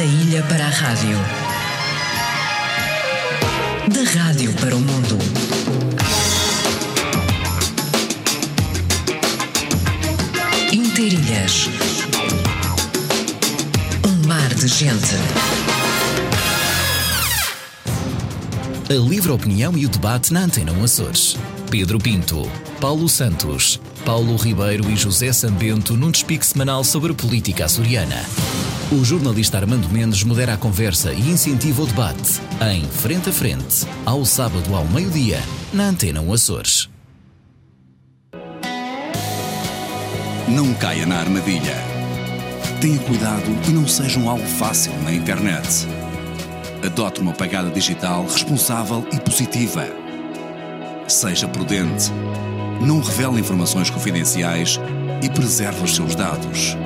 Da 0.00 0.06
ilha 0.06 0.42
para 0.44 0.64
a 0.64 0.70
rádio. 0.70 1.18
Da 3.92 4.18
rádio 4.18 4.50
para 4.54 4.74
o 4.74 4.80
mundo. 4.80 5.18
Interilhas. 10.72 11.68
Um 14.08 14.26
mar 14.26 14.48
de 14.54 14.68
gente. 14.68 15.16
A 18.88 18.94
livre 18.94 19.30
opinião 19.30 19.76
e 19.76 19.84
o 19.84 19.88
debate 19.90 20.32
na 20.32 20.40
Antena 20.44 20.72
1 20.72 20.82
Açores. 20.82 21.36
Pedro 21.70 21.98
Pinto, 21.98 22.50
Paulo 22.80 23.06
Santos, 23.06 23.78
Paulo 24.06 24.34
Ribeiro 24.36 24.90
e 24.90 24.96
José 24.96 25.30
Sambento 25.30 25.94
num 25.94 26.10
despique 26.10 26.46
semanal 26.46 26.84
sobre 26.84 27.12
política 27.12 27.66
açoriana. 27.66 28.24
O 28.92 29.04
jornalista 29.04 29.56
Armando 29.56 29.88
Mendes 29.88 30.24
modera 30.24 30.54
a 30.54 30.56
conversa 30.56 31.12
e 31.12 31.20
incentiva 31.20 31.80
o 31.80 31.86
debate 31.86 32.40
em 32.72 32.82
Frente 32.82 33.28
a 33.28 33.32
Frente, 33.32 33.86
ao 34.04 34.24
sábado 34.24 34.74
ao 34.74 34.84
meio-dia, 34.84 35.38
na 35.72 35.84
Antena 35.84 36.20
1 36.20 36.32
Açores. 36.32 36.90
Não 40.48 40.74
caia 40.74 41.06
na 41.06 41.20
armadilha. 41.20 41.76
Tenha 42.80 42.98
cuidado 42.98 43.56
e 43.68 43.70
não 43.70 43.86
seja 43.86 44.18
um 44.18 44.28
alvo 44.28 44.44
fácil 44.44 44.92
na 45.04 45.12
internet. 45.12 45.86
Adote 46.84 47.20
uma 47.20 47.32
pegada 47.32 47.70
digital 47.70 48.24
responsável 48.24 49.06
e 49.12 49.20
positiva. 49.20 49.86
Seja 51.06 51.46
prudente. 51.46 52.10
Não 52.84 53.00
revele 53.00 53.38
informações 53.38 53.88
confidenciais 53.88 54.80
e 55.22 55.30
preserve 55.30 55.84
os 55.84 55.94
seus 55.94 56.16
dados. 56.16 56.76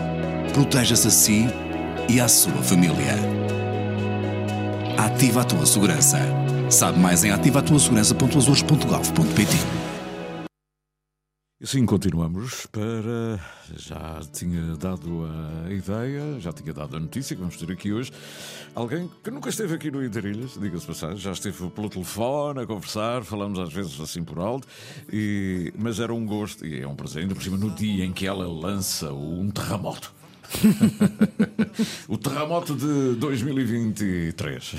Proteja-se 0.52 1.08
a 1.08 1.10
si 1.10 1.63
e 2.08 2.20
à 2.20 2.28
sua 2.28 2.62
família. 2.62 3.16
Ativa 4.98 5.40
a 5.42 5.44
tua 5.44 5.66
segurança. 5.66 6.18
Sabe 6.70 6.98
mais 6.98 7.22
em 7.24 7.30
ativatuasegurança.azores.gov.pt 7.30 9.54
E 11.60 11.64
Assim 11.64 11.84
continuamos 11.86 12.66
para. 12.66 13.40
Já 13.76 14.20
tinha 14.32 14.76
dado 14.76 15.24
a 15.24 15.72
ideia, 15.72 16.40
já 16.40 16.52
tinha 16.52 16.74
dado 16.74 16.96
a 16.96 17.00
notícia 17.00 17.34
que 17.34 17.40
vamos 17.40 17.56
ter 17.56 17.72
aqui 17.72 17.92
hoje. 17.92 18.12
Alguém 18.74 19.10
que 19.22 19.30
nunca 19.30 19.48
esteve 19.48 19.74
aqui 19.74 19.90
no 19.90 20.04
Interilhas, 20.04 20.58
diga-se 20.60 20.86
passagem, 20.86 21.16
já 21.16 21.32
esteve 21.32 21.70
pelo 21.70 21.88
telefone 21.88 22.60
a 22.60 22.66
conversar, 22.66 23.24
falamos 23.24 23.58
às 23.58 23.72
vezes 23.72 23.98
assim 24.00 24.22
por 24.22 24.38
alto, 24.38 24.68
e, 25.12 25.72
mas 25.78 26.00
era 26.00 26.12
um 26.12 26.26
gosto 26.26 26.66
e 26.66 26.80
é 26.80 26.86
um 26.86 26.94
prazer, 26.94 27.22
ainda 27.22 27.34
por 27.34 27.42
cima 27.42 27.56
no 27.56 27.70
dia 27.70 28.04
em 28.04 28.12
que 28.12 28.26
ela 28.26 28.46
lança 28.46 29.10
um 29.12 29.50
terremoto. 29.50 30.12
o 32.08 32.16
terremoto 32.18 32.74
de 32.74 33.14
2023. 33.16 34.76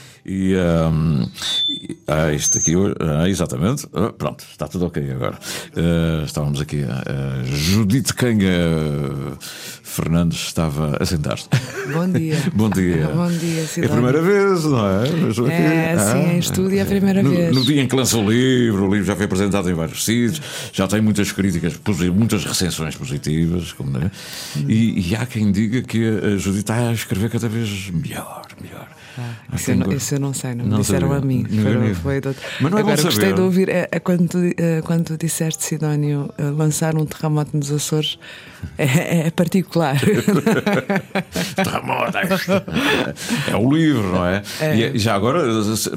E, 0.24 0.54
um, 0.54 1.26
e- 1.68 1.98
ah, 2.06 2.32
isto 2.32 2.58
aqui, 2.58 2.74
ah, 3.00 3.28
exatamente. 3.28 3.86
Ah, 3.92 4.12
pronto, 4.12 4.44
está 4.50 4.68
tudo 4.68 4.86
ok 4.86 5.10
agora. 5.10 5.38
Ah, 5.76 6.22
estávamos 6.24 6.60
aqui. 6.60 6.84
ah, 6.88 7.42
Judite 7.44 8.14
Canha 8.14 8.50
Fernandes 9.82 10.38
estava 10.46 10.96
a 11.00 11.06
sentar-se. 11.06 11.48
Bom 11.92 12.08
dia. 12.08 12.36
Bom 12.54 12.70
dia. 12.70 13.08
Bom 13.08 13.28
dia, 13.28 13.64
É 13.78 13.86
a 13.86 13.88
primeira 13.88 14.22
vez, 14.22 14.64
não 14.64 14.86
é? 14.86 15.04
É, 15.50 15.98
sim, 15.98 16.34
em 16.34 16.38
estúdio 16.38 16.78
é 16.78 16.82
a 16.82 16.86
primeira 16.86 17.22
no, 17.22 17.30
vez. 17.30 17.54
No 17.54 17.64
dia 17.64 17.82
em 17.82 17.88
que 17.88 17.96
lança 17.96 18.16
o 18.16 18.30
livro, 18.30 18.86
o 18.86 18.92
livro 18.92 19.06
já 19.06 19.16
foi 19.16 19.24
apresentado 19.24 19.68
em 19.68 19.74
vários 19.74 20.04
sítios, 20.04 20.40
já 20.72 20.86
tem 20.86 21.00
muitas 21.00 21.32
críticas, 21.32 21.78
muitas 22.14 22.44
recensões 22.44 22.94
positivas, 22.94 23.72
como 23.72 23.98
é? 23.98 24.10
e, 24.68 25.10
e 25.10 25.16
há 25.16 25.26
quem 25.26 25.50
diga 25.50 25.82
que 25.82 26.06
a 26.06 26.36
Judite 26.36 26.60
está 26.60 26.88
a 26.88 26.92
escrever 26.92 27.30
cada 27.30 27.48
vez 27.48 27.90
melhor, 27.90 28.42
melhor. 28.62 28.88
Há 29.18 29.56
Isso 29.56 29.70
eu, 29.72 29.76
não, 29.76 29.92
isso 29.92 30.14
eu 30.14 30.20
não 30.20 30.32
sei, 30.34 30.54
não 30.54 30.64
me 30.64 30.70
Não 30.70 30.80
disseram 30.80 31.08
sabia. 31.08 31.22
a 31.22 31.26
mim. 31.26 31.46
Não 31.50 31.62
Foi- 31.62 31.94
foi 31.94 32.20
do- 32.20 32.34
Mas 32.60 32.70
não 32.70 32.78
é 32.78 32.82
bom 32.82 32.88
Agora 32.90 33.02
gostei 33.02 33.32
de 33.32 33.40
ouvir 33.40 33.68
é, 33.68 33.88
é 33.90 33.98
quando, 34.00 34.28
tu, 34.28 34.38
é, 34.56 34.80
quando 34.82 35.04
tu 35.04 35.16
disseste, 35.16 35.64
Sidónio, 35.64 36.30
é, 36.38 36.44
lançar 36.44 36.94
um 36.96 37.04
terremoto 37.04 37.56
nos 37.56 37.70
Açores 37.70 38.18
é, 38.78 39.26
é 39.26 39.30
particular. 39.30 39.96
Terremoto, 41.56 42.16
é 43.50 43.56
o 43.56 43.72
livro, 43.72 44.12
não 44.12 44.26
é? 44.26 44.42
E 44.74 44.82
é- 44.84 44.98
já 44.98 45.14
agora, 45.14 45.42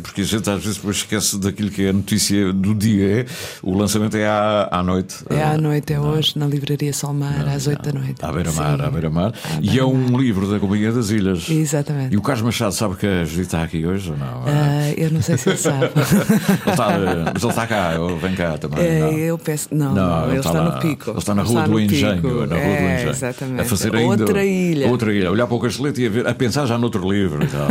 porque 0.02 0.22
a 0.22 0.24
gente 0.24 0.50
às 0.50 0.60
vezes 0.62 0.78
depois 0.78 0.98
esquece 0.98 1.38
daquilo 1.40 1.70
que 1.70 1.86
é 1.86 1.90
a 1.90 1.94
notícia 1.94 2.52
do 2.54 2.74
dia, 2.74 3.22
é, 3.22 3.26
o 3.62 3.76
lançamento 3.78 4.16
é 4.18 4.28
à, 4.28 4.68
à 4.72 4.84
noite. 4.84 5.16
é 5.30 5.44
à 5.44 5.58
noite, 5.58 5.94
é 5.94 6.00
hoje, 6.00 6.38
na 6.38 6.46
Livraria 6.48 6.94
Solmar, 6.94 7.48
às 7.48 7.68
8 7.68 7.82
da 7.82 8.00
noite. 8.00 8.16
À 8.24 8.32
beira-mar, 8.32 8.82
à 8.82 8.90
beira-mar. 8.90 9.34
E 9.62 9.78
é 9.80 9.86
um 9.86 10.18
livro 10.18 10.50
da 10.50 10.60
Companhia 10.60 10.92
das 10.92 11.10
Ilhas. 11.10 11.50
Exatamente. 11.50 12.14
E 12.14 12.18
o 12.18 12.22
Carlos 12.22 12.44
Machado 12.44 12.74
sabe 12.74 12.96
que 12.96 13.08
a 13.22 13.26
Judite 13.26 13.42
está 13.42 13.64
aqui 13.64 13.86
hoje 13.86 14.12
ou 14.12 14.18
não? 14.18 14.44
Ah, 14.46 14.92
eu 14.98 15.12
não 15.12 15.22
sei 15.22 15.38
se 15.38 15.50
ele 15.50 15.58
sabe. 15.58 15.86
Ele 15.94 16.72
está, 16.72 17.00
mas 17.34 17.44
ele 17.44 17.52
está 17.52 17.68
cá, 17.68 17.94
ele 17.96 18.16
vem 18.18 18.36
cá 18.36 18.58
também. 18.58 19.00
Não. 19.00 19.12
eu 19.12 19.38
penso, 19.38 19.68
não, 19.72 19.94
não, 19.94 20.30
ele, 20.30 20.40
está, 20.40 20.52
lá- 20.52 20.76
no 20.76 20.80
pico. 20.82 21.10
Ele 21.12 21.18
está 21.20 21.36
na 21.36 21.44
Rua 21.44 21.64
do 21.64 21.72
no 21.72 21.80
Engenho. 21.80 22.16
Na 22.16 22.30
Rua 22.30 22.48
do 22.48 22.56
É, 22.56 22.96
Engenho. 22.96 23.10
Exatamente. 23.10 23.62
A 23.62 23.66
fazer 23.66 23.96
ainda 23.96 24.24
Outra 24.24 24.46
ilha. 24.46 24.88
Outra 24.88 25.14
ilha. 25.14 25.32
Olhar 25.32 25.48
para 25.48 25.56
o 25.56 25.60
castelete 25.60 26.02
e 26.02 26.08
a, 26.08 26.10
ver, 26.10 26.28
a 26.28 26.34
pensar 26.34 26.66
já 26.66 26.78
noutro 26.78 27.10
livro 27.12 27.44
e 27.44 27.48
tal. 27.48 27.68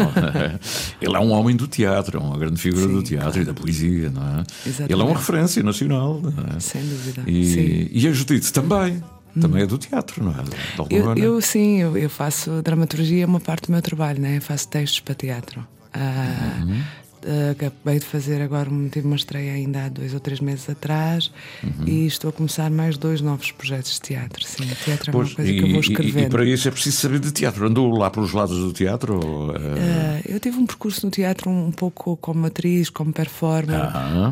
ele 1.00 1.16
é 1.16 1.20
um 1.20 1.30
homem 1.32 1.56
do 1.56 1.66
teatro, 1.66 2.18
é 2.18 2.20
uma 2.20 2.38
grande 2.38 2.60
figura 2.60 2.86
Sim, 2.86 2.92
do 2.94 3.02
teatro 3.02 3.42
e 3.42 3.44
da 3.44 3.54
poesia, 3.54 4.10
não 4.10 4.22
é? 4.22 4.44
Exatamente. 4.66 4.92
Ele 4.92 5.00
é 5.00 5.04
uma 5.04 5.16
referência 5.16 5.62
nacional. 5.62 6.20
não 6.22 6.56
é? 6.56 6.60
Sem 6.60 6.82
dúvida. 6.82 7.22
E, 7.26 7.88
e 7.92 8.08
a 8.08 8.12
Judite 8.12 8.52
também. 8.52 9.02
Também 9.40 9.62
é 9.62 9.66
do 9.66 9.78
teatro, 9.78 10.22
não 10.22 10.32
é? 10.32 10.44
Eu, 10.90 11.04
eu 11.16 11.40
sim, 11.40 11.80
eu, 11.80 11.96
eu 11.96 12.10
faço 12.10 12.60
dramaturgia, 12.62 13.24
é 13.24 13.26
uma 13.26 13.40
parte 13.40 13.66
do 13.66 13.72
meu 13.72 13.80
trabalho, 13.82 14.20
né? 14.20 14.36
Eu 14.36 14.42
faço 14.42 14.68
textos 14.68 15.00
para 15.00 15.14
teatro. 15.14 15.66
Ah, 15.92 16.62
Uhum. 16.62 16.82
Ah, 17.26 17.50
acabei 17.52 17.98
de 17.98 18.04
fazer 18.06 18.40
agora, 18.42 18.68
tive 18.90 19.06
uma 19.06 19.16
estreia 19.16 19.52
ainda 19.52 19.84
há 19.84 19.88
dois 19.88 20.12
ou 20.14 20.20
três 20.20 20.40
meses 20.40 20.68
atrás 20.68 21.30
Uhum. 21.62 21.86
e 21.86 22.06
estou 22.06 22.30
a 22.30 22.32
começar 22.32 22.70
mais 22.70 22.96
dois 22.98 23.20
novos 23.20 23.50
projetos 23.52 23.92
de 23.94 24.00
teatro. 24.00 24.44
Sim, 24.46 24.66
teatro 24.84 25.10
é 25.10 25.14
uma 25.14 25.24
coisa 25.28 25.50
e, 25.50 25.56
que 25.58 25.64
eu 25.64 25.68
vou 25.72 25.80
e- 25.80 26.08
e- 26.20 26.22
e 26.24 26.28
para 26.28 26.44
isso 26.44 26.68
é 26.68 26.70
preciso 26.70 26.96
saber 26.96 27.18
de 27.20 27.30
teatro. 27.32 27.66
Andou 27.66 27.90
lá 27.96 28.10
pelos 28.10 28.32
lados 28.32 28.58
do 28.58 28.72
teatro? 28.72 29.14
ou, 29.24 29.54
eh, 29.56 29.58
Ah, 29.58 30.20
eu 30.28 30.38
tive 30.40 30.56
um 30.58 30.66
percurso 30.66 31.04
no 31.06 31.10
teatro 31.10 31.48
um, 31.50 31.66
um 31.66 31.72
pouco 31.72 32.16
como 32.16 32.46
atriz, 32.46 32.90
como 32.90 33.12
performer, 33.12 33.80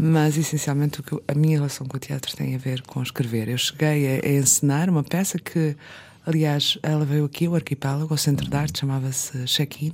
mas 0.00 0.36
essencialmente 0.36 1.00
o 1.00 1.02
que 1.02 1.16
a 1.28 1.34
minha 1.34 1.56
relação 1.58 1.86
com 1.86 1.96
o 1.96 2.00
teatro 2.00 2.36
tem 2.36 2.54
a 2.54 2.58
ver 2.58 2.82
com 2.82 3.02
escrever. 3.02 3.48
Eu 3.48 3.58
cheguei 3.58 4.18
a, 4.18 4.26
a 4.26 4.32
encenar 4.32 4.88
uma 4.90 5.02
peça 5.02 5.38
que, 5.38 5.76
aliás, 6.26 6.78
ela 6.82 7.04
veio 7.04 7.24
aqui, 7.24 7.48
o 7.48 7.54
Arquipélago, 7.54 8.08
ao 8.12 8.18
Centro 8.18 8.48
de 8.48 8.56
Arte, 8.56 8.80
chamava-se 8.80 9.44
Check-in, 9.46 9.92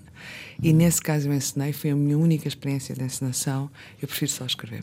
e 0.62 0.72
nesse 0.72 1.00
caso 1.02 1.28
eu 1.28 1.34
encenei, 1.34 1.72
foi 1.72 1.90
a 1.90 1.96
minha 1.96 2.16
única 2.18 2.48
experiência 2.48 2.94
de 2.94 3.02
encenação. 3.02 3.70
Eu 4.00 4.08
prefiro 4.08 4.30
só 4.30 4.44
escrever. 4.46 4.80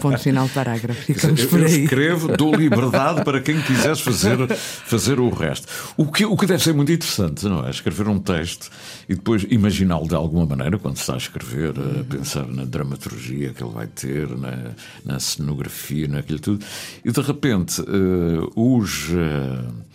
Ponto 0.00 0.18
final, 0.18 0.48
parágrafo. 0.50 1.00
Ficamos 1.02 1.40
Eu, 1.40 1.48
por 1.48 1.60
eu 1.60 1.66
aí. 1.66 1.84
escrevo, 1.84 2.36
dou 2.36 2.54
liberdade 2.54 3.24
para 3.24 3.40
quem 3.40 3.60
quiseres 3.62 4.00
fazer, 4.00 4.36
fazer 4.56 5.20
o 5.20 5.28
resto. 5.30 5.66
O 5.96 6.06
que, 6.10 6.24
o 6.24 6.36
que 6.36 6.46
deve 6.46 6.62
ser 6.62 6.74
muito 6.74 6.92
interessante, 6.92 7.46
não 7.46 7.66
é? 7.66 7.70
Escrever 7.70 8.08
um 8.08 8.18
texto 8.18 8.70
e 9.08 9.14
depois 9.14 9.44
imaginá-lo 9.48 10.06
de 10.08 10.14
alguma 10.14 10.46
maneira, 10.46 10.78
quando 10.78 10.96
se 10.96 11.02
está 11.02 11.14
a 11.14 11.18
escrever, 11.18 11.74
a 11.78 12.04
pensar 12.04 12.46
na 12.46 12.64
dramaturgia 12.64 13.50
que 13.52 13.62
ele 13.62 13.72
vai 13.72 13.86
ter, 13.86 14.28
na, 14.36 14.72
na 15.04 15.18
cenografia, 15.20 16.08
naquilo 16.08 16.38
tudo, 16.40 16.64
e 17.04 17.10
de 17.10 17.20
repente 17.20 17.80
eh, 17.80 18.48
os. 18.54 19.08
eh, 19.10 19.86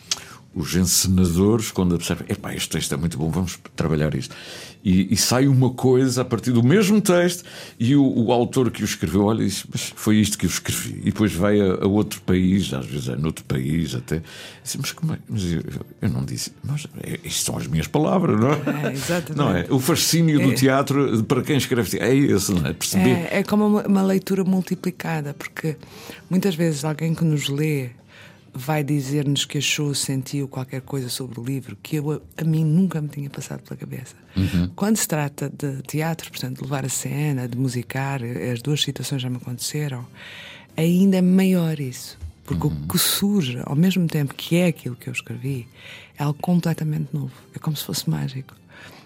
os 0.53 0.75
encenadores, 0.75 1.71
quando 1.71 1.95
observam, 1.95 2.25
epá, 2.27 2.53
este 2.53 2.69
texto 2.69 2.93
é 2.93 2.97
muito 2.97 3.17
bom, 3.17 3.29
vamos 3.29 3.57
trabalhar 3.75 4.13
isto. 4.15 4.35
E, 4.83 5.13
e 5.13 5.15
sai 5.15 5.47
uma 5.47 5.69
coisa 5.69 6.23
a 6.23 6.25
partir 6.25 6.51
do 6.51 6.61
mesmo 6.63 6.99
texto, 6.99 7.43
e 7.79 7.95
o, 7.95 8.03
o 8.03 8.31
autor 8.33 8.69
que 8.71 8.81
o 8.81 8.85
escreveu, 8.85 9.23
olha, 9.25 9.45
diz, 9.45 9.63
mas 9.71 9.93
foi 9.95 10.17
isto 10.17 10.37
que 10.37 10.45
eu 10.45 10.49
escrevi. 10.49 10.99
E 11.01 11.05
depois 11.05 11.31
vai 11.33 11.61
a, 11.61 11.83
a 11.83 11.87
outro 11.87 12.19
país, 12.21 12.73
às 12.73 12.85
vezes 12.85 13.07
é 13.07 13.15
noutro 13.15 13.45
país 13.45 13.95
até. 13.95 14.21
Diz, 14.63 14.75
mas 14.75 14.91
como 14.91 15.13
é? 15.13 15.19
Mas 15.29 15.43
eu, 15.45 15.61
eu 16.01 16.09
não 16.09 16.25
disse, 16.25 16.51
mas 16.63 16.85
é, 17.01 17.19
isto 17.23 17.45
são 17.45 17.57
as 17.57 17.67
minhas 17.67 17.87
palavras, 17.87 18.37
não 18.39 18.51
é? 18.51 18.87
É, 18.87 18.91
exatamente. 18.91 19.37
Não 19.37 19.55
é? 19.55 19.65
O 19.69 19.79
fascínio 19.79 20.39
do 20.39 20.51
É. 20.51 20.55
teatro, 20.55 21.23
para 21.25 21.43
quem 21.43 21.55
escreve, 21.57 21.97
é 21.99 22.13
esse, 22.13 22.51
não 22.51 22.65
é? 22.65 22.73
Perceber. 22.73 23.09
É, 23.31 23.39
é 23.39 23.43
como 23.43 23.65
uma, 23.67 23.87
uma 23.87 24.01
leitura 24.01 24.43
multiplicada, 24.43 25.33
porque 25.33 25.77
muitas 26.29 26.55
vezes 26.55 26.83
alguém 26.83 27.13
que 27.13 27.23
nos 27.23 27.47
lê 27.47 27.91
vai 28.53 28.83
dizer-nos 28.83 29.45
que 29.45 29.57
achou, 29.57 29.93
sentiu 29.93 30.47
qualquer 30.47 30.81
coisa 30.81 31.09
sobre 31.09 31.39
o 31.39 31.43
livro 31.43 31.77
que 31.81 31.97
eu, 31.97 32.21
a, 32.37 32.43
mim 32.43 32.63
nunca 32.63 33.01
me 33.01 33.07
tinha 33.07 33.29
passado 33.29 33.61
pela 33.63 33.77
cabeça. 33.77 34.15
Quando 34.75 34.97
se 34.97 35.07
trata 35.07 35.49
de 35.49 35.81
teatro, 35.83 36.29
portanto, 36.29 36.57
de 36.57 36.63
levar 36.63 36.85
a 36.85 36.89
cena, 36.89 37.47
de 37.47 37.57
musicar, 37.57 38.21
as 38.53 38.61
duas 38.61 38.81
situações 38.81 39.21
já 39.21 39.29
me 39.29 39.37
aconteceram, 39.37 40.05
ainda 40.75 41.17
é 41.17 41.21
maior 41.21 41.79
isso. 41.79 42.17
Porque 42.45 42.67
o 42.67 42.71
que 42.87 42.97
surge, 42.97 43.61
ao 43.65 43.75
mesmo 43.75 44.07
tempo 44.07 44.33
que 44.33 44.57
é 44.57 44.67
aquilo 44.67 44.95
que 44.95 45.07
eu 45.07 45.13
escrevi, 45.13 45.67
é 46.17 46.23
algo 46.23 46.37
completamente 46.41 47.09
novo. 47.13 47.31
É 47.55 47.59
como 47.59 47.75
se 47.77 47.85
fosse 47.85 48.09
mágico 48.09 48.55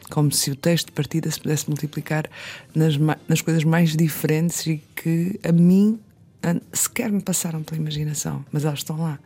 como 0.09 0.31
se 0.31 0.51
o 0.51 0.55
texto 0.55 0.85
de 0.87 0.91
partida 0.91 1.31
se 1.31 1.39
pudesse 1.39 1.67
multiplicar 1.67 2.29
nas, 2.75 2.95
nas 3.27 3.41
coisas 3.41 3.63
mais 3.63 3.95
diferentes 3.95 4.67
e 4.67 4.83
que 4.95 5.39
a 5.43 5.51
mim 5.51 5.99
sequer 6.71 7.11
me 7.11 7.21
passaram 7.21 7.63
pela 7.63 7.81
imaginação, 7.81 8.45
mas 8.51 8.65
elas 8.65 8.79
estão 8.79 9.01
lá. 9.01 9.19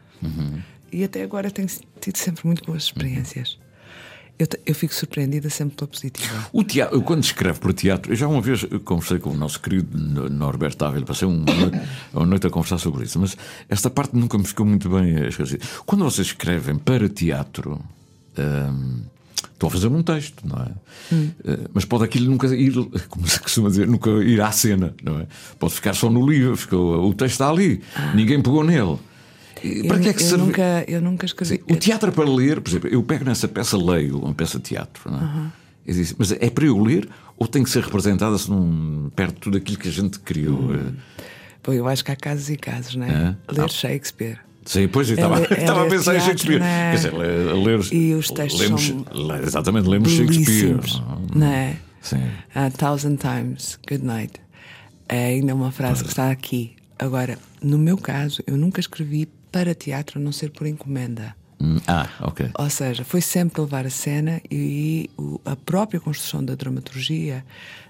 E 0.92 1.04
até 1.04 1.24
agora 1.24 1.51
tenho 1.51 1.68
tido 2.01 2.18
sempre 2.18 2.45
muito 2.48 2.63
boas 2.66 2.83
experiências. 2.83 3.57
Eu, 4.39 4.48
te- 4.48 4.60
eu 4.66 4.74
fico 4.74 4.94
surpreendida 4.94 5.50
sempre 5.50 5.75
pela 5.75 5.88
positiva. 5.89 6.48
O 6.54 6.63
teatro, 6.63 6.95
eu 6.95 7.01
quando 7.01 7.21
escreve 7.24 7.60
para 7.60 7.74
teatro, 7.74 8.12
eu 8.12 8.16
já 8.16 8.25
uma 8.27 8.39
vez 8.42 8.63
conversei 8.86 9.19
com 9.19 9.31
o 9.31 9.36
nosso 9.38 9.60
querido 9.60 9.98
Norberto 10.30 10.86
Ávila, 10.86 11.06
passei 11.06 11.27
uma 11.27 11.44
noite, 11.54 11.80
uma 12.13 12.25
noite 12.25 12.48
a 12.48 12.50
conversar 12.50 12.77
sobre 12.77 13.04
isso, 13.04 13.19
mas 13.19 13.36
esta 13.68 13.89
parte 13.89 14.16
nunca 14.16 14.38
me 14.38 14.45
ficou 14.45 14.66
muito 14.66 14.89
bem 14.89 15.27
esquecida. 15.27 15.63
Quando 15.86 16.06
vocês 16.06 16.27
escrevem 16.27 16.77
para 16.77 17.10
teatro, 17.10 17.81
hum, 18.38 19.01
estão 19.54 19.68
a 19.68 19.72
fazer 19.72 19.88
um 19.88 20.01
texto, 20.01 20.48
não 20.48 20.57
é? 20.63 20.69
Eh, 21.44 21.60
mas 21.74 21.83
pode 21.83 22.06
aquilo 22.06 22.31
nunca 22.31 22.48
ir, 22.56 22.74
como 23.10 23.27
se 23.27 23.39
costuma 23.42 23.68
dizer, 23.69 23.88
nunca 23.88 24.10
ir 24.24 24.39
à 24.39 24.51
cena, 24.54 24.94
não 25.04 25.19
é? 25.19 25.27
Pode 25.60 25.74
ficar 25.74 25.94
só 25.94 26.10
no 26.10 26.25
livro, 26.25 26.56
ficou, 26.56 27.10
o 27.10 27.13
texto 27.13 27.33
está 27.33 27.50
ali, 27.50 27.81
ninguém 28.15 28.42
pegou 28.42 28.63
nele. 28.63 28.98
Para 29.88 29.97
eu, 29.97 30.01
que 30.01 30.09
é 30.09 30.13
que 30.13 30.23
eu 30.23 30.27
serve? 30.27 30.44
nunca, 30.45 30.85
eu 30.88 31.01
nunca 31.01 31.25
escrevi. 31.25 31.56
Sim, 31.57 31.63
o 31.73 31.75
teatro 31.75 32.09
é 32.09 32.11
para 32.11 32.29
ler, 32.29 32.61
por 32.61 32.69
exemplo, 32.69 32.89
eu 32.89 33.01
pego 33.03 33.25
nessa 33.25 33.47
peça, 33.47 33.77
leio 33.77 34.19
uma 34.19 34.33
peça 34.33 34.57
de 34.57 34.63
teatro, 34.65 35.11
não 35.11 35.19
é? 35.19 35.51
Eu 35.85 35.94
disse, 35.94 36.15
mas 36.17 36.31
é 36.31 36.50
para 36.50 36.65
eu 36.65 36.77
ler 36.81 37.07
ou 37.38 37.47
tem 37.47 37.63
que 37.63 37.69
ser 37.69 37.83
representada 37.83 38.38
se 38.38 38.50
não 38.50 39.11
perde 39.15 39.33
tudo 39.35 39.57
aquilo 39.57 39.77
que 39.77 39.88
a 39.88 39.91
gente 39.91 40.19
criou? 40.19 40.69
Pô, 41.63 41.73
eu 41.73 41.88
acho 41.88 42.03
que 42.06 42.11
há 42.11 42.15
casos 42.15 42.50
e 42.50 42.56
casos, 42.57 42.95
não 42.95 43.06
é? 43.06 43.09
É? 43.50 43.53
Ler 43.53 43.61
Ah. 43.65 43.67
Shakespeare. 43.67 44.38
Sim, 44.65 44.88
pois 44.88 45.09
eu 45.09 45.15
estava, 45.15 45.38
É 45.38 45.39
ler- 45.39 45.51
é 45.51 45.62
estava 45.62 45.83
a 45.85 45.89
pensar 45.89 46.15
em 46.15 46.19
Shakespeare. 46.19 46.62
é? 46.62 46.91
Quer 46.91 46.95
dizer, 46.95 47.13
le- 47.13 47.63
ler, 47.63 47.79
E 47.94 48.13
os 48.13 48.29
textos 48.29 48.62
lemos, 48.62 48.85
são 48.85 49.05
Exatamente, 49.44 49.88
lemos 49.89 50.12
Shakespeare. 50.12 50.77
Não 51.35 51.47
é? 51.47 51.75
Sim. 52.01 52.21
A 52.53 52.69
thousand 52.69 53.15
times, 53.17 53.79
good 53.89 54.05
night. 54.05 54.33
É 55.07 55.27
ainda 55.27 55.55
uma 55.55 55.71
frase 55.71 56.03
que 56.03 56.09
está 56.09 56.29
aqui. 56.29 56.75
Agora, 57.00 57.38
no 57.63 57.77
meu 57.79 57.97
caso, 57.97 58.44
eu 58.45 58.55
nunca 58.57 58.79
escrevi 58.79 59.27
para 59.51 59.74
teatro 59.75 60.19
a 60.19 60.22
não 60.22 60.31
ser 60.31 60.51
por 60.51 60.68
encomenda. 60.68 61.36
Hum, 61.62 61.78
Ah, 61.88 62.07
ok. 62.22 62.50
Ou 62.57 62.69
seja, 62.69 63.04
foi 63.04 63.22
sempre 63.22 63.62
levar 63.62 63.86
a 63.86 63.90
cena 63.90 64.42
e 64.50 65.10
a 65.46 65.56
própria 65.56 66.00
construção 66.00 66.44
da 66.44 66.56
dramaturgia 66.56 67.46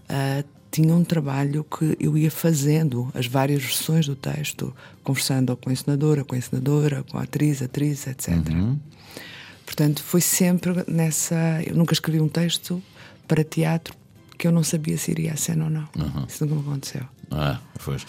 ah, 0.08 0.44
tinha 0.72 0.94
um 0.94 1.04
trabalho 1.04 1.64
que 1.64 1.96
eu 2.00 2.18
ia 2.18 2.30
fazendo, 2.32 3.12
as 3.14 3.26
várias 3.28 3.62
versões 3.64 4.06
do 4.08 4.16
texto, 4.16 4.74
conversando 5.04 5.56
com 5.58 5.70
a 5.70 5.74
encenadora, 5.74 6.24
com 6.24 6.36
a 6.36 6.38
encenadora, 6.38 7.04
com 7.04 7.18
a 7.18 7.24
atriz, 7.24 7.62
atriz, 7.62 8.06
etc. 8.08 8.34
Portanto, 9.66 10.04
foi 10.04 10.22
sempre 10.22 10.84
nessa. 10.88 11.62
Eu 11.66 11.76
nunca 11.76 11.94
escrevi 11.94 12.20
um 12.20 12.28
texto 12.28 12.82
para 13.28 13.44
teatro 13.44 13.94
que 14.38 14.48
eu 14.48 14.52
não 14.52 14.64
sabia 14.64 14.98
se 14.98 15.12
iria 15.12 15.34
à 15.34 15.36
cena 15.38 15.66
ou 15.66 15.70
não. 15.70 15.88
Isso 16.28 16.44
nunca 16.46 16.56
me 16.56 16.62
aconteceu. 16.68 17.02
Ah, 17.32 17.60
pois. 17.84 18.06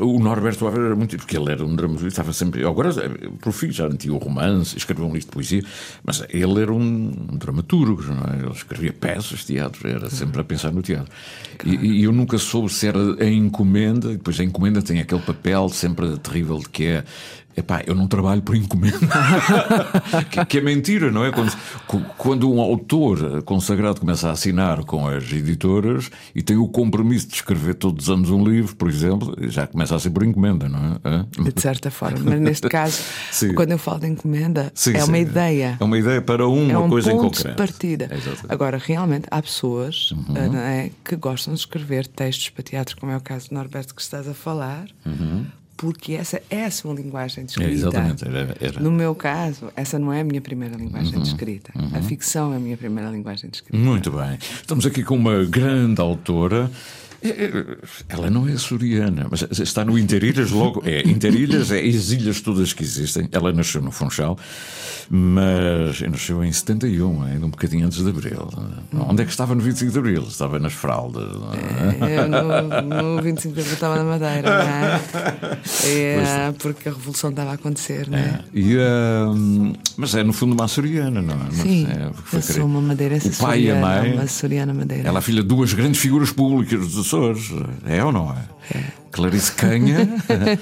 O 0.00 0.18
Norberto 0.18 0.66
Ávila 0.66 0.86
era 0.86 0.96
muito. 0.96 1.16
Porque 1.16 1.36
ele 1.36 1.50
era 1.50 1.64
um 1.64 1.74
dramaturgo, 1.74 2.08
estava 2.08 2.32
sempre. 2.32 2.64
Agora, 2.64 2.90
por 3.40 3.52
fim, 3.52 3.70
já 3.70 3.88
tinha 3.90 4.12
o 4.12 4.18
romance, 4.18 4.76
escreveu 4.76 5.04
um 5.04 5.12
livro 5.12 5.26
de 5.26 5.32
poesia, 5.32 5.62
mas 6.04 6.22
ele 6.30 6.60
era 6.60 6.72
um 6.72 7.10
dramaturgo, 7.32 8.02
não 8.02 8.24
é? 8.32 8.42
Ele 8.42 8.52
escrevia 8.52 8.92
peças, 8.92 9.44
teatro, 9.44 9.88
era 9.88 10.10
sempre 10.10 10.40
a 10.40 10.44
pensar 10.44 10.72
no 10.72 10.82
teatro. 10.82 11.12
E, 11.64 12.00
e 12.00 12.04
eu 12.04 12.12
nunca 12.12 12.38
soube 12.38 12.72
se 12.72 12.86
era 12.86 12.98
a 12.98 13.28
encomenda, 13.28 14.10
depois 14.10 14.38
a 14.40 14.44
encomenda 14.44 14.82
tem 14.82 15.00
aquele 15.00 15.22
papel 15.22 15.68
sempre 15.68 16.16
terrível 16.18 16.58
de 16.58 16.68
que 16.68 16.84
é. 16.84 17.04
Epá, 17.56 17.82
eu 17.86 17.94
não 17.94 18.06
trabalho 18.06 18.42
por 18.42 18.54
encomenda. 18.54 18.98
que, 20.30 20.44
que 20.44 20.58
é 20.58 20.60
mentira, 20.60 21.10
não 21.10 21.24
é? 21.24 21.32
Quando, 21.32 21.56
quando 22.18 22.52
um 22.52 22.60
autor 22.60 23.42
consagrado 23.44 23.98
começa 23.98 24.28
a 24.28 24.32
assinar 24.32 24.84
com 24.84 25.08
as 25.08 25.32
editoras 25.32 26.10
e 26.34 26.42
tem 26.42 26.58
o 26.58 26.68
compromisso 26.68 27.28
de 27.28 27.36
escrever 27.36 27.76
todos 27.76 28.08
os 28.08 28.10
anos 28.14 28.28
um 28.28 28.44
livro, 28.44 28.65
por 28.74 28.88
exemplo, 28.88 29.34
já 29.48 29.66
começa 29.66 29.94
a 29.94 29.98
ser 29.98 30.10
por 30.10 30.22
encomenda, 30.24 30.68
não 30.68 30.78
é? 31.04 31.52
De 31.52 31.60
certa 31.60 31.90
forma. 31.90 32.18
Mas 32.24 32.40
neste 32.40 32.68
caso, 32.68 33.02
quando 33.54 33.72
eu 33.72 33.78
falo 33.78 34.00
de 34.00 34.06
encomenda, 34.08 34.72
Sim, 34.74 34.94
é 34.94 35.00
sim. 35.00 35.08
uma 35.08 35.18
ideia. 35.18 35.76
É 35.78 35.84
uma 35.84 35.98
ideia 35.98 36.20
para 36.22 36.46
uma 36.48 36.72
é 36.72 36.78
um 36.78 36.88
coisa 36.88 37.12
em 37.12 37.16
ponto 37.16 37.36
concreto. 37.36 37.48
de 37.50 37.54
partida. 37.56 38.10
Uhum. 38.12 38.32
Agora, 38.48 38.78
realmente, 38.82 39.26
há 39.30 39.40
pessoas 39.42 40.12
não 40.28 40.58
é, 40.58 40.90
que 41.04 41.14
gostam 41.16 41.54
de 41.54 41.60
escrever 41.60 42.06
textos 42.06 42.48
para 42.50 42.62
teatro, 42.62 42.96
como 42.96 43.12
é 43.12 43.16
o 43.16 43.20
caso 43.20 43.48
de 43.48 43.54
Norberto 43.54 43.94
que 43.94 44.02
estás 44.02 44.26
a 44.28 44.34
falar, 44.34 44.86
porque 45.76 46.14
essa 46.14 46.40
é 46.48 46.64
a 46.64 46.70
sua 46.70 46.94
linguagem 46.94 47.44
de 47.44 47.58
Uhum. 47.58 47.66
É, 47.66 47.70
escrita. 47.70 47.88
exatamente, 47.98 48.24
era- 48.26 48.56
era. 48.60 48.80
No 48.80 48.90
meu 48.90 49.14
caso, 49.14 49.70
essa 49.76 49.98
não 49.98 50.10
é 50.10 50.22
a 50.22 50.24
minha 50.24 50.40
primeira 50.40 50.74
linguagem 50.74 51.14
Uhum. 51.16 51.22
de 51.22 51.28
escrita. 51.28 51.70
A 51.92 52.00
ficção 52.00 52.52
é 52.52 52.56
a 52.56 52.58
minha 52.58 52.78
primeira 52.78 53.10
linguagem 53.10 53.50
de 53.50 53.58
escrita. 53.58 53.76
Muito 53.76 54.10
bem. 54.10 54.38
Estamos 54.40 54.86
aqui 54.86 55.02
com 55.02 55.14
uma 55.16 55.44
grande 55.44 56.00
autora. 56.00 56.70
É, 57.30 57.44
é, 57.44 57.76
Ela 58.08 58.30
não 58.30 58.48
é 58.48 58.52
açoriana, 58.52 59.26
mas 59.30 59.42
está 59.58 59.84
no 59.84 59.98
Interilhas 59.98 60.50
logo. 60.50 60.82
É, 60.84 61.02
Interilhas 61.08 61.70
é 61.70 61.80
as 61.80 62.10
ilhas 62.10 62.40
todas 62.40 62.72
que 62.72 62.82
existem. 62.82 63.28
Ela 63.32 63.52
nasceu 63.52 63.82
no 63.82 63.90
Funchal, 63.90 64.38
mas 65.08 66.00
nasceu 66.00 66.44
em 66.44 66.52
71, 66.52 67.22
ainda 67.22 67.46
um 67.46 67.50
bocadinho 67.50 67.86
antes 67.86 68.02
de 68.02 68.08
Abril. 68.08 68.48
Onde 69.08 69.22
é 69.22 69.24
que 69.24 69.30
estava 69.30 69.54
no 69.54 69.60
25 69.60 69.92
de 69.92 69.98
Abril? 69.98 70.22
Estava 70.22 70.58
nas 70.58 70.72
fraldas. 70.72 71.32
não 71.32 71.52
é? 71.52 72.18
Eu 72.18 72.28
no, 72.28 73.16
no 73.16 73.22
25 73.22 73.54
de 73.54 73.60
abril 73.60 73.74
estava 73.74 73.96
na 73.96 74.04
Madeira, 74.04 74.50
não 74.50 74.68
é? 74.68 75.56
É, 75.86 76.52
porque 76.58 76.88
a 76.88 76.92
revolução 76.92 77.30
estava 77.30 77.50
a 77.50 77.54
acontecer, 77.54 78.08
não 78.08 78.18
é? 78.18 78.40
E, 78.52 78.76
hum, 78.76 79.72
mas 79.96 80.14
é 80.14 80.22
no 80.22 80.32
fundo 80.32 80.52
uma 80.54 80.64
açoriana, 80.64 81.22
não 81.22 81.34
é? 81.34 81.50
Sim, 81.50 81.86
é, 81.86 82.10
foi 82.24 82.38
eu 82.38 82.42
sou 82.42 82.64
uma 82.66 82.80
madeirense 82.80 83.28
O 83.28 83.36
pai 83.36 83.62
e 83.62 83.70
a 83.70 83.76
mãe. 83.76 84.12
uma 84.14 84.22
açoriana 84.22 84.74
madeira. 84.74 85.08
Ela 85.08 85.18
é 85.18 85.22
filha 85.22 85.42
de 85.42 85.48
duas 85.48 85.72
grandes 85.72 86.00
figuras 86.00 86.30
públicas 86.32 86.80
dos 86.80 86.98
Açores. 86.98 87.52
É 87.86 88.02
ou 88.04 88.12
não 88.12 88.32
é? 88.32 88.76
Clarice 89.16 89.52
Canha. 89.52 90.06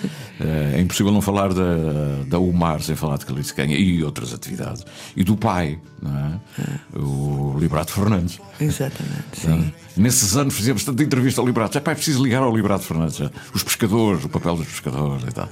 é 0.76 0.80
impossível 0.80 1.12
não 1.12 1.20
falar 1.20 1.52
da, 1.52 2.22
da 2.26 2.38
UMAR 2.38 2.80
sem 2.80 2.94
falar 2.94 3.18
de 3.18 3.26
Clarice 3.26 3.52
Canha 3.52 3.76
e 3.76 4.02
outras 4.04 4.32
atividades. 4.32 4.84
E 5.16 5.24
do 5.24 5.36
pai, 5.36 5.78
é? 6.06 6.98
O 6.98 7.56
Liberato 7.58 7.92
Fernandes. 7.92 8.40
Exatamente, 8.60 9.40
sim. 9.40 9.72
Nesses 9.96 10.36
anos 10.36 10.54
fizemos 10.54 10.84
tanta 10.84 11.02
entrevista 11.02 11.40
ao 11.40 11.46
Liberato. 11.46 11.76
É 11.76 11.80
preciso 11.80 12.22
ligar 12.22 12.42
ao 12.42 12.54
Liberato 12.54 12.84
Fernandes. 12.84 13.20
Os 13.52 13.64
pescadores, 13.64 14.24
o 14.24 14.28
papel 14.28 14.56
dos 14.56 14.68
pescadores 14.68 15.24
e 15.24 15.32
tal. 15.32 15.48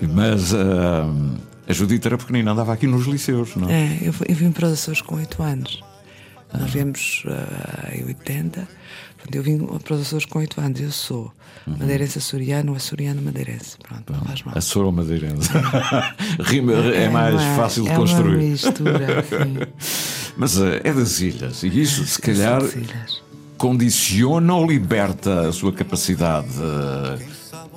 Mas 0.00 0.54
ah, 0.54 1.12
a 1.68 1.72
Judita 1.72 2.08
era 2.08 2.16
pequenina, 2.16 2.52
andava 2.52 2.72
aqui 2.72 2.86
nos 2.86 3.06
liceus, 3.06 3.56
não 3.56 3.68
É, 3.68 3.98
eu, 4.00 4.14
eu 4.28 4.34
vim 4.36 4.52
para 4.52 4.68
os 4.68 4.74
Açores 4.74 5.00
com 5.00 5.16
8 5.16 5.42
anos. 5.42 5.82
Nós 6.52 6.70
viemos 6.70 7.24
ah, 7.26 7.94
em 7.94 8.04
80. 8.04 8.68
Eu 9.32 9.42
vim 9.42 9.58
para 9.58 9.94
os 9.94 10.00
Açores 10.02 10.24
com 10.24 10.38
8 10.38 10.60
anos. 10.60 10.80
Eu 10.80 10.90
sou 10.90 11.32
madeirense 11.66 12.18
açoriano, 12.18 12.74
açoriano 12.74 13.20
madeirense. 13.20 13.76
Pronto, 13.86 14.12
não 14.12 14.20
faz 14.22 14.42
mal. 14.42 14.56
A 14.56 14.60
Sora 14.60 14.90
Madeirense. 14.90 15.50
Rima, 16.40 16.72
é 16.72 17.08
mais 17.10 17.34
uma- 17.34 17.56
fácil 17.56 17.84
de 17.84 17.90
é 17.90 17.94
construir. 17.96 18.36
Uma 18.36 18.50
mistura, 18.50 19.22
sim. 19.28 20.32
Mas 20.36 20.58
eh, 20.58 20.80
é 20.84 20.92
das 20.92 21.20
ilhas. 21.20 21.62
E 21.62 21.66
isso, 21.80 22.04
se 22.06 22.20
calhar, 22.20 22.60
das 22.62 22.74
ilhas. 22.74 23.22
condiciona 23.58 24.54
ou 24.54 24.66
liberta 24.66 25.48
a 25.48 25.52
sua 25.52 25.72
capacidade 25.72 26.48
eh, 26.58 27.18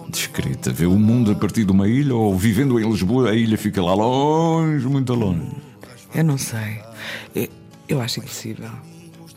de 0.09 0.17
escrita? 0.17 0.71
Ver 0.71 0.85
o 0.85 0.97
mundo 0.97 1.31
a 1.31 1.35
partir 1.35 1.65
de 1.65 1.71
uma 1.71 1.87
ilha 1.87 2.15
ou 2.15 2.37
vivendo 2.37 2.79
em 2.79 2.89
Lisboa, 2.89 3.31
a 3.31 3.35
ilha 3.35 3.57
fica 3.57 3.81
lá 3.83 3.93
longe, 3.93 4.85
muito 4.87 5.13
longe. 5.13 5.41
Eu 6.13 6.23
não 6.23 6.37
sei. 6.37 6.79
Eu, 7.35 7.47
eu 7.89 7.99
acho 8.01 8.19
impossível. 8.19 8.69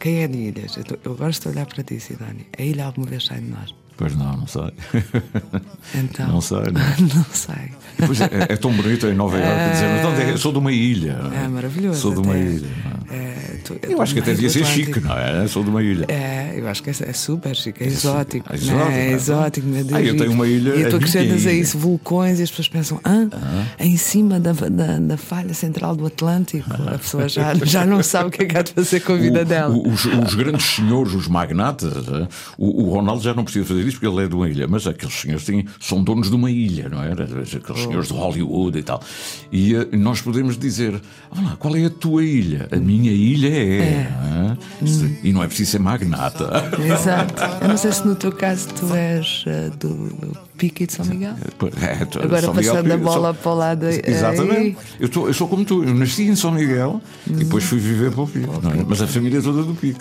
Quem 0.05 0.23
é 0.23 0.29
de 0.29 0.37
ilhas? 0.37 0.77
Eu, 0.77 0.85
eu 1.03 1.17
gosto 1.17 1.45
de 1.45 1.49
olhar 1.49 1.65
para 1.65 1.83
ti, 1.83 1.99
Sidónia. 1.99 2.45
A 2.59 2.63
ilha 2.63 2.85
alguma 2.85 3.07
vez 3.07 3.25
sai 3.25 3.41
de 3.41 3.49
nós. 3.49 3.75
Pois 3.97 4.15
não, 4.15 4.37
não 4.37 4.47
sei. 4.47 4.71
Então, 5.95 6.29
Não 6.29 6.41
sei, 6.43 6.59
não. 6.59 7.07
não 7.17 7.25
sei. 7.25 7.73
Pois 8.07 8.21
é, 8.21 8.29
é 8.51 8.57
tão 8.57 8.73
bonito 8.73 9.07
em 9.07 9.15
Nova 9.15 9.37
Iorque 9.39 9.71
dizer, 9.73 9.99
então, 9.99 10.13
eu 10.31 10.39
sou 10.39 10.53
de 10.53 10.59
uma 10.59 10.73
ilha. 10.73 11.17
É 11.45 11.49
maravilhoso. 11.49 12.01
Sou 12.01 12.13
de 12.15 12.21
uma 12.21 12.33
até. 12.35 12.43
ilha. 12.45 12.67
é? 13.11 13.15
É, 13.15 13.57
tu- 13.65 13.77
Eu 13.83 14.03
acho 14.03 14.13
que 14.15 14.21
até 14.21 14.33
devia 14.33 14.51
ser 14.51 14.65
chique, 14.65 14.99
não 15.01 15.17
é? 15.17 15.47
Sou 15.47 15.63
de 15.63 15.71
uma 15.71 15.83
ilha. 15.83 16.07
É, 16.09 16.55
eu 16.57 16.67
acho 16.69 16.83
que 16.83 16.91
é, 16.91 16.93
é 17.07 17.13
super 17.13 17.55
chique, 17.55 17.83
é 17.85 17.87
exótico. 17.87 18.47
É 18.49 18.53
né? 18.53 18.59
exótico, 18.59 18.91
É 18.91 19.07
é. 19.09 19.13
exótico, 19.13 19.67
meu 19.69 19.85
Deus. 19.85 19.95
Ah, 19.95 20.03
eu 20.03 20.17
tenho 20.17 20.33
uma 20.33 20.47
ilha, 20.49 20.75
E 20.75 20.89
tu 20.89 20.97
acrescentas 20.97 21.47
a 21.47 21.53
isso 21.53 21.79
vulcões 21.79 22.41
e 22.41 22.43
as 22.43 22.51
pessoas 22.51 22.69
pensam, 22.69 23.01
ah, 23.05 23.27
em 23.79 23.97
cima 23.97 24.41
da, 24.41 24.53
da, 24.53 24.99
da 24.99 25.17
falha 25.17 25.55
central 25.55 25.95
do 25.95 26.07
Atlântico. 26.07 26.65
A 26.95 26.99
pessoa 26.99 27.29
já, 27.29 27.55
já 27.55 27.85
não 27.87 28.03
sabe 28.03 28.29
o 28.29 28.31
que 28.31 28.43
é 28.43 28.47
que 28.47 28.57
há 28.59 28.63
de 28.63 28.73
fazer 28.73 29.01
com 29.01 29.13
a 29.13 29.17
vida 29.17 29.43
O- 29.43 29.45
dela. 29.45 29.77
os, 29.77 30.05
os 30.05 30.35
grandes 30.35 30.65
senhores, 30.67 31.13
os 31.15 31.29
magnatas, 31.29 31.93
eh, 32.09 32.29
o, 32.59 32.85
o 32.85 32.91
Ronaldo 32.91 33.23
já 33.23 33.35
não 33.35 33.45
precisa 33.45 33.65
fazer 33.65 33.83
isso 33.83 33.99
porque 34.01 34.07
ele 34.07 34.25
é 34.25 34.29
de 34.29 34.35
uma 34.35 34.49
ilha, 34.49 34.67
mas 34.67 34.87
aqueles 34.87 35.15
senhores 35.15 35.45
têm, 35.45 35.67
são 35.81 36.03
donos 36.03 36.29
de 36.31 36.37
uma 36.37 36.51
ilha, 36.51 36.89
não 36.89 37.03
é? 37.03 37.13
Aqueles. 37.13 37.84
Senhores 37.85 38.09
de 38.09 38.15
Hollywood 38.15 38.79
e 38.79 38.83
tal. 38.83 39.01
E 39.53 39.75
eh, 39.75 39.89
nós 39.97 40.21
podemos 40.21 40.57
dizer: 40.59 41.01
Olá, 41.31 41.57
qual 41.59 41.77
é 41.77 41.85
a 41.85 41.91
tua 41.91 42.25
ilha? 42.25 42.69
A 42.73 42.77
minha 42.77 43.13
ilha 43.13 43.49
é. 43.49 43.79
é? 43.81 44.57
Hum. 44.83 45.17
E 45.23 45.33
não 45.33 45.43
é 45.43 45.47
preciso 45.47 45.73
ser 45.73 45.79
magnata. 45.81 46.51
Exato. 46.85 47.35
Eu 47.63 47.69
não 47.69 47.77
sei 47.77 47.93
se 47.93 48.07
no 48.07 48.15
teu 48.15 48.33
caso 48.33 48.69
tu 48.69 48.95
és 48.95 49.45
eh, 49.47 49.71
do, 49.79 50.13
Pique 50.57 50.87
de 50.87 50.93
São 50.93 51.05
Miguel. 51.07 51.35
É, 51.81 52.05
tu- 52.05 52.21
Agora 52.23 52.43
São 52.43 52.55
Miguel- 52.55 52.75
passando 52.75 52.93
a 52.93 52.97
bola 52.97 53.33
São- 53.33 53.43
para 53.43 53.51
o 53.53 53.55
lado. 53.55 53.87
eh, 53.87 54.03
Exatamente. 54.07 54.77
Eu, 55.01 55.09
tô- 55.09 55.27
eu 55.29 55.35
sou 55.35 55.49
como 55.49 55.65
tu, 55.65 55.83
eu 55.85 55.95
nasci 55.95 56.23
em 56.25 56.37
São 56.37 56.53
Miguel 56.53 57.01
e 57.27 57.33
depois 57.33 57.65
fui 57.65 57.79
viver 57.79 58.11
para 58.13 58.23
o 58.23 58.31
não 58.63 58.71
é? 58.71 58.85
Mas 58.87 59.01
a 59.03 59.07
família 59.07 59.39
é 59.39 59.43
toda 59.43 59.63
do 59.63 59.75
Pico. 59.75 60.01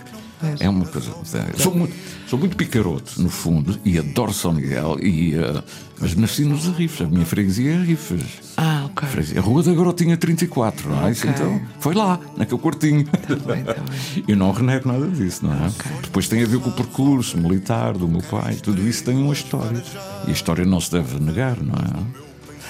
É 0.59 0.69
uma 0.69 0.85
coisa. 0.85 1.12
Sou 1.57 1.73
muito, 1.75 1.93
sou 2.27 2.38
muito 2.39 2.55
picaroto, 2.57 3.21
no 3.21 3.29
fundo, 3.29 3.79
e 3.85 3.97
adoro 3.97 4.33
São 4.33 4.53
Miguel, 4.53 4.97
e, 5.01 5.35
eh, 5.35 5.63
mas 6.00 6.15
nasci 6.15 6.43
nos 6.45 6.67
Arrifes. 6.67 7.01
A 7.05 7.09
minha 7.09 7.25
freguesia 7.25 7.71
é 7.73 7.77
Arrifes. 7.77 8.21
Ah, 8.57 8.81
Ok. 8.85 9.07
Freguesia. 9.09 9.39
A 9.39 9.43
Rua 9.43 9.63
da 9.63 9.73
Garotinha 9.73 10.15
34, 10.17 10.89
não 10.89 11.07
é? 11.07 11.12
Isso, 11.12 11.27
Ok. 11.27 11.33
Então, 11.35 11.62
foi 11.79 11.93
lá, 11.95 12.19
naquele 12.38 12.59
quartinho. 12.62 13.05
bem, 13.45 13.63
tá 13.63 13.73
bem. 13.73 14.23
Eu 14.27 14.35
não 14.38 14.51
renego 14.51 14.88
nada 14.88 15.07
disso, 15.07 15.45
não 15.45 15.53
é? 15.53 15.71
Depois 16.01 16.27
tem 16.27 16.43
a 16.43 16.45
ver 16.45 16.59
com 16.59 16.69
o 16.69 16.73
percurso 16.73 17.38
militar 17.38 17.93
do 17.93 18.07
meu 18.07 18.21
pai, 18.21 18.55
tudo 18.55 18.88
isso 18.88 19.03
tem 19.03 19.17
uma 19.17 19.33
história. 19.33 19.81
E 20.27 20.29
a 20.29 20.33
história 20.33 20.65
não 20.65 20.79
se 20.79 20.91
deve 20.91 21.19
negar, 21.19 21.57
não 21.62 21.73
é? 21.75 22.23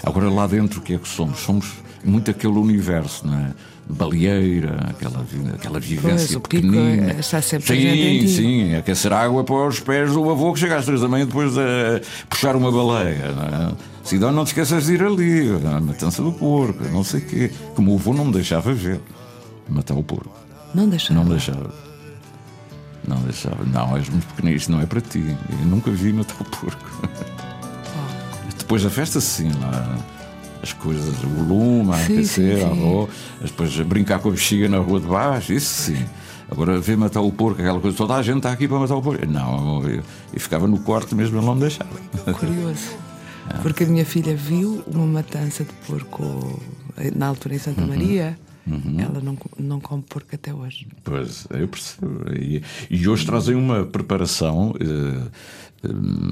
Agora 0.06 0.30
lá 0.30 0.48
dentro, 0.48 0.80
o 0.80 0.84
que 0.84 0.94
é 0.94 0.98
que 0.98 1.08
somos? 1.08 1.40
Somos 1.40 1.72
muito 2.04 2.30
aquele 2.32 2.54
universo, 2.58 3.26
não 3.28 3.38
é? 3.38 3.52
Baleeira, 3.90 4.78
aquela, 4.90 5.26
aquela 5.54 5.80
vivência 5.80 6.40
pico 6.40 6.50
pequenina. 6.50 7.12
é- 7.12 7.20
está 7.20 7.42
sempre 7.42 7.68
sim, 7.68 8.28
sim, 8.28 8.76
aquecer 8.76 9.12
água 9.12 9.44
para 9.44 9.68
os 9.68 9.80
pés 9.82 10.12
do 10.14 10.30
avô 10.32 10.54
que 10.54 10.60
chega 10.60 10.78
às 10.78 10.86
três 10.86 11.02
da 11.02 11.08
manhã 11.10 11.26
depois 11.26 11.54
de 11.54 12.02
puxar 12.30 12.56
uma 12.56 12.72
baleia. 12.72 13.32
Não 13.34 13.44
é? 13.70 13.72
Cidão, 14.04 14.32
não 14.32 14.46
te 14.46 14.48
esqueças 14.48 14.86
de 14.86 14.94
ir 14.94 15.04
ali, 15.04 15.50
a 15.68 15.80
matança 15.82 16.22
do 16.24 16.32
porco, 16.32 16.84
não 16.92 17.04
sei 17.04 17.20
o 17.20 17.26
quê. 17.26 17.52
Como 17.76 17.92
o 17.92 17.96
avô 17.96 18.14
não 18.14 18.26
me 18.26 18.32
deixava 18.34 18.74
ver. 18.74 19.00
Matar 19.68 19.96
o 19.96 20.04
porco. 20.04 20.32
Não 20.74 20.88
deixa. 20.90 21.14
Não 21.14 21.26
deixava. 21.26 21.74
Não 23.08 23.18
deixava. 23.22 23.64
Não, 23.66 23.96
és 23.98 24.08
muito 24.10 24.26
pequenino, 24.28 24.56
isto 24.58 24.72
não 24.72 24.80
é 24.82 24.86
para 24.86 25.02
ti. 25.02 25.24
Eu 25.60 25.66
nunca 25.66 25.92
vi 25.92 26.14
matar 26.14 26.36
o 26.40 26.46
porco. 26.46 27.10
Depois 28.58 28.82
da 28.84 28.90
festa, 28.90 29.20
sim, 29.20 29.52
lá. 29.62 29.98
As 30.64 30.72
coisas, 30.74 31.14
o 31.24 31.44
lume, 31.44 31.92
a 31.92 31.98
aquecer, 31.98 32.58
sim, 32.58 32.64
a 32.64 32.70
sim. 32.74 32.82
avó, 32.88 33.08
depois 33.42 33.78
brincar 33.82 34.20
com 34.20 34.30
a 34.30 34.32
bexiga 34.32 34.70
na 34.70 34.78
rua 34.78 35.00
de 35.02 35.08
baixo, 35.08 35.52
isso 35.52 35.92
sim. 35.92 36.06
Agora 36.50 36.80
ver 36.80 36.96
matar 36.96 37.20
o 37.22 37.32
porco, 37.34 37.60
aquela 37.62 37.80
coisa, 37.82 37.98
toda 37.98 38.16
a 38.16 38.22
gente 38.22 38.38
está 38.38 38.52
aqui 38.52 38.66
para 38.68 38.80
matar 38.80 38.96
o 38.96 39.02
porco. 39.02 39.26
Não, 39.26 39.84
eu, 39.88 40.02
eu 40.34 40.40
ficava 40.40 40.66
no 40.66 40.80
quarto 40.80 41.16
mesmo, 41.18 41.38
ele 41.38 41.46
não 41.46 41.56
me 41.56 41.62
deixava. 41.62 41.90
Curioso. 42.40 42.92
Porque 43.62 43.84
a 43.84 43.88
minha 43.88 44.06
filha 44.06 44.34
viu 44.36 44.82
uma 44.88 45.06
matança 45.06 45.66
de 45.66 45.74
porco 45.86 46.62
na 47.14 47.28
altura 47.28 47.56
em 47.56 47.60
Santa 47.60 47.82
Uhum. 47.82 47.88
Maria. 47.88 48.40
Ela 48.66 49.20
não, 49.22 49.38
não 49.60 49.82
come 49.82 50.02
porco 50.08 50.30
até 50.34 50.54
hoje. 50.54 50.88
Pois, 51.04 51.46
eu 51.50 51.68
percebo. 51.68 52.24
E, 52.34 52.64
e 52.90 53.06
hoje 53.10 53.26
trazem 53.26 53.56
uma 53.56 53.84
preparação 53.84 54.74
eh, 54.80 55.28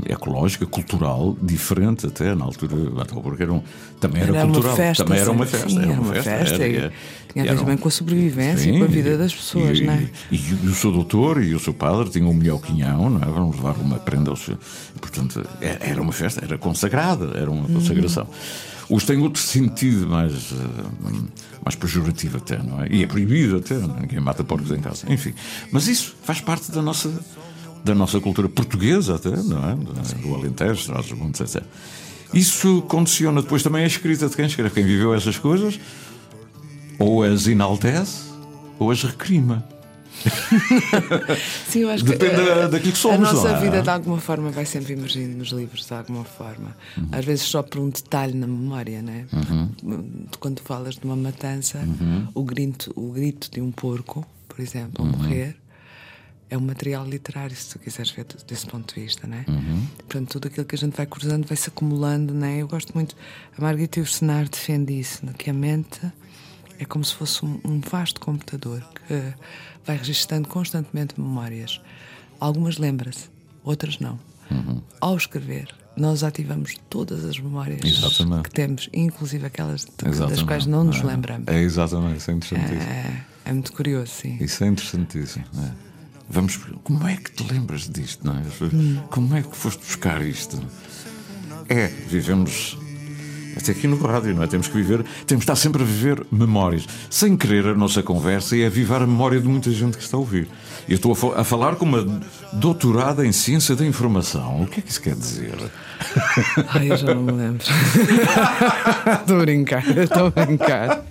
ecológica, 0.08 0.66
cultural, 0.66 1.38
diferente 1.42 2.06
até 2.08 2.34
na 2.36 2.46
altura. 2.46 2.76
Porco 3.06 3.42
era 3.42 3.54
um, 3.54 3.62
também 4.00 4.22
era, 4.22 4.36
Era 4.38 4.46
cultural. 4.48 4.76
festa, 4.76 5.04
também 5.04 5.20
era 5.22 5.32
uma 5.32 5.46
sim, 5.46 5.52
festa. 5.52 5.70
sim, 5.70 5.80
era 5.92 6.02
uma 6.02 6.14
festa. 6.14 6.30
festa, 6.30 6.56
era- 6.56 6.68
e 6.68 6.76
era- 6.78 6.94
tinha 7.32 7.44
a 7.46 7.48
ver 7.54 7.60
também 7.60 7.78
com 7.78 7.88
a 7.88 7.92
sobrevivência 7.92 8.70
e 8.70 8.78
com 8.78 8.84
a 8.84 8.88
vida 8.88 9.18
das 9.18 9.34
pessoas, 9.34 9.80
e, 9.80 9.84
não 9.84 9.94
é? 9.94 10.10
E, 10.32 10.36
e 10.36 10.68
o 10.68 10.76
seu 10.76 10.92
doutor 10.92 11.42
e 11.44 11.54
o 11.56 11.60
seu 11.60 11.74
padre 11.74 12.10
tinham 12.10 12.30
um 12.30 12.34
melhor 12.34 12.60
quinhão, 12.62 13.10
não 13.10 13.22
é? 13.22 13.26
Vamos 13.32 13.56
levar 13.56 13.76
uma 13.78 13.98
prenda 14.00 14.30
ao 14.32 14.36
seu. 14.36 14.58
Portanto, 15.00 15.44
era 15.62 15.80
era 15.92 16.02
uma 16.02 16.12
festa, 16.12 16.44
era 16.44 16.58
consagrada, 16.58 17.38
era 17.38 17.50
uma 17.50 17.68
consagração. 17.68 18.28
Hoje 18.90 19.06
tem 19.06 19.18
outro 19.20 19.42
sentido 19.42 20.06
mais, 20.08 20.34
eh, 20.34 21.14
mais 21.64 21.76
pejorativo 21.76 22.38
até, 22.38 22.58
não 22.62 22.82
é? 22.84 22.88
E 22.90 23.04
é 23.04 23.08
proibido 23.08 23.58
até, 23.58 23.76
não 23.76 23.96
é? 23.96 24.02
ninguém 24.02 24.20
mata 24.20 24.44
porcos 24.44 24.70
em 24.72 24.82
casa. 24.82 25.06
Enfim, 25.12 25.34
mas 25.72 25.88
isso 25.88 26.14
faz 26.24 26.42
parte 26.42 26.70
da 26.74 26.82
nossa, 26.82 27.10
da 27.84 27.96
nossa 27.96 28.20
cultura 28.20 28.48
portuguesa 28.50 29.16
até, 29.16 29.30
não 29.32 29.70
é? 29.70 29.76
Do- 29.76 30.36
Alentejo, 30.36 30.86
Trás-os-Montes, 30.86 31.42
etc. 31.42 31.64
Isso 32.34 32.82
condiciona 32.84 33.42
depois 33.42 33.62
também 33.64 33.84
a 33.84 33.88
escrita 33.88 34.30
de 34.30 34.36
quem 34.36 34.46
escreve. 34.46 34.70
Quem 34.70 34.86
viveu 34.86 35.14
essas 35.14 35.38
coisas 35.38 35.80
ou 37.00 37.24
as 37.24 37.48
enaltece 37.48 38.30
ou 38.80 38.90
as 38.92 39.04
recrima. 39.04 39.64
Sim, 41.68 41.80
eu 41.80 41.90
acho 41.90 42.04
Depende 42.04 42.36
que, 42.36 42.38
da- 42.46 42.56
eh, 42.64 42.68
daquilo 42.68 42.92
que 42.92 42.98
somos, 42.98 43.30
A 43.30 43.34
nossa 43.34 43.50
é? 43.50 43.60
vida, 43.60 43.82
de 43.82 43.90
alguma 43.90 44.20
forma, 44.20 44.50
vai 44.52 44.66
sempre 44.66 44.94
emergindo 44.94 45.38
nos 45.38 45.50
livros, 45.50 45.86
de 45.86 45.94
alguma 45.94 46.24
forma. 46.24 46.76
Uhum. 46.98 47.08
Às 47.12 47.26
vezes 47.26 47.44
só 47.46 47.64
por 47.64 47.80
um 47.80 47.90
detalhe 47.90 48.34
na 48.34 48.48
memória, 48.48 49.02
né? 49.02 49.26
Quando 50.40 50.60
falas 50.62 50.96
de 50.96 51.06
uma 51.06 51.16
matança, 51.16 51.80
Uhum. 51.80 52.28
o, 52.36 52.44
grito, 52.44 52.92
o 52.96 53.12
grito 53.12 53.50
de 53.52 53.62
um 53.62 53.72
porco, 53.72 54.26
por 54.48 54.60
exemplo, 54.60 55.04
a 55.04 55.08
Uhum. 55.08 55.12
morrer. 55.18 55.56
É 56.52 56.58
um 56.58 56.62
material 56.62 57.06
literário, 57.08 57.56
se 57.56 57.70
tu 57.70 57.80
quiseres 57.80 58.12
ver 58.12 58.26
desse 58.46 58.68
ponto 58.68 58.94
de 58.94 59.00
vista, 59.02 59.26
né? 59.26 59.46
Uhum. 59.48 59.88
Portanto, 60.00 60.32
tudo 60.34 60.48
aquilo 60.50 60.66
que 60.66 60.76
a 60.76 60.78
gente 60.78 60.98
vai 60.98 61.06
cruzando 61.06 61.48
vai 61.48 61.56
se 61.56 61.70
acumulando, 61.70 62.34
né? 62.34 62.58
Eu 62.62 62.68
gosto 62.68 62.94
muito. 62.94 63.16
A 63.58 63.62
Margarita 63.62 64.02
Ursenar 64.02 64.50
defende 64.50 65.00
isso, 65.00 65.26
que 65.38 65.50
a 65.50 65.54
mente 65.54 66.00
é 66.78 66.84
como 66.84 67.06
se 67.06 67.16
fosse 67.16 67.46
um, 67.46 67.58
um 67.64 67.80
vasto 67.80 68.20
computador 68.20 68.82
que 69.08 69.34
vai 69.86 69.96
registando 69.96 70.46
constantemente 70.50 71.20
memórias. 71.20 71.80
Algumas 72.38 72.78
lembra-se, 72.78 73.30
outras 73.64 73.98
não. 74.00 74.20
Uhum. 74.52 74.82
Ao 75.00 75.16
escrever, 75.16 75.74
nós 75.96 76.22
ativamos 76.22 76.76
todas 76.90 77.24
as 77.24 77.40
memórias 77.40 77.80
Exatamente. 77.86 78.44
que 78.44 78.52
temos, 78.52 78.90
inclusive 78.92 79.46
aquelas 79.46 79.86
de- 79.86 79.92
das 80.04 80.16
Exatamente. 80.16 80.44
quais 80.46 80.66
não 80.66 80.84
nos 80.84 80.98
É. 81.00 81.04
lembramos. 81.06 81.48
É 81.48 81.62
exatamente, 81.62 82.18
isso 82.18 82.30
é 82.30 82.34
interessantíssimo. 82.34 82.92
É, 82.92 83.24
é 83.46 83.54
muito 83.54 83.72
curioso, 83.72 84.12
sim. 84.12 84.38
Isso 84.42 84.62
é 84.66 84.68
interessantíssimo. 84.68 85.46
é. 85.58 85.91
Vamos, 86.32 86.58
como 86.84 87.06
é 87.08 87.18
que 87.18 87.30
te 87.30 87.52
lembras 87.52 87.90
disto? 87.90 88.26
Não 88.26 88.38
é? 88.38 88.42
Como 89.10 89.36
é 89.36 89.42
que 89.42 89.56
foste 89.56 89.80
buscar 89.86 90.22
isto? 90.22 90.62
É, 91.68 91.88
vivemos 91.88 92.78
até 93.58 93.74
aqui 93.74 93.86
no 93.86 93.98
rádio, 93.98 94.34
não 94.34 94.44
é? 94.44 94.48
Temos 94.48 94.70
que 94.70 94.74
viver, 94.74 95.04
temos 95.28 95.28
de 95.28 95.52
estar 95.52 95.58
sempre 95.58 95.84
a 95.84 95.86
viver 95.86 96.26
memórias. 96.32 96.88
Sem 97.10 97.36
querer, 97.36 97.68
a 97.68 97.76
nossa 97.76 98.02
conversa 98.02 98.56
é 98.56 98.66
avivar 98.66 99.02
a 99.02 99.08
memória 99.08 99.42
de 99.42 99.48
muita 99.48 99.70
gente 99.72 99.98
que 99.98 100.04
está 100.04 100.16
a 100.16 100.22
ouvir. 100.22 100.48
Eu 100.88 100.96
estou 100.96 101.34
a, 101.34 101.42
a 101.42 101.44
falar 101.44 101.76
com 101.76 101.84
uma 101.84 102.22
doutorada 102.54 103.26
em 103.26 103.32
ciência 103.32 103.76
da 103.76 103.86
informação. 103.86 104.62
O 104.64 104.68
que 104.68 104.80
é 104.80 104.84
que 104.84 104.90
isso 104.90 105.02
quer 105.02 105.16
dizer? 105.16 105.54
Ai, 106.70 106.92
eu 106.92 106.98
já 106.98 107.14
não 107.14 107.24
me 107.24 107.32
lembro. 107.32 107.64
Estou 109.22 109.38
a 109.38 109.42
brincar, 109.42 109.98
estou 109.98 110.28
a 110.28 110.30
brincar. 110.32 111.06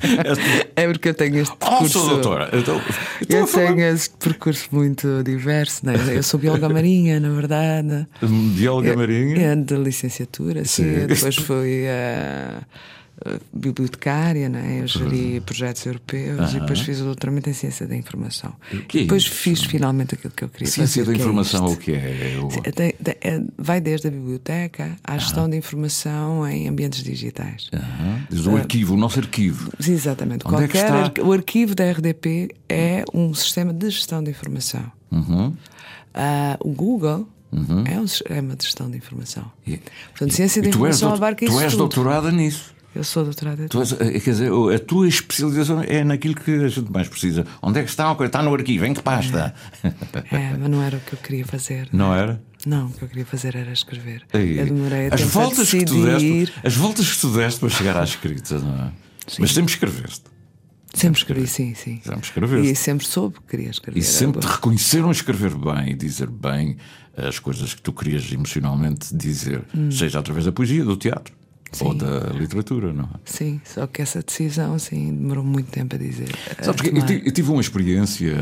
É 0.77 0.87
porque 0.89 1.09
eu 1.11 1.15
tenho 1.15 1.37
este 1.39 1.53
Oh, 1.55 1.57
percurso. 1.67 1.99
sou 1.99 2.09
doutora. 2.09 2.51
Então, 2.53 2.81
estou 3.21 3.39
Eu 3.39 3.45
a 3.45 3.47
falar 3.47 3.67
tenho 3.75 3.95
este 3.95 4.11
percurso 4.19 4.69
muito 4.73 5.23
diverso, 5.23 5.87
né? 5.87 5.95
Eu 6.09 6.23
sou 6.23 6.39
bióloga 6.41 6.69
marinha, 6.69 7.21
na 7.21 7.31
verdade. 7.31 8.07
bióloga 8.23 8.97
marinha. 8.97 9.53
É 9.53 9.57
de 9.57 9.75
licenciatura, 9.77 10.65
sim. 10.65 10.83
Sim. 11.01 11.07
Depois 11.07 11.37
fui 11.37 11.87
ah, 11.89 12.61
ah, 12.61 12.65
bibliotecária, 13.53 14.49
né? 14.49 14.81
eu 14.83 14.87
geri 14.87 15.41
projetos 15.41 15.85
europeus 15.87 16.53
e 16.55 16.61
depois 16.61 16.81
fiz 16.81 17.01
o 17.01 17.05
doutoramento 17.05 17.51
em 17.51 17.53
ciência 17.53 17.87
da 17.87 17.95
informação. 17.97 18.53
que 18.89 18.99
é 18.99 19.03
depois 19.03 19.23
isso? 19.25 19.33
fiz 19.33 19.63
finalmente 19.63 20.15
aquilo 20.15 20.33
que 20.35 20.45
eu 20.45 20.49
queria 20.49 20.67
Ciência 20.69 21.05
fazer. 21.05 21.13
da 21.13 21.13
que 21.17 21.21
é 21.21 21.23
informação, 21.25 21.67
isto. 21.67 21.75
o 21.75 21.79
que 21.79 21.93
é? 21.93 22.35
Eu- 22.37 22.49
é- 23.21 23.43
vai 23.59 23.81
desde 23.81 24.09
a 24.09 24.11
biblioteca 24.11 24.97
à 25.05 25.19
gestão 25.19 25.49
de 25.49 25.57
informação 25.57 26.47
em 26.49 26.69
ambientes 26.69 27.03
digitais. 27.03 27.71
Diz 28.31 28.47
o 28.47 28.57
arquivo, 28.57 28.95
o 28.95 28.97
nosso 28.97 29.19
arquivo. 29.19 29.71
Exatamente. 29.87 30.47
Onde 30.47 30.65
é 30.65 30.67
que 30.69 30.73
Qualquer 30.75 30.85
está? 30.87 31.05
arqu- 31.05 31.23
O 31.23 31.33
arquivo 31.33 31.75
da 31.75 31.85
RDP 31.91 32.49
é 32.69 33.05
um 33.13 33.33
sistema 33.35 33.73
de 33.73 33.91
gestão 33.91 34.23
de 34.23 34.31
informação. 34.31 34.91
Uhum. 35.11 35.55
Ah, 36.15 36.57
o 36.61 36.71
Google 36.71 37.29
é 37.87 37.99
um 38.01 38.07
sistema 38.07 38.55
de 38.57 38.65
gestão 38.65 38.91
de 38.91 38.97
informação. 38.97 39.45
E- 39.67 39.79
Portanto, 40.11 40.33
ciência 40.35 40.61
e 40.61 40.63
da 40.63 40.71
tu 40.71 40.87
és, 40.87 40.97
informação 40.97 41.15
abarca 41.15 41.45
tu 41.45 41.51
isso 41.53 41.61
és 41.61 41.73
tudo. 41.73 41.79
doutorada 41.81 42.31
nisso. 42.31 42.73
Eu 42.95 43.05
sou 43.05 43.25
doutorada. 43.25 43.69
Tu 43.69 43.79
és, 43.81 43.93
eh, 43.93 44.19
quer 44.19 44.31
dizer, 44.33 44.51
a 44.53 44.79
tua 44.81 45.07
especialização 45.07 45.81
é 45.83 46.03
naquilo 46.03 46.35
que 46.35 46.51
a 46.51 46.69
gente 46.69 46.91
mais 46.91 47.09
precisa. 47.09 47.47
Onde 47.63 47.79
é 47.79 47.83
que 47.85 47.89
está? 47.91 48.17
Está 48.25 48.43
no 48.43 48.53
arquivo, 48.53 48.85
em 48.85 48.93
que 48.95 49.01
pasta? 49.03 49.55
É, 50.33 50.57
mas 50.59 50.69
não 50.69 50.83
era 50.83 50.97
o 50.97 51.01
que 51.01 51.13
eu 51.13 51.19
queria 51.19 51.47
fazer. 51.47 51.89
Não 51.93 52.13
era? 52.13 52.43
Não, 52.67 52.87
o 52.89 52.91
que 52.93 53.03
eu 53.03 53.09
queria 53.09 53.25
fazer 53.25 53.55
era 53.55 53.71
escrever. 53.73 54.23
Aí, 54.33 54.59
Eu 54.59 54.67
demorei 54.67 55.09
a 55.09 55.15
as 55.15 55.21
voltas 55.23 55.71
que 55.71 55.85
tu 55.85 56.05
decidir. 56.05 56.47
deste, 56.47 56.67
as 56.67 56.75
voltas 56.77 57.13
que 57.13 57.21
tu 57.21 57.29
deste 57.31 57.61
para 57.61 57.69
chegar 57.69 57.97
à 57.97 58.03
escrita, 58.05 58.59
não 58.59 58.87
é? 58.87 58.93
Mas 59.39 59.53
sempre 59.53 59.73
escreveste. 59.73 60.23
Sempre 60.93 61.19
escrevi, 61.21 61.47
sim, 61.47 61.75
sim. 61.75 62.01
Sempre 62.05 62.25
escreveste. 62.27 62.71
E 62.73 62.75
sempre 62.75 63.07
soube 63.07 63.37
que 63.37 63.47
queria 63.57 63.71
escrever. 63.71 64.01
E 64.01 64.03
sempre 64.03 64.41
te 64.41 64.47
reconheceram 64.49 65.11
escrever 65.13 65.55
bem 65.55 65.91
e 65.93 65.95
dizer 65.95 66.29
bem 66.29 66.77
as 67.17 67.39
coisas 67.39 67.73
que 67.73 67.81
tu 67.81 67.93
querias 67.93 68.31
emocionalmente 68.33 69.15
dizer, 69.17 69.63
Hum. 69.73 69.91
seja 69.93 70.19
através 70.19 70.45
da 70.47 70.51
poesia, 70.53 70.85
do 70.85 70.97
teatro 70.97 71.33
ou 71.81 71.95
da 71.95 72.31
literatura, 72.35 72.93
não 72.93 73.05
é? 73.05 73.09
Sim, 73.25 73.61
só 73.65 73.87
que 73.87 74.03
essa 74.03 74.23
decisão, 74.23 74.79
sim, 74.79 75.15
demorou 75.15 75.45
muito 75.45 75.71
tempo 75.71 75.95
a 75.95 75.99
dizer. 75.99 76.29
a 76.59 76.65
Sabes 76.65 76.81
que 76.83 76.89
eu, 76.89 77.23
eu 77.25 77.33
tive 77.33 77.51
uma 77.51 77.61
experiência. 77.61 78.37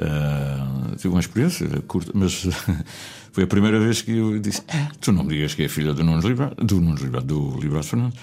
ah, 0.00 0.92
tive 0.96 1.08
uma 1.08 1.20
experiência 1.20 1.68
curta, 1.86 2.10
mas 2.14 2.46
foi 3.32 3.44
a 3.44 3.46
primeira 3.46 3.78
vez 3.78 4.02
que 4.02 4.12
eu 4.12 4.38
disse: 4.38 4.62
"Ah, 4.68 4.90
Tu 5.00 5.12
não 5.12 5.24
me 5.24 5.34
digas 5.34 5.54
que 5.54 5.62
é 5.62 5.68
filha 5.68 5.92
do 5.92 6.02
Nunes 6.04 6.24
Libra, 6.24 6.52
do 6.56 6.80
Nunes 6.80 7.00
Libra, 7.02 7.20
do 7.20 7.58
Libras 7.60 7.86
Fernandes. 7.88 8.18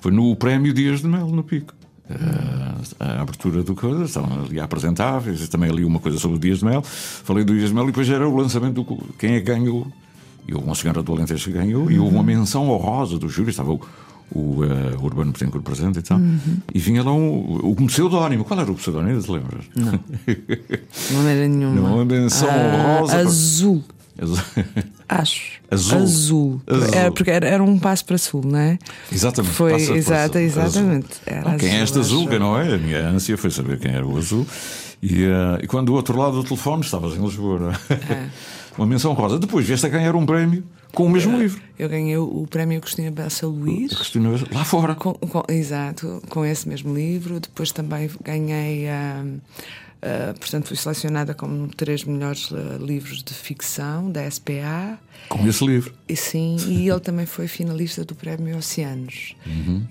Foi 0.00 0.12
no 0.12 0.34
prémio 0.36 0.72
Dias 0.74 1.00
de 1.00 1.06
Mel, 1.08 1.28
no 1.28 1.42
Pico. 1.42 1.72
Ah, 2.10 2.74
a 3.00 3.22
abertura 3.22 3.62
do 3.62 3.74
coisa, 3.74 4.04
estavam 4.04 4.44
ali 4.44 4.60
a 4.60 4.64
apresentar, 4.64 5.22
fiz 5.22 5.48
também 5.48 5.70
ali 5.70 5.84
uma 5.84 5.98
coisa 6.00 6.18
sobre 6.18 6.36
o 6.36 6.40
Dias 6.40 6.58
de 6.58 6.66
Mel. 6.66 6.82
Falei 6.82 7.44
do 7.44 7.54
Dias 7.54 7.70
de 7.70 7.74
Mel 7.74 7.84
e 7.84 7.86
depois 7.86 8.08
era 8.10 8.28
o 8.28 8.36
lançamento 8.36 8.82
do. 8.82 8.96
Quem 9.18 9.34
é 9.34 9.40
que 9.40 9.46
ganhou? 9.46 9.90
E 10.46 10.54
houve 10.54 10.66
uma 10.66 10.74
senhora 10.74 11.02
do 11.02 11.12
Alentejo 11.12 11.44
que 11.44 11.52
ganhou, 11.52 11.90
e 11.90 11.98
houve 11.98 12.14
uma 12.14 12.22
menção 12.22 12.68
honrosa 12.70 13.18
do 13.18 13.28
júri, 13.28 13.50
estava 13.50 13.72
o, 13.72 13.80
o 14.30 14.64
eh, 14.64 14.96
Urbano 15.02 15.32
Betancourt 15.32 15.64
presente 15.64 15.98
e 16.00 16.02
tal, 16.02 16.20
e 16.72 16.78
vinha 16.78 17.02
lá 17.02 17.12
um, 17.12 17.60
um 17.64 17.86
pseudónimo. 17.86 18.44
Qual 18.44 18.60
era 18.60 18.70
o 18.70 18.74
pseudónimo? 18.74 19.22
Te 19.22 19.30
lembras? 19.30 19.64
Não. 19.74 19.92
Não 21.22 21.28
era 21.28 21.48
nenhuma. 21.48 21.74
Não, 21.80 22.00
a 22.00 22.04
menção 22.04 22.48
Ah, 22.50 22.96
honrosa 22.98 23.16
Azul. 23.18 23.84
Azul. 24.20 24.38
Acho. 25.08 25.60
Azul. 25.70 25.98
Azul. 25.98 26.60
Azul. 26.66 26.94
Era, 26.94 27.10
porque 27.10 27.30
era, 27.30 27.48
era 27.48 27.62
um 27.62 27.78
passo 27.78 28.04
para 28.04 28.18
sul, 28.18 28.42
não 28.44 28.58
é? 28.58 28.78
Exatamente. 29.10 29.54
Foi, 29.54 29.74
exata, 29.74 30.40
exatamente. 30.40 31.08
Não, 31.44 31.56
quem 31.56 31.70
é 31.70 31.82
este 31.82 31.98
azul. 31.98 32.28
Quem 32.28 32.38
não 32.38 32.56
é? 32.58 32.74
A 32.74 32.78
minha 32.78 33.08
ânsia 33.08 33.36
foi 33.36 33.50
saber 33.50 33.78
quem 33.78 33.92
era 33.92 34.06
o 34.06 34.16
azul. 34.16 34.46
E, 35.02 35.24
eh, 35.24 35.58
e 35.62 35.66
quando 35.66 35.86
do 35.86 35.94
outro 35.94 36.16
lado 36.16 36.36
do 36.36 36.44
telefone 36.44 36.82
estavas 36.82 37.14
em 37.16 37.22
Lisboa. 37.22 37.58
não 37.58 37.70
é? 37.70 37.74
É. 38.08 38.28
Uma 38.76 38.86
menção 38.86 39.12
rosa. 39.12 39.38
Depois 39.38 39.66
vieste 39.66 39.86
a 39.86 39.88
ganhar 39.88 40.14
um 40.16 40.26
prémio 40.26 40.64
com 40.92 41.04
o 41.06 41.10
mesmo 41.10 41.36
livro. 41.38 41.60
Eu 41.78 41.88
ganhei 41.88 42.16
o, 42.16 42.46
prémio 42.48 42.80
Cristina 42.80 43.10
Bessa 43.10 43.46
Luís. 43.46 43.92
Cristina 43.94 44.30
Bessa- 44.30 44.46
lá 44.52 44.64
fora. 44.64 44.94
Com, 44.94 45.14
com- 45.14 45.44
exato, 45.48 46.20
com 46.28 46.44
esse 46.44 46.68
mesmo 46.68 46.94
livro. 46.94 47.38
Depois 47.40 47.70
também 47.72 48.10
ganhei, 48.22 48.88
ah, 48.88 49.24
ah, 50.04 50.34
portanto, 50.38 50.66
fui 50.68 50.76
selecionada 50.76 51.32
como 51.34 51.66
três 51.68 52.04
melhores 52.04 52.50
ah, 52.52 52.76
livros 52.78 53.22
de 53.22 53.32
ficção 53.32 54.10
da 54.10 54.28
SPA. 54.30 54.98
Com 55.28 55.46
esse 55.48 55.64
livro. 55.64 55.94
E 56.08 56.14
sim, 56.16 56.56
e 56.68 56.90
ele 56.90 57.00
também 57.00 57.24
foi 57.24 57.46
finalista 57.48 58.04
do 58.04 58.14
Prémio 58.14 58.58
Oceanos. 58.58 59.34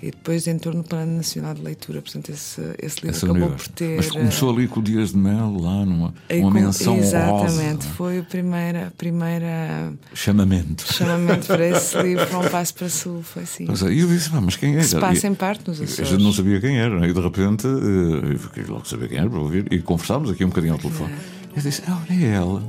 E 0.01 0.11
depois 0.11 0.45
entrou 0.47 0.75
no 0.75 0.83
Plano 0.83 1.15
Nacional 1.17 1.55
de 1.55 1.61
Leitura. 1.63 2.01
Portanto, 2.01 2.29
esse, 2.29 2.61
esse 2.79 2.97
livro 2.97 3.09
Esse 3.17 3.25
acabou 3.25 3.49
por 3.49 3.67
ter. 3.69 3.95
Mas 3.97 4.11
começou 4.11 4.51
ali 4.51 4.67
com 4.67 4.79
o 4.79 4.83
Dias 4.83 5.09
de 5.11 5.17
Mel, 5.17 5.57
lá 5.59 5.85
numa 5.85 6.13
eh, 6.29 6.39
uma 6.39 6.51
menção 6.51 6.97
Exatamente, 6.97 7.85
rosa. 7.85 7.95
foi 7.95 8.19
a 8.19 8.23
primeira, 8.23 8.87
a 8.87 8.91
primeira 8.91 9.93
Chamamento. 10.13 10.93
chamamento 10.93 11.47
para 11.47 11.67
esse 11.67 11.97
livro, 12.03 12.27
para 12.27 12.39
um 12.39 12.49
passo 12.49 12.73
para 12.75 12.89
sul. 12.89 13.23
Foi 13.23 13.43
assim. 13.43 13.65
Mas 13.67 13.81
aí 13.81 13.99
eu 14.01 14.07
disse, 14.07 14.29
"Ah, 14.33 14.41
mas 14.41 14.55
quem 14.55 14.75
é? 14.75 14.79
Que 14.79 14.85
se 14.85 14.99
passa 14.99 15.25
E- 15.25 15.29
em 15.29 15.33
parte 15.33 15.67
nos 15.67 15.81
A 15.81 15.83
Açores. 15.85 16.09
gente 16.11 16.23
não 16.23 16.33
sabia 16.33 16.59
quem 16.61 16.77
era, 16.77 16.99
né? 16.99 17.07
e 17.07 17.13
de 17.13 17.19
repente 17.21 17.65
eh, 17.65 18.33
eu 18.33 18.39
fiquei 18.39 18.63
logo 18.65 18.81
a 18.81 18.85
saber 18.85 19.09
quem 19.09 19.17
era 19.17 19.29
para 19.29 19.39
ouvir 19.39 19.65
e 19.71 19.79
conversámos 20.03 20.29
aqui 20.29 20.43
um 20.43 20.49
bocadinho 20.49 20.73
ao 20.73 20.79
telefone. 20.79 21.13
Eu 21.55 21.61
disse: 21.61 21.81
Ah, 21.87 22.01
olha 22.09 22.25
é 22.25 22.29
ela. 22.33 22.63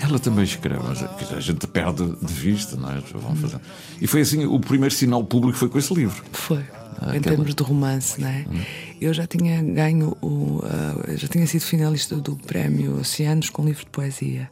Ela 0.00 0.18
também 0.18 0.44
escreve, 0.44 0.82
mas 0.84 1.02
a 1.32 1.40
gente 1.40 1.66
perde 1.66 2.04
de 2.20 2.32
vista, 2.34 2.76
não 2.76 2.90
é? 2.90 3.00
Pessoas 3.00 3.22
vão 3.24 3.36
fazendo. 3.36 3.60
E 4.00 4.06
foi 4.06 4.20
assim: 4.20 4.44
o 4.44 4.58
primeiro 4.60 4.94
sinal 4.94 5.22
público 5.24 5.56
foi 5.56 5.68
com 5.68 5.78
esse 5.78 5.92
livro. 5.94 6.22
Foi. 6.32 6.58
em 6.58 7.16
aquela- 7.16 7.20
termos 7.36 7.54
de 7.54 7.62
romance, 7.62 8.20
né? 8.20 8.44
Eu 9.00 9.12
já 9.14 9.26
tinha 9.26 9.62
ganho 9.62 10.16
o. 10.22 10.60
ah, 10.64 11.16
já 11.16 11.28
tinha 11.28 11.46
sido 11.46 11.62
finalista 11.62 12.16
do 12.16 12.36
prémio 12.36 12.98
Oceanos 13.00 13.50
com 13.50 13.64
livro 13.64 13.84
de 13.84 13.90
poesia. 13.90 14.50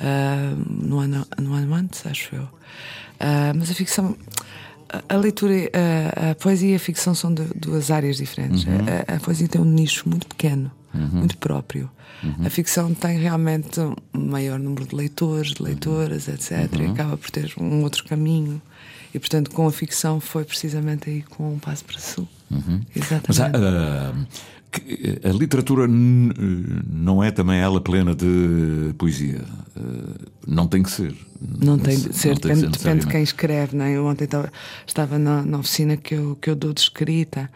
Ah, 0.00 0.54
no, 0.68 0.98
ano, 0.98 1.26
no 1.40 1.52
ano 1.54 1.74
antes, 1.74 2.04
acho 2.06 2.34
eu. 2.34 2.48
Ah, 3.20 3.52
mas 3.54 3.70
a 3.70 3.74
ficção. 3.74 4.16
a- 4.90 5.14
A 5.14 5.16
leitura, 5.16 5.54
a, 5.72 6.30
a 6.32 6.34
poesia 6.34 6.72
e 6.72 6.74
a 6.74 6.78
ficção 6.78 7.14
são 7.14 7.32
de- 7.32 7.44
duas 7.54 7.90
áreas 7.90 8.16
diferentes. 8.18 8.66
A, 9.08 9.14
a 9.16 9.20
poesia 9.20 9.48
tem 9.48 9.58
um 9.60 9.64
nicho 9.64 10.06
muito 10.08 10.26
pequeno, 10.26 10.70
muito 10.94 11.36
próprio. 11.38 11.90
A 12.44 12.50
ficção 12.50 12.94
tem 12.94 13.18
realmente 13.18 13.80
um 13.80 13.96
maior 14.26 14.58
número 14.58 14.86
de 14.86 14.94
leitores, 14.94 15.52
de 15.54 15.62
leitoras, 15.62 16.28
etc. 16.28 16.50
E 16.80 16.86
acaba 16.86 17.16
por 17.16 17.30
ter 17.30 17.52
um 17.58 17.82
outro 17.82 18.04
caminho. 18.04 18.60
E 19.12 19.18
portanto, 19.18 19.50
com 19.50 19.66
a 19.66 19.72
ficção 19.72 20.20
foi 20.20 20.44
precisamente 20.44 21.10
aí 21.10 21.22
com 21.22 21.54
um 21.54 21.58
passo 21.58 21.84
para 21.84 21.98
sul. 21.98 22.28
Exatamente. 22.94 23.24
Mas 23.28 23.38
que- 24.70 25.20
a 25.24 25.28
literatura 25.32 25.86
não 25.88 27.22
é 27.22 27.30
também 27.30 27.58
ela 27.60 27.80
plena 27.80 28.14
de 28.14 28.94
poesia. 28.96 29.42
Ah, 29.76 29.80
não 30.46 30.66
tem 30.66 30.82
que 30.82 30.90
ser. 30.90 31.14
Não 31.60 31.78
tem 31.78 31.96
de 31.98 32.12
ser, 32.16 32.38
tem 32.38 32.54
depende, 32.54 32.78
depende 32.78 33.00
de 33.00 33.06
quem 33.10 33.22
escreve. 33.22 33.76
Não 33.76 33.84
é? 33.84 33.92
Eu 33.96 34.06
ontem 34.06 34.24
estava, 34.24 34.50
estava 34.86 35.18
na, 35.18 35.42
na 35.42 35.58
oficina 35.58 35.96
que 35.96 36.14
eu, 36.14 36.36
que 36.40 36.48
eu 36.48 36.54
dou 36.56 36.72
de 36.72 36.80
escrita 36.80 37.50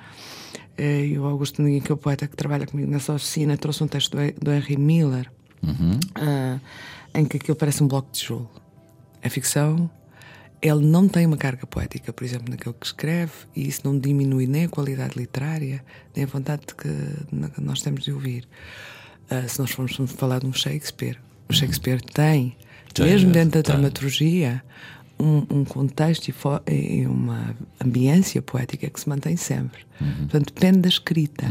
e 0.78 1.18
o 1.18 1.24
Augusto 1.24 1.62
Neguinho, 1.62 1.82
que 1.82 1.90
é 1.90 1.94
o 1.94 1.98
poeta 1.98 2.26
que 2.26 2.36
trabalha 2.36 2.66
comigo 2.66 2.90
nessa 2.90 3.12
oficina, 3.14 3.56
trouxe 3.56 3.82
um 3.82 3.88
texto 3.88 4.12
do, 4.16 4.20
Hen- 4.22 4.34
do 4.40 4.52
Henry 4.52 4.76
Miller 4.76 5.30
Uhum. 5.62 5.98
ah, 6.14 6.58
em 7.14 7.24
que 7.24 7.38
aquilo 7.38 7.56
parece 7.56 7.82
um 7.82 7.88
bloco 7.88 8.10
de 8.12 8.20
tijolo. 8.20 8.48
É 9.22 9.28
ficção, 9.28 9.90
ele 10.62 10.84
não 10.86 11.08
tem 11.08 11.26
uma 11.26 11.36
carga 11.36 11.66
poética, 11.66 12.12
por 12.12 12.22
exemplo, 12.24 12.50
naquilo 12.50 12.74
que 12.74 12.86
escreve, 12.86 13.32
e 13.54 13.66
isso 13.66 13.80
não 13.84 13.98
diminui 13.98 14.46
nem 14.46 14.64
a 14.64 14.68
qualidade 14.68 15.18
literária, 15.18 15.82
nem 16.14 16.24
a 16.24 16.28
vontade 16.28 16.62
que 16.76 16.88
nós 17.60 17.82
temos 17.82 18.04
de 18.04 18.12
ouvir. 18.12 18.46
Ah, 19.30 19.48
se 19.48 19.58
nós 19.58 19.70
formos 19.72 19.96
falar 20.12 20.40
de 20.40 20.46
um 20.46 20.52
Shakespeare, 20.52 21.18
o 21.48 21.52
Shakespeare 21.52 22.00
tem, 22.02 22.56
Tem, 22.94 23.06
mesmo 23.06 23.32
dentro 23.32 23.60
da 23.60 23.62
tem. 23.62 23.74
dramaturgia, 23.74 24.62
um, 25.18 25.46
um 25.50 25.64
contexto 25.64 26.28
e, 26.28 26.34
e 26.72 27.06
uma 27.06 27.54
ambiência 27.84 28.40
poética 28.42 28.88
que 28.88 29.00
se 29.00 29.08
mantém 29.08 29.36
sempre. 29.36 29.80
Portanto, 29.98 30.52
depende 30.54 30.78
da 30.80 30.88
escrita. 30.88 31.46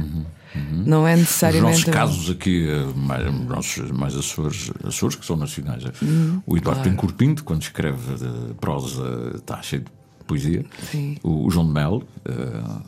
Não 0.71 1.05
é 1.07 1.15
necessariamente. 1.17 1.79
nossos 1.79 1.93
casos 1.93 2.29
aqui, 2.29 2.67
eh, 2.69 2.85
mais, 2.95 3.33
nossos, 3.45 3.91
mais 3.91 4.15
Açores, 4.15 4.71
Açores, 4.83 5.15
que 5.17 5.25
são 5.25 5.35
nacionais, 5.35 5.83
eh, 5.83 5.91
Uhum. 6.01 6.41
o 6.45 6.55
Eduardo 6.57 7.13
Pinto, 7.13 7.43
quando 7.43 7.61
escreve 7.63 8.15
de 8.15 8.53
prosa, 8.55 9.33
está 9.35 9.61
cheio 9.61 9.81
de 9.83 9.91
poesia. 10.25 10.65
Sim. 10.91 11.17
O, 11.23 11.45
o 11.45 11.51
João 11.51 11.65
de 11.67 11.73
Mel, 11.73 12.03
eh, 12.25 12.31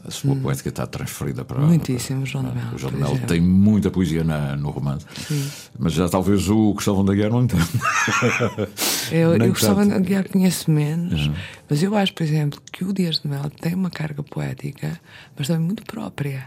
a 0.08 0.12
sua 0.12 0.36
poética 0.36 0.70
está 0.70 0.86
transferida 0.88 1.46
para. 1.46 1.60
Muitíssimo, 1.62 2.26
João 2.26 2.44
de 2.46 2.56
Mel, 2.56 2.74
O 2.74 2.78
João 2.78 2.94
de 2.94 3.00
Mel 3.00 3.20
tem 3.28 3.40
muita 3.42 3.90
poesia 3.92 4.24
na- 4.24 4.56
no 4.56 4.70
romance. 4.72 5.06
Mas 5.78 5.94
já 5.94 6.10
talvez 6.10 6.50
o 6.50 6.74
Cristóvão 6.74 7.06
da 7.06 7.14
Guerra 7.14 7.30
não 7.32 7.44
entenda. 7.44 7.64
Eu, 9.12 9.34
eu 9.36 9.54
tanto. 9.56 9.90
de 9.90 10.00
Guiar 10.08 10.28
conheço 10.30 10.70
menos, 10.72 11.30
mas 11.70 11.82
eu 11.84 11.96
acho, 11.96 12.14
por 12.14 12.24
exemplo, 12.24 12.62
que 12.72 12.84
o 12.84 12.94
Dias 12.94 13.20
de 13.20 13.28
Mel 13.28 13.50
tem 13.62 13.74
uma 13.76 13.90
carga 13.90 14.24
poética, 14.24 15.00
mas 15.38 15.48
também 15.48 15.66
muito 15.66 15.84
própria. 15.84 16.46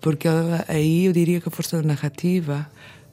Porque 0.00 0.28
ele- 0.28 0.64
aí 0.68 1.06
eu 1.06 1.12
diria 1.12 1.40
que 1.40 1.48
a 1.48 1.50
força 1.50 1.80
da 1.80 1.88
narrativa, 1.88 2.66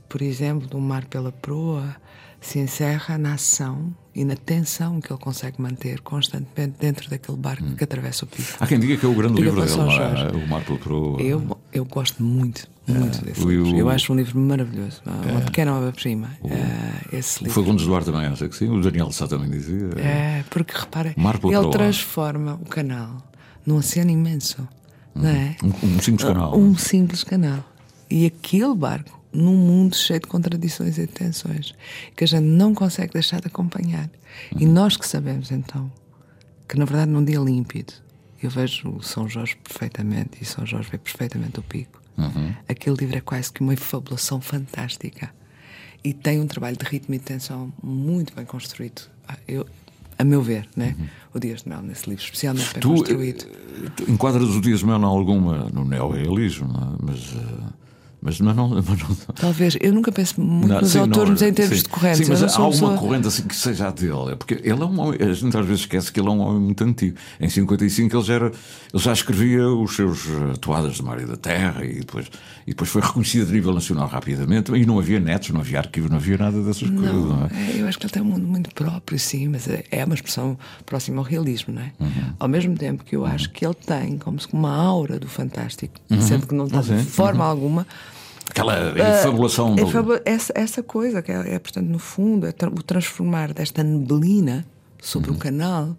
por 0.10 0.22
exemplo, 0.22 0.68
do 0.68 0.80
Mar 0.80 1.06
pela 1.06 1.32
Proa, 1.32 1.96
se 2.42 2.60
encerra 2.60 3.18
na 3.18 3.36
ação 3.36 3.96
e 4.15 4.23
na 4.23 4.36
tensão 4.36 5.02
que 5.02 5.12
ele 5.12 5.19
consegue 5.19 5.62
manter 5.62 5.99
constantemente 6.02 6.76
dentro 6.80 7.10
daquele 7.10 7.38
barco 7.38 7.63
que 7.76 7.84
atravessa 7.84 8.26
o 8.26 8.28
pico. 8.28 8.47
Há 8.60 8.67
quem 8.67 8.80
diga 8.80 8.95
que 8.97 9.06
é 9.06 9.10
o 9.10 9.13
grande 9.15 9.41
livro 9.41 9.62
dele, 9.62 9.76
não 9.76 9.91
é? 9.91 9.95
Jorge. 9.95 10.36
o 10.36 10.47
Mar 10.47 10.63
pelo 10.63 10.78
Proa. 10.78 11.21
Eu, 11.21 11.58
eu 11.71 11.84
gosto 11.86 12.21
muito, 12.23 12.67
muito 12.88 13.23
desse 13.26 13.43
o- 13.43 13.49
livro. 13.49 13.73
o- 13.73 13.78
Eu 13.80 13.89
acho 13.89 14.13
um 14.13 14.15
livro 14.15 14.39
maravilhoso, 14.39 15.02
uma 15.06 15.41
pequena 15.41 15.76
obra-prima. 15.76 16.30
eh, 16.45 17.17
esse 17.17 17.39
O 17.41 17.43
livro. 17.45 17.62
Fagundes 17.62 17.86
Duarte 17.88 18.12
também 18.12 18.28
acha 18.28 18.47
que 18.47 18.56
sim. 18.56 18.69
O 18.69 18.80
Daniel 18.82 19.12
Sá 19.12 19.28
também 19.28 19.49
dizia. 19.49 19.89
É, 19.97 20.43
porque 20.49 20.78
repara, 20.78 21.13
Mar 21.17 21.39
ele 21.43 21.69
transforma 21.71 22.54
o 22.62 22.65
canal 22.65 23.17
num 23.65 23.78
oceano 23.78 24.12
imenso, 24.12 24.67
não 25.15 25.28
é? 25.30 25.56
Um, 25.63 25.69
um 25.95 25.99
simples 25.99 26.28
canal. 26.28 26.56
Um 26.58 26.78
simples 26.78 27.23
canal. 27.23 27.63
E 28.12 28.28
aquele 28.28 28.76
barco 28.76 29.23
num 29.34 29.56
mundo 29.56 29.96
cheio 29.96 30.19
de 30.19 30.28
contradições 30.28 30.98
e 30.98 31.02
de 31.02 31.08
tensões 31.08 31.74
que 32.15 32.24
a 32.24 32.28
gente 32.28 32.43
não 32.46 32.74
consegue 32.74 33.13
deixar 33.13 33.41
de 33.41 33.48
acompanhar. 33.48 34.10
E 34.58 34.65
nós 34.65 34.96
que 34.98 35.08
sabemos 35.08 35.52
então 35.52 35.91
que 36.67 36.78
na 36.78 36.86
verdade 36.86 37.12
num 37.12 37.24
dia 37.24 37.39
límpido 37.39 37.93
eu 38.41 38.50
vejo 38.50 38.89
o 38.89 39.02
São 39.02 39.28
Jorge 39.28 39.56
perfeitamente 39.58 40.38
e 40.41 40.46
São 40.46 40.65
Jorge 40.65 40.89
vê 40.91 40.98
perfeitamente 40.98 41.60
o 41.60 41.63
pico. 41.63 42.02
Aquele 42.69 42.96
livro 42.98 43.17
é 43.17 43.22
quase 43.22 43.52
que 43.52 43.62
uma 43.62 43.76
fabulação 43.76 44.39
fantástica 44.39 45.32
e 46.04 46.13
tem 46.13 46.39
um 46.39 46.46
trabalho 46.48 46.78
de 46.78 46.86
ritmo 46.86 47.15
e 47.15 47.17
de 47.17 47.24
tensão 47.24 47.74
muito 47.82 48.36
bem 48.36 48.46
construído. 48.46 49.04
Ah, 49.28 49.38
Eu, 49.48 49.65
a 50.19 50.24
meu 50.24 50.41
ver, 50.43 50.67
né? 50.76 50.96
o 51.34 51.39
Dias 51.39 51.63
de 51.63 51.69
Mel 51.69 51.82
nesse 51.82 52.08
livro, 52.10 52.24
especialmente 52.24 52.72
bem 52.74 52.82
Tu, 52.82 52.89
construído. 52.89 53.46
eh, 53.48 53.89
tu 53.96 54.12
enquadras 54.12 54.50
o 54.50 54.62
Dias 54.62 54.80
de 54.82 54.86
Mel 54.86 55.00
em 55.00 55.04
alguma 55.06 55.69
no 55.74 55.84
neorrealismo, 55.86 56.67
é? 56.72 57.04
mas, 57.04 57.34
eh, 57.36 57.74
mas, 58.24 58.40
mas 58.40 58.56
não. 58.56 58.70
Mas 58.84 59.00
não 59.00 59.16
Talvez, 59.36 59.78
eu 59.82 59.94
nunca 59.94 60.12
penso 60.12 60.40
muito 60.42 60.68
Não, 60.68 60.82
nos 60.82 60.90
sim, 60.92 61.00
autores 61.00 61.42
não, 61.42 61.48
em 61.48 61.54
termos 61.54 61.78
sim. 61.78 61.84
de 61.84 61.90
correntes. 61.90 62.26
Sim, 62.26 62.32
mas 62.32 62.44
há 62.44 62.46
alguma 62.60 62.72
pessoa- 62.72 62.98
corrente 62.98 63.28
assim 63.28 63.44
que 63.44 63.56
seja 63.56 63.88
a 63.88 63.92
dele. 63.92 64.32
é 64.32 64.36
Porque 64.36 64.54
ele 64.56 64.82
é 64.82 64.86
um 64.86 65.00
homem. 65.00 65.20
A 65.22 65.34
gente 65.34 65.58
às 65.58 65.66
vezes 65.66 65.82
esquece 65.82 66.12
que 66.12 66.20
ele 66.20 66.28
é 66.28 66.32
um 66.32 66.40
homem 66.40 66.62
muito 66.62 66.84
antigo. 66.84 67.18
Em 67.40 67.50
55 67.50 68.16
ele 68.16 68.24
já, 68.24 68.34
era, 68.34 68.46
ele 68.48 69.04
já 69.04 69.14
escrevia 69.14 69.68
os 69.68 69.96
seus 69.96 70.24
toadas 70.62 70.96
de 70.96 71.04
Mário 71.04 71.28
da 71.28 71.36
Terra 71.38 71.84
e 71.86 72.00
depois, 72.00 72.28
e 72.66 72.72
depois 72.72 72.90
foi 72.90 73.02
reconhecido 73.02 73.50
a 73.50 73.52
nível 73.52 73.74
nacional 73.74 74.08
rapidamente. 74.08 74.72
E 74.72 74.86
não 74.86 74.98
havia 75.00 75.20
netos, 75.20 75.50
não 75.50 75.60
havia 75.62 75.80
arquivos, 75.80 76.10
não 76.10 76.18
havia 76.18 76.38
nada 76.38 76.62
dessas 76.62 76.90
coisas. 76.90 77.14
Não 77.14 77.46
é? 77.52 77.72
É, 77.78 77.82
eu 77.82 77.88
acho 77.88 77.98
que 78.00 78.06
ele 78.06 78.14
tem 78.14 78.22
um 78.22 78.26
mundo 78.26 78.48
muito 78.48 78.74
próprio, 78.74 79.20
sim, 79.20 79.48
mas 79.50 79.68
é 79.68 79.84
é 79.92 80.04
uma 80.06 80.16
expressão 80.16 80.58
próxima 80.86 81.18
ao 81.20 81.24
realismo, 81.24 81.74
não 81.74 81.82
é? 81.82 81.92
Uhum. 82.00 82.34
Ao 82.40 82.48
mesmo 82.48 82.76
tempo 82.76 83.04
que 83.04 83.16
eu 83.16 83.26
acho 83.26 83.50
que 83.52 83.66
ele 83.66 83.74
tem 83.76 84.18
como 84.18 84.40
se 84.40 84.48
uma 84.54 84.74
aura 84.76 85.20
do 85.20 85.28
fantástico, 85.28 85.94
sendo 86.22 86.48
que 86.48 86.56
não 86.56 86.66
está 86.66 86.80
Ah, 86.80 86.82
de 86.82 87.04
forma 87.04 87.44
alguma. 87.46 87.86
Aquela 88.49 88.73
Ah, 88.91 89.23
fabulação 89.23 89.73
é 89.73 89.75
dele. 89.77 89.91
fabu- 89.91 90.19
essa, 90.25 90.53
essa 90.56 90.84
coisa 90.84 91.21
que 91.21 91.32
é, 91.32 91.56
é, 91.56 91.60
portanto, 91.60 91.88
no 91.88 91.99
fundo, 91.99 92.45
é 92.45 92.51
tra- 92.51 92.69
o 92.69 92.84
transformar 92.84 93.53
desta 93.53 93.84
neblina 93.84 94.65
sobre 95.01 95.29
Uhum. 95.32 95.36
o 95.38 95.39
canal 95.39 95.97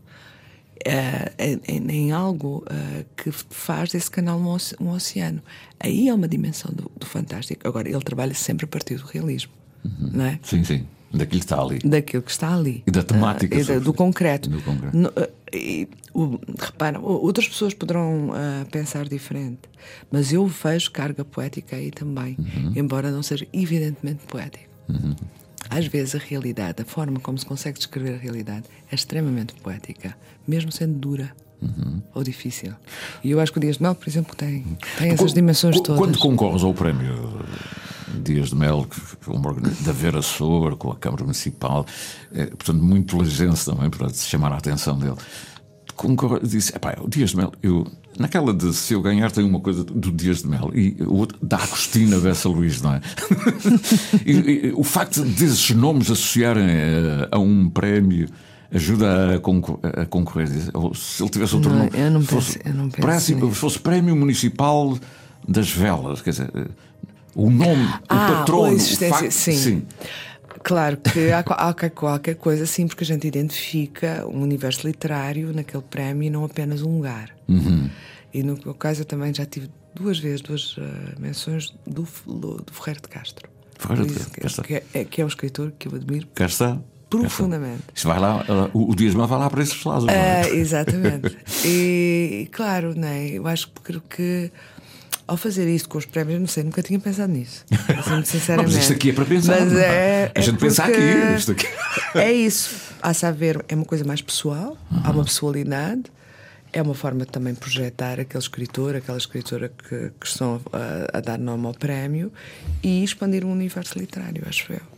eh, 0.85 1.33
em, 1.67 1.91
em- 1.91 2.13
algo 2.13 2.63
eh, 2.69 3.05
que 3.17 3.31
faz 3.33 3.91
desse 3.91 4.11
canal 4.11 4.39
um, 4.39 4.57
um 4.85 4.91
oceano. 4.91 5.41
Aí 5.81 6.09
é 6.09 6.15
uma 6.15 6.29
dimensão 6.29 6.71
do, 6.73 6.91
do 6.97 7.07
fantástico. 7.07 7.67
Agora, 7.67 7.89
ele 7.89 8.01
trabalha 8.03 8.35
sempre 8.35 8.65
a 8.67 8.69
partir 8.69 8.97
do 8.97 9.05
realismo, 9.07 9.53
não 9.99 10.25
é? 10.27 10.39
Sim, 10.43 10.63
sim. 10.65 10.87
Daquilo 11.13 11.41
que 11.41 11.47
está 11.47 11.61
ali. 11.63 11.79
daquilo 11.79 12.23
que 12.25 12.31
está 12.31 12.55
ali. 12.55 12.83
E 12.87 12.91
da 12.91 13.03
temática, 13.03 13.57
Ah, 13.57 13.61
e 13.61 13.65
da- 13.65 13.79
do 13.79 13.95
concreto. 13.95 14.51
Do 14.51 14.61
concreto. 14.63 14.97
No- 14.97 15.13
ah, 15.17 15.29
e, 15.57 15.89
o- 16.13 16.39
repara, 16.59 16.99
outras 17.01 17.47
pessoas 17.49 17.73
poderão 17.75 18.31
ah, 18.35 18.67
pensar 18.71 19.09
diferente, 19.09 19.61
mas 20.11 20.33
eu 20.33 20.47
vejo 20.47 20.91
carga 20.91 21.25
poética 21.25 21.77
aí 21.77 21.91
também, 21.91 22.37
Uhum. 22.39 22.73
embora 22.77 23.11
não 23.11 23.23
seja 23.23 23.47
evidentemente 23.53 24.25
poético. 24.27 24.69
Às 25.71 25.87
vezes 25.87 26.15
a 26.15 26.19
realidade, 26.19 26.83
a 26.83 26.85
forma 26.85 27.19
como 27.21 27.39
se 27.39 27.47
consegue 27.47 27.79
descrever 27.79 28.15
a 28.15 28.19
realidade 28.19 28.65
é 28.91 28.95
extremamente 28.95 29.55
poética, 29.55 30.17
mesmo 30.47 30.71
sendo 30.71 30.95
dura. 30.99 31.33
Ou 32.15 32.23
difícil. 32.23 32.75
E 33.23 33.31
eu 33.31 33.41
acho 33.41 33.51
que 33.51 33.57
o 33.57 33.61
Dias 33.61 33.79
de 33.79 33.83
Mel, 33.83 33.95
por 33.95 34.07
exemplo, 34.07 34.37
tem, 34.37 34.63
tem 34.99 35.11
essas 35.13 35.33
dimensões 35.33 35.81
todas. 35.81 35.97
Quando 35.99 36.19
concorres 36.19 36.63
ao 36.63 36.75
prémio 36.75 37.41
Dias 38.15 38.49
de 38.51 38.57
Mel, 38.57 38.87
que 38.91 38.99
foi 39.01 39.35
uma 39.37 39.49
organi- 39.51 39.75
da 39.83 39.93
Vera 39.93 40.23
Soura, 40.23 40.77
com 40.77 40.91
a 40.91 40.97
Câmara 40.97 41.23
Municipal, 41.25 41.85
é, 42.33 42.47
portanto, 42.47 42.83
muito 42.83 43.21
ligense 43.21 43.65
também 43.67 43.91
para 43.91 44.09
chamar 44.13 44.53
a 44.53 44.57
atenção 44.57 44.99
dele. 44.99 45.17
Concorre, 45.97 46.41
disse: 46.47 46.75
epá, 46.75 46.97
o 47.01 47.09
Dias 47.09 47.31
de 47.31 47.37
Mel, 47.37 47.53
eu, 47.63 47.87
naquela 48.19 48.53
de 48.53 48.73
se 48.75 48.95
eu 48.95 49.01
ganhar, 49.03 49.31
tem 49.31 49.45
uma 49.45 49.61
coisa 49.61 49.85
do 49.85 50.11
Dias 50.11 50.43
de 50.43 50.49
Mel, 50.49 50.71
e 50.75 50.97
o 51.03 51.15
outro 51.15 51.39
da 51.41 51.57
Agostina 51.57 52.19
Bessa 52.19 52.49
Luís, 52.49 52.83
não 52.83 52.95
é? 52.95 53.01
e, 54.27 54.33
e 54.69 54.73
o 54.75 54.83
facto 54.83 55.23
desses 55.23 55.71
nomes 55.71 56.11
associarem 56.11 56.65
eh, 56.69 57.29
a 57.31 57.39
um 57.39 57.69
prémio. 57.69 58.29
Ajuda 58.73 59.37
a, 59.37 59.39
concor 59.39 59.79
a 59.85 60.05
concorrer. 60.05 60.49
Ou 60.75 60.93
se 60.97 61.23
ele 61.23 61.31
tivesse 61.31 61.55
outro 61.55 61.71
Não, 61.71 61.79
nome. 61.79 61.91
eu 61.95 62.11
não 62.11 62.23
fosse 62.23 62.59
penso- 62.59 62.69
eu 62.69 62.75
não 62.75 62.89
penso 62.91 63.03
parece- 63.07 63.51
fosse 63.53 63.79
Prémio 63.79 64.17
Municipal 64.17 64.99
das 65.47 65.71
Velas, 65.71 66.21
quer 66.21 66.31
dizer, 66.31 66.51
o 67.35 67.51
nome, 67.51 67.89
Ah, 68.09 68.31
o 68.31 68.35
patrono, 68.37 68.73
a 68.73 68.75
o 68.75 69.09
facto, 69.09 69.31
sim. 69.31 69.83
Claro 70.63 70.97
que 70.97 71.31
há, 71.31 71.41
há 71.41 71.91
qualquer 71.91 72.37
coisa 72.37 72.65
assim, 72.65 72.87
porque 72.87 73.05
a 73.05 73.07
gente 73.07 73.27
identifica 73.27 74.27
um 74.27 74.41
universo 74.41 74.87
literário 74.87 75.53
naquele 75.53 75.83
prémio 75.83 76.27
e 76.27 76.31
não 76.31 76.45
apenas 76.45 76.81
um 76.81 76.97
lugar. 76.97 77.31
Uhum. 77.47 77.91
E 78.33 78.43
no 78.43 78.59
meu 78.65 78.75
caso 78.75 79.03
eu 79.03 79.05
também 79.05 79.33
já 79.35 79.45
tive 79.45 79.69
duas 79.95 80.19
vezes 80.19 80.41
duas 80.41 80.77
eh, 80.79 81.15
menções 81.19 81.73
do, 81.87 82.09
do, 82.27 82.65
Ferreiro 82.73 83.03
de 83.03 83.09
Castro. 83.09 83.49
Ferreiro 83.79 84.07
de 84.07 84.15
Castro, 84.15 84.47
está. 84.47 84.63
que, 84.63 84.83
é, 84.95 85.05
que 85.05 85.21
é 85.21 85.25
um 85.25 85.29
escritor 85.29 85.73
que 85.79 85.87
eu 85.87 85.95
admiro 85.95 86.27
Cá 86.35 86.47
está. 86.47 86.79
profundamente. 87.11 87.83
Isto 87.95 88.09
vai 88.09 88.19
lá, 88.19 88.45
o, 88.73 88.91
o 88.91 88.97
Dias 88.97 89.15
Mel 89.15 89.27
vai 89.27 89.39
lá 89.39 89.51
para 89.51 89.63
esses 89.63 89.85
lados. 89.85 90.09
é? 90.09 90.43
Ah, 90.43 90.49
exatamente. 90.49 91.37
e, 91.65 92.49
claro, 92.51 92.99
né, 92.99 93.29
eu 93.29 93.47
acho 93.47 93.71
que, 93.85 94.01
que 94.01 94.51
ao 95.27 95.37
fazer 95.37 95.69
isto 95.69 95.89
com 95.89 95.99
os 95.99 96.05
prémios, 96.07 96.41
não 96.41 96.47
sei, 96.47 96.65
nunca 96.65 96.83
tinha 96.83 96.99
pensado 96.99 97.33
nisso. 97.33 97.65
Assim, 97.71 98.25
sinceramente. 98.25 98.75
Mas 98.75 98.83
isto 98.83 98.93
aqui 98.93 99.11
é 99.11 99.13
para 99.13 99.25
pensar, 99.25 99.61
Mas 99.61 99.73
é? 99.73 99.85
é, 99.87 100.33
A 100.35 100.41
gente 100.41 100.57
é 100.57 100.59
pensa 100.59 100.85
aqui, 100.85 101.53
aqui. 101.53 101.67
É 102.19 102.33
isso. 102.33 102.93
A 103.03 103.13
saber, 103.13 103.65
é 103.69 103.75
uma 103.75 103.85
coisa 103.85 104.05
mais 104.05 104.23
pessoal, 104.23 104.77
há 105.03 105.11
uma 105.11 105.25
pessoalidade. 105.25 106.05
É 106.73 106.83
uma 106.83 106.95
forma 106.95 107.25
de 107.25 107.31
também 107.31 107.55
projetar 107.55 108.19
aquele 108.19 108.43
escritor, 108.43 108.97
aquela 108.97 109.17
escritora 109.17 109.69
que, 109.69 110.11
que 110.19 110.27
estão 110.27 110.61
a, 110.73 111.19
a 111.19 111.21
dar 111.21 111.39
nome 111.39 111.67
ao 111.67 111.75
prémio 111.75 112.33
e 112.83 113.05
expandir 113.05 113.45
um 113.45 113.53
universo 113.53 113.97
literário, 113.97 114.43
acho 114.49 114.73
eu. 114.73 114.94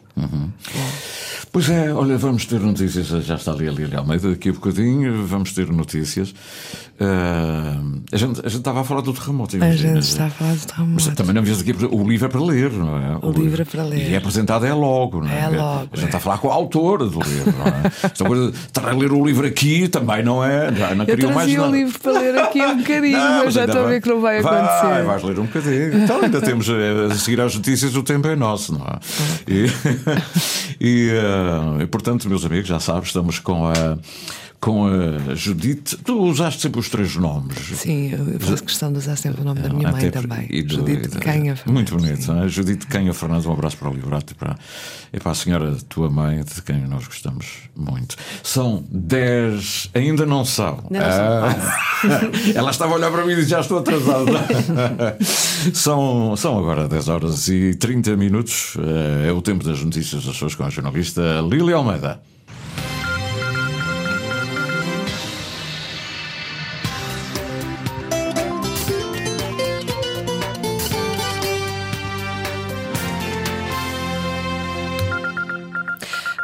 Pois 1.53 1.71
é, 1.71 1.93
olha, 1.93 2.19
vamos 2.19 2.45
ter 2.45 2.61
notícias. 2.61 3.07
Já 3.25 3.37
está 3.37 3.53
ali 3.53 3.69
a 3.69 3.73
Lília 3.73 3.99
Almeida 3.99 4.31
daqui 4.31 4.51
a 4.51 4.53
bocadinho. 4.53 5.25
Vamos 5.27 5.53
ter 5.53 5.67
notícias. 5.73 6.35
Ah, 6.99 7.79
a, 8.13 8.17
gente, 8.17 8.41
a 8.41 8.49
gente 8.49 8.59
estava 8.59 8.81
a 8.81 8.85
falar 8.85 9.01
do 9.03 9.13
terremoto. 9.13 9.57
A 9.57 9.59
imagina. 9.59 9.95
gente 9.95 10.03
está 10.05 10.27
a 10.27 10.31
falar 10.31 10.51
Mas 10.53 10.65
terremoto. 10.67 11.15
também 11.15 11.35
não 11.35 11.43
vês 11.43 11.61
aqui 11.61 11.73
o 11.91 12.09
livro 12.09 12.27
é 12.27 12.29
para 12.29 12.41
ler, 12.41 12.73
não 12.73 12.97
é? 12.99 13.19
O 13.23 13.31
livro 13.31 13.61
é 13.63 13.65
para 13.65 13.83
ler. 13.85 14.11
E 14.11 14.15
é 14.15 14.17
apresentado 14.19 14.65
é 14.67 14.73
logo, 14.75 15.21
não 15.23 15.31
é? 15.31 15.41
É 15.45 15.49
logo, 15.49 15.89
A 15.93 15.97
gente 15.97 16.07
está 16.07 16.19
a 16.19 16.21
falar 16.21 16.39
com 16.39 16.51
a 16.51 16.55
autora 16.55 17.05
do 17.07 17.21
livro, 17.21 17.55
não 17.59 17.67
é? 17.67 17.93
Esta 18.03 18.25
coisa 18.25 18.51
de 18.51 18.59
estar 18.59 18.89
a 18.89 18.93
ler 18.95 19.13
o 19.13 19.25
livro 19.25 19.47
aqui 19.47 19.89
também 19.89 20.23
não 20.23 20.43
é. 20.45 20.75
Já 20.75 20.95
não 20.95 21.05
Eu 21.05 21.17
queriam 21.17 21.33
mais 21.33 21.47
trazia 21.47 21.61
o 21.63 21.67
nada. 21.67 21.77
livro 21.77 22.01
para 22.01 22.13
ler 22.13 22.39
aqui 22.39 22.61
um 22.63 22.77
bocadinho, 22.79 23.19
Não, 23.19 23.45
mas 23.45 23.55
já 23.55 23.65
estou 23.67 23.85
a 23.85 23.89
ver 23.89 24.03
que 24.03 24.09
não 24.09 24.21
vai 24.21 24.39
acontecer. 24.41 24.87
Vai, 24.87 25.03
vais 25.05 25.23
ler 25.23 25.39
um 25.39 25.45
bocadinho. 25.47 26.03
Então 26.03 26.21
ainda 26.23 26.41
temos 26.41 26.69
eh, 26.69 27.07
a 27.11 27.15
seguir 27.15 27.41
às 27.41 27.55
notícias, 27.55 27.95
o 27.95 28.03
tempo 28.03 28.27
é 28.29 28.37
nosso, 28.37 28.73
não 28.73 28.87
é? 28.87 28.99
E, 29.53 29.67
e, 30.81 31.11
eh, 31.11 31.83
e, 31.83 31.87
portanto, 31.87 32.29
meus 32.29 32.45
amigos, 32.45 32.69
já 32.69 32.81
sabes, 32.81 33.09
estamos 33.09 33.39
com 33.39 33.67
a, 33.67 33.99
com 34.61 34.87
a 34.87 35.35
Judite. 35.35 35.97
Tu 35.99 36.19
usaste 36.19 36.63
sempre 36.63 36.81
os 36.81 36.89
três 36.89 37.15
nomes. 37.17 37.57
Sim, 37.77 38.11
eu 38.13 38.41
faço 38.41 38.65
questão 38.65 38.91
de 38.93 38.99
usar 38.99 39.17
sempre 39.17 39.43
o 39.43 39.45
nome 39.45 39.61
da 39.61 39.69
minha 39.69 39.89
Até 39.89 40.01
mãe 40.03 40.11
também. 40.11 40.47
e 40.51 40.63
do- 40.63 40.75
Judite 40.75 41.17
e 41.17 41.21
Canha. 41.21 41.55
Muito 41.67 41.97
bonito, 41.97 42.33
não 42.33 42.43
é? 42.45 42.49
Judite 42.49 42.87
Canha 42.87 43.13
Fernandes, 43.15 43.47
um 43.47 43.53
abraço 43.53 43.77
para 43.77 43.89
o 43.91 43.93
Livrato 43.95 44.33
e 44.33 44.37
para, 44.37 44.57
e 45.13 45.21
para 45.21 45.33
a 45.33 45.35
senhora 45.35 45.77
tua 45.89 46.11
mãe, 46.11 46.43
de 46.43 46.63
quem 46.63 46.81
nós 46.89 47.07
gostamos 47.07 47.47
muito. 47.77 48.17
São 48.43 48.85
10, 48.91 49.91
ainda 49.95 50.25
não 50.27 50.45
são. 50.45 50.85
Não 50.91 51.01
Ah, 51.01 51.55
Ela 52.55 52.71
estava 52.71 52.93
a 52.93 52.97
olhar 52.97 53.11
para 53.11 53.25
mim 53.25 53.33
e 53.33 53.37
disse: 53.37 53.51
Já 53.51 53.61
estou 53.61 53.79
atrasado. 53.79 54.27
são, 55.75 56.35
são 56.37 56.59
agora 56.59 56.89
10 56.89 57.09
horas 57.09 57.49
e 57.49 57.75
30 57.75 58.17
minutos. 58.17 58.75
Eh, 58.79 59.29
É 59.29 59.33
o 59.33 59.43
tempo 59.43 59.65
das 59.65 59.83
notícias 59.83 60.25
das 60.25 60.35
pessoas 60.35 60.55
com 60.55 60.65
a 60.65 60.71
jornalista 60.71 61.21
Lília 61.49 61.77
Almeida. 61.77 62.21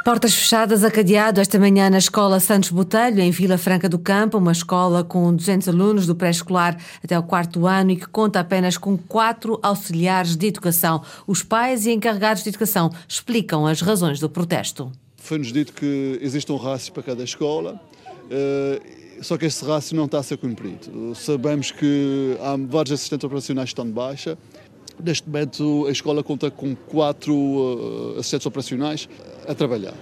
Portas 0.04 0.34
fechadas, 0.34 0.82
acadeado 0.82 1.40
esta 1.40 1.60
manhã 1.60 1.88
na 1.88 1.98
Escola 1.98 2.40
Santos 2.40 2.70
Botelho, 2.70 3.20
em 3.20 3.30
Vila 3.30 3.56
Franca 3.56 3.88
do 3.88 4.00
Campo, 4.00 4.36
uma 4.36 4.50
escola 4.50 5.04
com 5.04 5.32
200 5.32 5.68
alunos 5.68 6.06
do 6.08 6.16
pré-escolar 6.16 6.76
até 7.04 7.16
o 7.16 7.22
quarto 7.22 7.68
ano 7.68 7.92
e 7.92 7.96
que 7.96 8.08
conta 8.08 8.40
apenas 8.40 8.76
com 8.76 8.98
quatro 8.98 9.60
auxiliares 9.62 10.34
de 10.34 10.48
educação. 10.48 11.04
Os 11.24 11.44
pais 11.44 11.86
e 11.86 11.92
encarregados 11.92 12.42
de 12.42 12.48
educação 12.48 12.90
explicam 13.06 13.64
as 13.64 13.80
razões 13.80 14.18
do 14.18 14.28
protesto. 14.28 14.90
Foi-nos 15.18 15.52
dito 15.52 15.72
que 15.72 16.18
existe 16.20 16.50
um 16.50 16.56
rácio 16.56 16.92
para 16.92 17.04
cada 17.04 17.22
escola, 17.22 17.80
eh, 18.28 18.82
só 19.20 19.38
que 19.38 19.46
esse 19.46 19.64
rácio 19.64 19.96
não 19.96 20.06
está 20.06 20.18
a 20.18 20.22
ser 20.24 20.36
cumprido. 20.36 21.14
Sabemos 21.14 21.70
que 21.70 22.36
há 22.40 22.56
vários 22.56 22.92
assistentes 22.92 23.24
operacionais 23.24 23.68
que 23.68 23.72
estão 23.72 23.86
de 23.86 23.92
baixa. 23.92 24.36
Neste 25.02 25.28
momento, 25.28 25.86
a 25.86 25.90
escola 25.90 26.22
conta 26.22 26.50
com 26.50 26.74
quatro 26.74 27.34
eh, 28.16 28.20
assistentes 28.20 28.46
operacionais 28.46 29.08
a 29.46 29.54
trabalhar. 29.54 29.94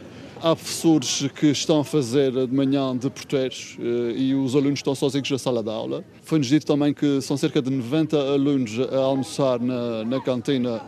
Há 0.42 0.56
professores 0.56 1.28
que 1.34 1.48
estão 1.48 1.80
a 1.80 1.84
fazer 1.84 2.32
de 2.32 2.54
manhã 2.54 2.96
de 2.96 3.10
porteiros 3.10 3.76
eh, 3.78 4.14
e 4.16 4.34
os 4.34 4.56
alunos 4.56 4.78
estão 4.78 4.94
sozinhos 4.94 5.30
na 5.30 5.38
sala 5.38 5.62
de 5.62 5.70
aula. 5.70 6.04
Foi-nos 6.22 6.48
dito 6.48 6.66
também 6.66 6.94
que 6.94 7.20
são 7.20 7.36
cerca 7.36 7.60
de 7.60 7.70
90 7.70 8.16
alunos 8.16 8.78
a 8.80 8.96
almoçar 8.96 9.60
na, 9.60 10.04
na 10.04 10.20
cantina 10.20 10.82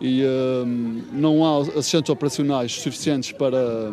e 0.00 0.22
hum, 0.24 1.02
não 1.12 1.44
há 1.44 1.78
assistentes 1.78 2.10
operacionais 2.10 2.72
suficientes 2.72 3.32
para, 3.32 3.92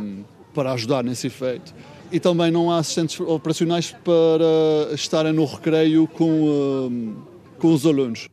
para 0.54 0.74
ajudar 0.74 1.04
nesse 1.04 1.28
efeito. 1.28 1.74
E 2.12 2.20
também 2.20 2.52
não 2.52 2.70
há 2.70 2.78
assistentes 2.78 3.20
operacionais 3.20 3.92
para 4.04 4.94
estarem 4.94 5.34
no 5.34 5.46
recreio 5.46 6.08
com, 6.08 6.30
hum, 6.30 7.16
com 7.58 7.74
os 7.74 7.86
alunos. 7.86 8.28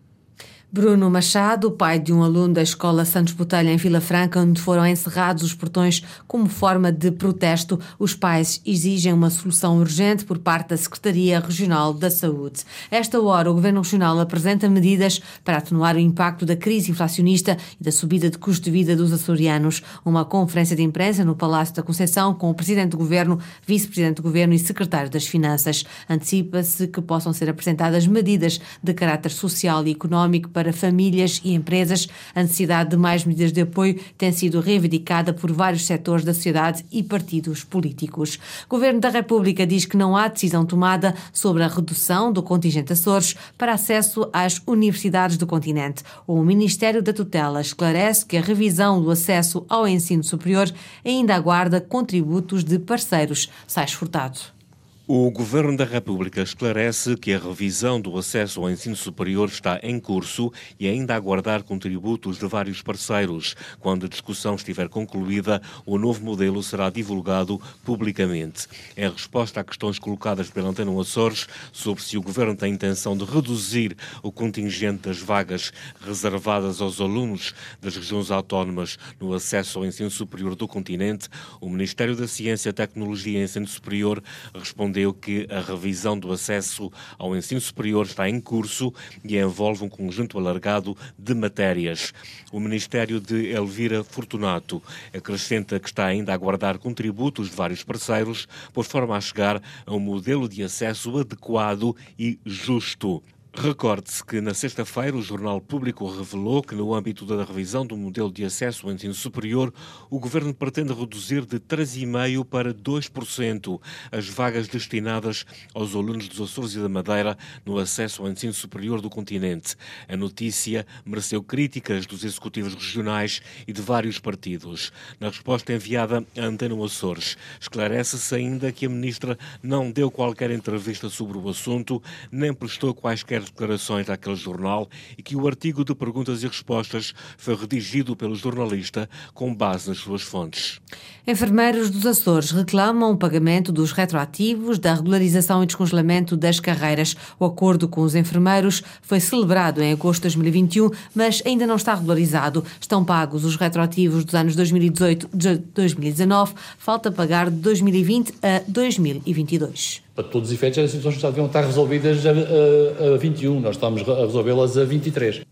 Bruno 0.74 1.10
Machado, 1.10 1.70
pai 1.70 1.98
de 1.98 2.14
um 2.14 2.22
aluno 2.22 2.54
da 2.54 2.62
Escola 2.62 3.04
Santos 3.04 3.34
Botelho 3.34 3.68
em 3.68 3.76
Vila 3.76 4.00
Franca, 4.00 4.40
onde 4.40 4.58
foram 4.58 4.86
encerrados 4.86 5.42
os 5.42 5.52
portões 5.52 6.02
como 6.26 6.48
forma 6.48 6.90
de 6.90 7.10
protesto. 7.10 7.78
Os 7.98 8.14
pais 8.14 8.58
exigem 8.64 9.12
uma 9.12 9.28
solução 9.28 9.76
urgente 9.76 10.24
por 10.24 10.38
parte 10.38 10.70
da 10.70 10.76
Secretaria 10.78 11.40
Regional 11.40 11.92
da 11.92 12.10
Saúde. 12.10 12.64
Esta 12.90 13.20
hora, 13.20 13.50
o 13.50 13.54
Governo 13.54 13.82
Regional 13.82 14.18
apresenta 14.18 14.66
medidas 14.66 15.20
para 15.44 15.58
atenuar 15.58 15.94
o 15.94 15.98
impacto 15.98 16.46
da 16.46 16.56
crise 16.56 16.90
inflacionista 16.90 17.58
e 17.78 17.84
da 17.84 17.92
subida 17.92 18.30
de 18.30 18.38
custo 18.38 18.64
de 18.64 18.70
vida 18.70 18.96
dos 18.96 19.12
açorianos. 19.12 19.82
Uma 20.02 20.24
conferência 20.24 20.74
de 20.74 20.82
imprensa 20.82 21.22
no 21.22 21.36
Palácio 21.36 21.74
da 21.74 21.82
Conceição 21.82 22.32
com 22.32 22.48
o 22.48 22.54
Presidente 22.54 22.92
do 22.92 22.96
Governo, 22.96 23.38
Vice-Presidente 23.66 24.16
do 24.16 24.22
Governo 24.22 24.54
e 24.54 24.58
Secretário 24.58 25.10
das 25.10 25.26
Finanças. 25.26 25.84
Antecipa-se 26.08 26.88
que 26.88 27.02
possam 27.02 27.34
ser 27.34 27.50
apresentadas 27.50 28.06
medidas 28.06 28.58
de 28.82 28.94
caráter 28.94 29.32
social 29.32 29.86
e 29.86 29.90
económico 29.90 30.48
para 30.48 30.61
famílias 30.70 31.40
e 31.42 31.54
empresas. 31.54 32.06
A 32.34 32.42
necessidade 32.42 32.90
de 32.90 32.98
mais 32.98 33.24
medidas 33.24 33.52
de 33.52 33.62
apoio 33.62 33.98
tem 34.18 34.30
sido 34.32 34.60
reivindicada 34.60 35.32
por 35.32 35.50
vários 35.50 35.86
setores 35.86 36.26
da 36.26 36.34
sociedade 36.34 36.84
e 36.92 37.02
partidos 37.02 37.64
políticos. 37.64 38.38
O 38.66 38.68
Governo 38.68 39.00
da 39.00 39.08
República 39.08 39.66
diz 39.66 39.86
que 39.86 39.96
não 39.96 40.14
há 40.14 40.28
decisão 40.28 40.66
tomada 40.66 41.14
sobre 41.32 41.62
a 41.62 41.68
redução 41.68 42.30
do 42.30 42.42
contingente 42.42 42.92
Açores 42.92 43.34
para 43.56 43.72
acesso 43.72 44.28
às 44.32 44.60
universidades 44.66 45.38
do 45.38 45.46
continente. 45.46 46.02
O 46.26 46.42
Ministério 46.42 47.02
da 47.02 47.12
Tutela 47.12 47.60
esclarece 47.60 48.26
que 48.26 48.36
a 48.36 48.42
revisão 48.42 49.00
do 49.00 49.10
acesso 49.10 49.64
ao 49.68 49.88
ensino 49.88 50.22
superior 50.22 50.70
ainda 51.04 51.34
aguarda 51.34 51.80
contributos 51.80 52.62
de 52.62 52.78
parceiros. 52.78 53.48
Sais 53.66 53.92
Furtado. 53.92 54.61
O 55.04 55.32
Governo 55.32 55.76
da 55.76 55.84
República 55.84 56.42
esclarece 56.42 57.16
que 57.16 57.32
a 57.32 57.38
revisão 57.38 58.00
do 58.00 58.16
acesso 58.16 58.60
ao 58.60 58.70
ensino 58.70 58.94
superior 58.94 59.48
está 59.48 59.80
em 59.82 59.98
curso 59.98 60.52
e 60.78 60.86
ainda 60.86 61.12
a 61.12 61.16
aguardar 61.16 61.64
contributos 61.64 62.38
de 62.38 62.46
vários 62.46 62.82
parceiros. 62.82 63.56
Quando 63.80 64.06
a 64.06 64.08
discussão 64.08 64.54
estiver 64.54 64.88
concluída, 64.88 65.60
o 65.84 65.98
novo 65.98 66.24
modelo 66.24 66.62
será 66.62 66.88
divulgado 66.88 67.60
publicamente. 67.84 68.68
Em 68.96 69.10
resposta 69.10 69.58
a 69.58 69.64
questões 69.64 69.98
colocadas 69.98 70.48
pela 70.50 70.68
Antena 70.68 70.92
Açores 71.00 71.48
sobre 71.72 72.04
se 72.04 72.16
o 72.16 72.22
Governo 72.22 72.54
tem 72.54 72.72
intenção 72.72 73.16
de 73.16 73.24
reduzir 73.24 73.96
o 74.22 74.30
contingente 74.30 75.08
das 75.08 75.18
vagas 75.18 75.72
reservadas 76.06 76.80
aos 76.80 77.00
alunos 77.00 77.52
das 77.80 77.96
regiões 77.96 78.30
autónomas 78.30 78.96
no 79.20 79.34
acesso 79.34 79.80
ao 79.80 79.84
ensino 79.84 80.12
superior 80.12 80.54
do 80.54 80.68
continente, 80.68 81.28
o 81.60 81.68
Ministério 81.68 82.14
da 82.14 82.28
Ciência, 82.28 82.72
Tecnologia 82.72 83.40
e 83.40 83.42
Ensino 83.42 83.66
Superior 83.66 84.22
respondeu 84.54 84.91
entendeu 84.92 85.14
que 85.14 85.46
a 85.50 85.60
revisão 85.60 86.18
do 86.18 86.30
acesso 86.30 86.92
ao 87.18 87.34
ensino 87.34 87.60
superior 87.60 88.04
está 88.04 88.28
em 88.28 88.38
curso 88.38 88.92
e 89.24 89.38
envolve 89.38 89.82
um 89.82 89.88
conjunto 89.88 90.38
alargado 90.38 90.94
de 91.18 91.34
matérias. 91.34 92.12
O 92.52 92.60
Ministério 92.60 93.18
de 93.18 93.50
Elvira 93.50 94.04
Fortunato 94.04 94.82
acrescenta 95.14 95.80
que 95.80 95.88
está 95.88 96.04
ainda 96.04 96.30
a 96.30 96.34
aguardar 96.34 96.78
contributos 96.78 97.48
de 97.48 97.56
vários 97.56 97.82
parceiros, 97.82 98.46
por 98.74 98.84
forma 98.84 99.16
a 99.16 99.20
chegar 99.20 99.62
a 99.86 99.94
um 99.94 99.98
modelo 99.98 100.46
de 100.46 100.62
acesso 100.62 101.18
adequado 101.18 101.96
e 102.18 102.38
justo. 102.44 103.22
Recorde-se 103.54 104.24
que 104.24 104.40
na 104.40 104.54
sexta-feira 104.54 105.14
o 105.14 105.20
Jornal 105.20 105.60
Público 105.60 106.10
revelou 106.10 106.62
que, 106.62 106.74
no 106.74 106.94
âmbito 106.94 107.26
da 107.26 107.44
revisão 107.44 107.86
do 107.86 107.94
modelo 107.98 108.32
de 108.32 108.44
acesso 108.46 108.86
ao 108.86 108.92
ensino 108.94 109.12
superior, 109.12 109.72
o 110.08 110.18
governo 110.18 110.54
pretende 110.54 110.94
reduzir 110.94 111.44
de 111.44 111.60
3,5% 111.60 112.46
para 112.46 112.72
2% 112.72 113.78
as 114.10 114.26
vagas 114.26 114.68
destinadas 114.68 115.44
aos 115.74 115.94
alunos 115.94 116.28
dos 116.28 116.50
Açores 116.50 116.74
e 116.74 116.80
da 116.80 116.88
Madeira 116.88 117.36
no 117.64 117.76
acesso 117.76 118.22
ao 118.22 118.30
ensino 118.30 118.54
superior 118.54 119.02
do 119.02 119.10
continente. 119.10 119.76
A 120.08 120.16
notícia 120.16 120.86
mereceu 121.04 121.42
críticas 121.42 122.06
dos 122.06 122.24
executivos 122.24 122.74
regionais 122.74 123.42
e 123.68 123.72
de 123.72 123.82
vários 123.82 124.18
partidos. 124.18 124.90
Na 125.20 125.28
resposta 125.28 125.74
enviada 125.74 126.24
à 126.38 126.42
Antena 126.42 126.82
Açores, 126.82 127.36
esclarece-se 127.60 128.34
ainda 128.34 128.72
que 128.72 128.86
a 128.86 128.88
ministra 128.88 129.38
não 129.62 129.90
deu 129.90 130.10
qualquer 130.10 130.50
entrevista 130.50 131.10
sobre 131.10 131.36
o 131.36 131.48
assunto, 131.50 132.02
nem 132.30 132.52
prestou 132.54 132.94
quaisquer 132.94 133.41
declarações 133.44 134.08
àquele 134.08 134.36
jornal 134.36 134.88
e 135.16 135.22
que 135.22 135.36
o 135.36 135.46
artigo 135.46 135.84
de 135.84 135.94
perguntas 135.94 136.42
e 136.42 136.46
respostas 136.46 137.14
foi 137.36 137.54
redigido 137.54 138.16
pelo 138.16 138.34
jornalista 138.34 139.08
com 139.34 139.54
base 139.54 139.88
nas 139.88 139.98
suas 139.98 140.22
fontes. 140.22 140.80
Enfermeiros 141.26 141.88
dos 141.88 142.04
Açores 142.04 142.50
reclamam 142.50 143.12
o 143.12 143.16
pagamento 143.16 143.70
dos 143.70 143.92
retroativos 143.92 144.78
da 144.78 144.94
regularização 144.94 145.62
e 145.62 145.66
descongelamento 145.66 146.36
das 146.36 146.58
carreiras. 146.58 147.16
O 147.38 147.44
acordo 147.44 147.88
com 147.88 148.00
os 148.00 148.16
enfermeiros 148.16 148.82
foi 149.00 149.20
celebrado 149.20 149.80
em 149.80 149.92
agosto 149.92 150.22
de 150.22 150.34
2021, 150.34 150.90
mas 151.14 151.40
ainda 151.46 151.64
não 151.64 151.76
está 151.76 151.94
regularizado. 151.94 152.64
Estão 152.80 153.04
pagos 153.04 153.44
os 153.44 153.54
retroativos 153.54 154.24
dos 154.24 154.34
anos 154.34 154.56
2018 154.56 155.30
e 155.32 155.58
2019. 155.58 156.54
Falta 156.76 157.12
pagar 157.12 157.50
de 157.50 157.56
2020 157.56 158.34
a 158.42 158.62
2022 158.66 160.02
para 160.14 160.24
todos 160.24 160.48
os 160.48 160.54
efeitos, 160.54 160.78
as 160.78 160.90
situações 160.90 161.20
já 161.20 161.28
deviam 161.28 161.46
estar 161.46 161.64
resolvidas 161.64 162.24
a, 162.26 162.30
a, 162.30 163.14
a 163.14 163.16
21, 163.18 163.60
nós 163.60 163.76
estamos 163.76 164.06
a 164.08 164.26
resolvê-las 164.26 164.76
a 164.76 164.84
23. 164.84 165.42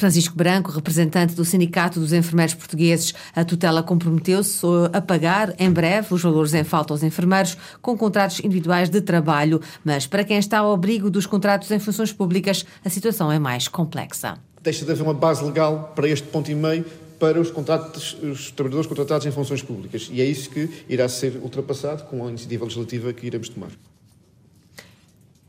Francisco 0.00 0.34
Branco, 0.34 0.70
representante 0.70 1.34
do 1.34 1.44
Sindicato 1.44 2.00
dos 2.00 2.14
Enfermeiros 2.14 2.54
Portugueses, 2.54 3.12
a 3.36 3.44
tutela 3.44 3.82
comprometeu-se 3.82 4.64
a 4.94 5.00
pagar 5.00 5.54
em 5.58 5.70
breve 5.70 6.14
os 6.14 6.22
valores 6.22 6.54
em 6.54 6.64
falta 6.64 6.94
aos 6.94 7.02
enfermeiros 7.02 7.54
com 7.82 7.98
contratos 7.98 8.40
individuais 8.40 8.88
de 8.88 9.02
trabalho, 9.02 9.60
mas 9.84 10.06
para 10.06 10.24
quem 10.24 10.38
está 10.38 10.60
ao 10.60 10.72
abrigo 10.72 11.10
dos 11.10 11.26
contratos 11.26 11.70
em 11.70 11.78
funções 11.78 12.12
públicas, 12.14 12.64
a 12.82 12.88
situação 12.88 13.30
é 13.30 13.38
mais 13.38 13.68
complexa. 13.68 14.38
Deixa 14.62 14.86
de 14.86 14.90
haver 14.90 15.02
uma 15.02 15.12
base 15.12 15.44
legal 15.44 15.92
para 15.94 16.08
este 16.08 16.26
ponto 16.28 16.50
e 16.50 16.54
meio 16.54 16.84
para 17.20 17.38
os, 17.38 17.50
contratos, 17.50 18.16
os 18.22 18.50
trabalhadores 18.50 18.88
contratados 18.88 19.26
em 19.26 19.30
funções 19.30 19.62
públicas. 19.62 20.08
E 20.10 20.22
é 20.22 20.24
isso 20.24 20.48
que 20.48 20.68
irá 20.88 21.06
ser 21.08 21.36
ultrapassado 21.36 22.04
com 22.04 22.26
a 22.26 22.30
iniciativa 22.30 22.64
legislativa 22.64 23.12
que 23.12 23.26
iremos 23.26 23.50
tomar. 23.50 23.70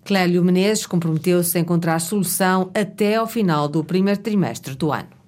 Clélio 0.03 0.43
Menezes 0.43 0.85
comprometeu-se 0.85 1.57
a 1.57 1.61
encontrar 1.61 1.97
solução 1.99 2.69
até 2.73 3.15
ao 3.15 3.27
final 3.27 3.69
do 3.69 3.83
primeiro 3.83 4.19
trimestre 4.19 4.75
do 4.75 4.91
ano. 4.91 5.20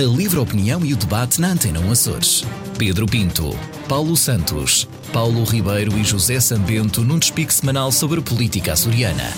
A 0.00 0.02
livre 0.02 0.38
opinião 0.38 0.82
e 0.82 0.94
o 0.94 0.96
debate 0.96 1.38
na 1.42 1.48
Antena 1.48 1.78
Açores. 1.92 2.42
Pedro 2.78 3.04
Pinto, 3.04 3.54
Paulo 3.86 4.16
Santos, 4.16 4.88
Paulo 5.12 5.44
Ribeiro 5.44 5.94
e 5.98 6.02
José 6.02 6.40
Sambento 6.40 7.02
num 7.02 7.18
despique 7.18 7.52
semanal 7.52 7.92
sobre 7.92 8.22
política 8.22 8.72
açoriana. 8.72 9.30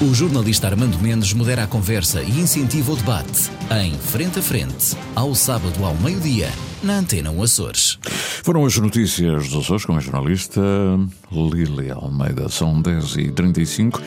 O 0.00 0.12
jornalista 0.12 0.66
Armando 0.66 0.98
Mendes 0.98 1.32
modera 1.32 1.62
a 1.62 1.66
conversa 1.68 2.20
e 2.20 2.40
incentiva 2.40 2.90
o 2.90 2.96
debate 2.96 3.48
em 3.80 3.96
Frente 3.96 4.40
a 4.40 4.42
Frente, 4.42 4.96
ao 5.14 5.36
sábado 5.36 5.84
ao 5.84 5.94
meio-dia, 5.94 6.50
na 6.82 6.98
Antena 6.98 7.30
Açores. 7.42 7.98
Foram 8.42 8.64
as 8.64 8.76
notícias 8.76 9.48
dos 9.48 9.64
Açores 9.64 9.84
com 9.84 9.96
a 9.96 10.00
jornalista 10.00 10.60
Lili 11.30 11.90
Almeida. 11.90 12.48
São 12.48 12.82
10h35. 12.82 14.00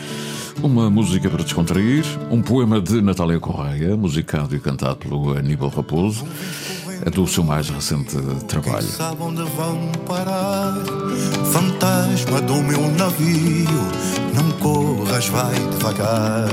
Uma 0.63 0.89
música 0.89 1.29
para 1.29 1.43
descontrair, 1.43 2.05
um 2.31 2.41
poema 2.41 2.79
de 2.79 3.01
Natália 3.01 3.39
Correia, 3.39 3.95
musicado 3.97 4.55
e 4.55 4.59
cantado 4.59 4.95
pelo 4.97 5.37
Aníbal 5.37 5.69
Raposo. 5.69 6.25
É 7.05 7.09
do 7.09 7.27
seu 7.27 7.43
mais 7.43 7.69
recente 7.69 8.15
trabalho. 8.47 8.79
Quem 8.79 8.87
sabe 8.87 9.21
onde 9.21 9.43
vão 9.43 9.91
parar? 10.07 10.73
Fantasma 11.51 12.41
do 12.41 12.55
meu 12.63 12.81
navio, 12.91 13.67
não 14.33 14.51
corras, 14.59 15.27
vai 15.27 15.53
devagar. 15.71 16.49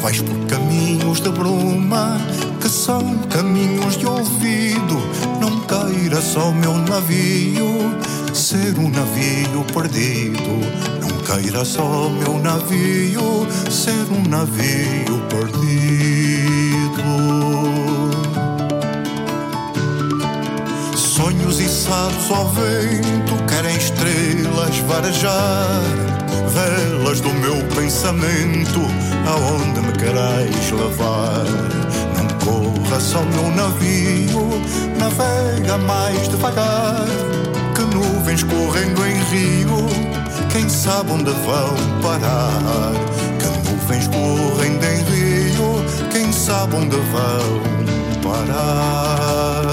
Vais 0.00 0.20
por 0.20 0.46
caminhos 0.46 1.20
de 1.20 1.30
bruma, 1.30 2.16
são 2.68 3.18
caminhos 3.30 3.96
de 3.96 4.06
ouvido. 4.06 4.96
Não 5.40 5.60
queira 5.60 6.20
só 6.20 6.50
meu 6.52 6.74
navio 6.78 7.96
ser 8.34 8.78
um 8.78 8.88
navio 8.90 9.64
perdido 9.72 10.98
queira 11.28 11.62
só 11.62 12.08
meu 12.08 12.38
navio 12.38 13.46
ser 13.70 14.06
um 14.10 14.26
navio 14.28 15.20
perdido. 15.28 15.68
Sonhos 20.96 21.60
içados 21.60 22.30
ao 22.30 22.48
vento 22.48 23.34
querem 23.46 23.76
estrelas 23.76 24.78
varejar, 24.86 25.82
velas 26.48 27.20
do 27.20 27.28
meu 27.34 27.56
pensamento, 27.74 28.80
aonde 29.26 29.80
me 29.80 29.92
querais 29.92 30.70
levar. 30.70 31.87
Só 33.00 33.22
meu 33.22 33.50
navio, 33.54 34.48
navega 34.98 35.78
mais 35.78 36.28
devagar, 36.28 37.06
que 37.74 37.82
nuvens 37.94 38.42
correndo 38.42 39.06
em 39.06 39.14
rio 39.30 40.18
quem 40.50 40.68
sabe 40.68 41.12
onde 41.12 41.30
vão 41.30 41.74
parar? 42.02 42.92
Que 43.38 43.70
nuvens 43.70 44.08
correm 44.08 44.72
em 44.72 45.02
rio, 45.10 45.84
quem 46.10 46.32
sabe 46.32 46.76
onde 46.76 46.96
vão 46.96 47.60
parar? 48.22 49.68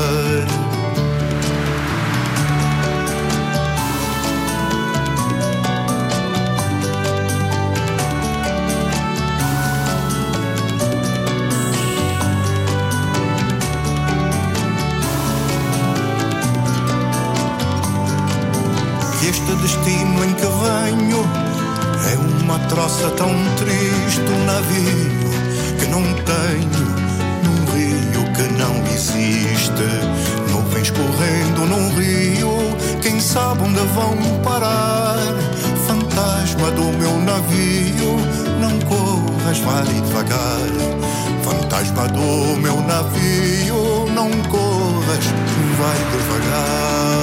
Destino 19.65 20.23
em 20.23 20.33
que 20.35 20.45
venho 20.45 21.25
é 22.11 22.43
uma 22.43 22.59
troça 22.67 23.09
tão 23.17 23.33
triste, 23.57 24.21
um 24.21 24.45
navio 24.45 25.79
que 25.79 25.87
não 25.87 26.03
tenho, 26.03 26.85
num 27.43 27.73
rio 27.73 28.31
que 28.35 28.43
não 28.59 28.75
existe. 28.93 29.71
Nuvens 30.51 30.91
correndo 30.91 31.65
num 31.65 31.95
rio, 31.95 32.77
quem 33.01 33.19
sabe 33.19 33.63
onde 33.63 33.79
vão 33.95 34.39
parar? 34.43 35.17
Fantasma 35.87 36.69
do 36.69 36.83
meu 36.99 37.19
navio, 37.21 38.19
não 38.61 38.79
corras, 38.81 39.57
vai 39.59 39.83
devagar. 39.83 40.59
Fantasma 41.41 42.07
do 42.09 42.55
meu 42.61 42.79
navio, 42.81 44.05
não 44.13 44.29
corras, 44.47 45.25
vai 45.79 45.97
devagar. 46.11 47.14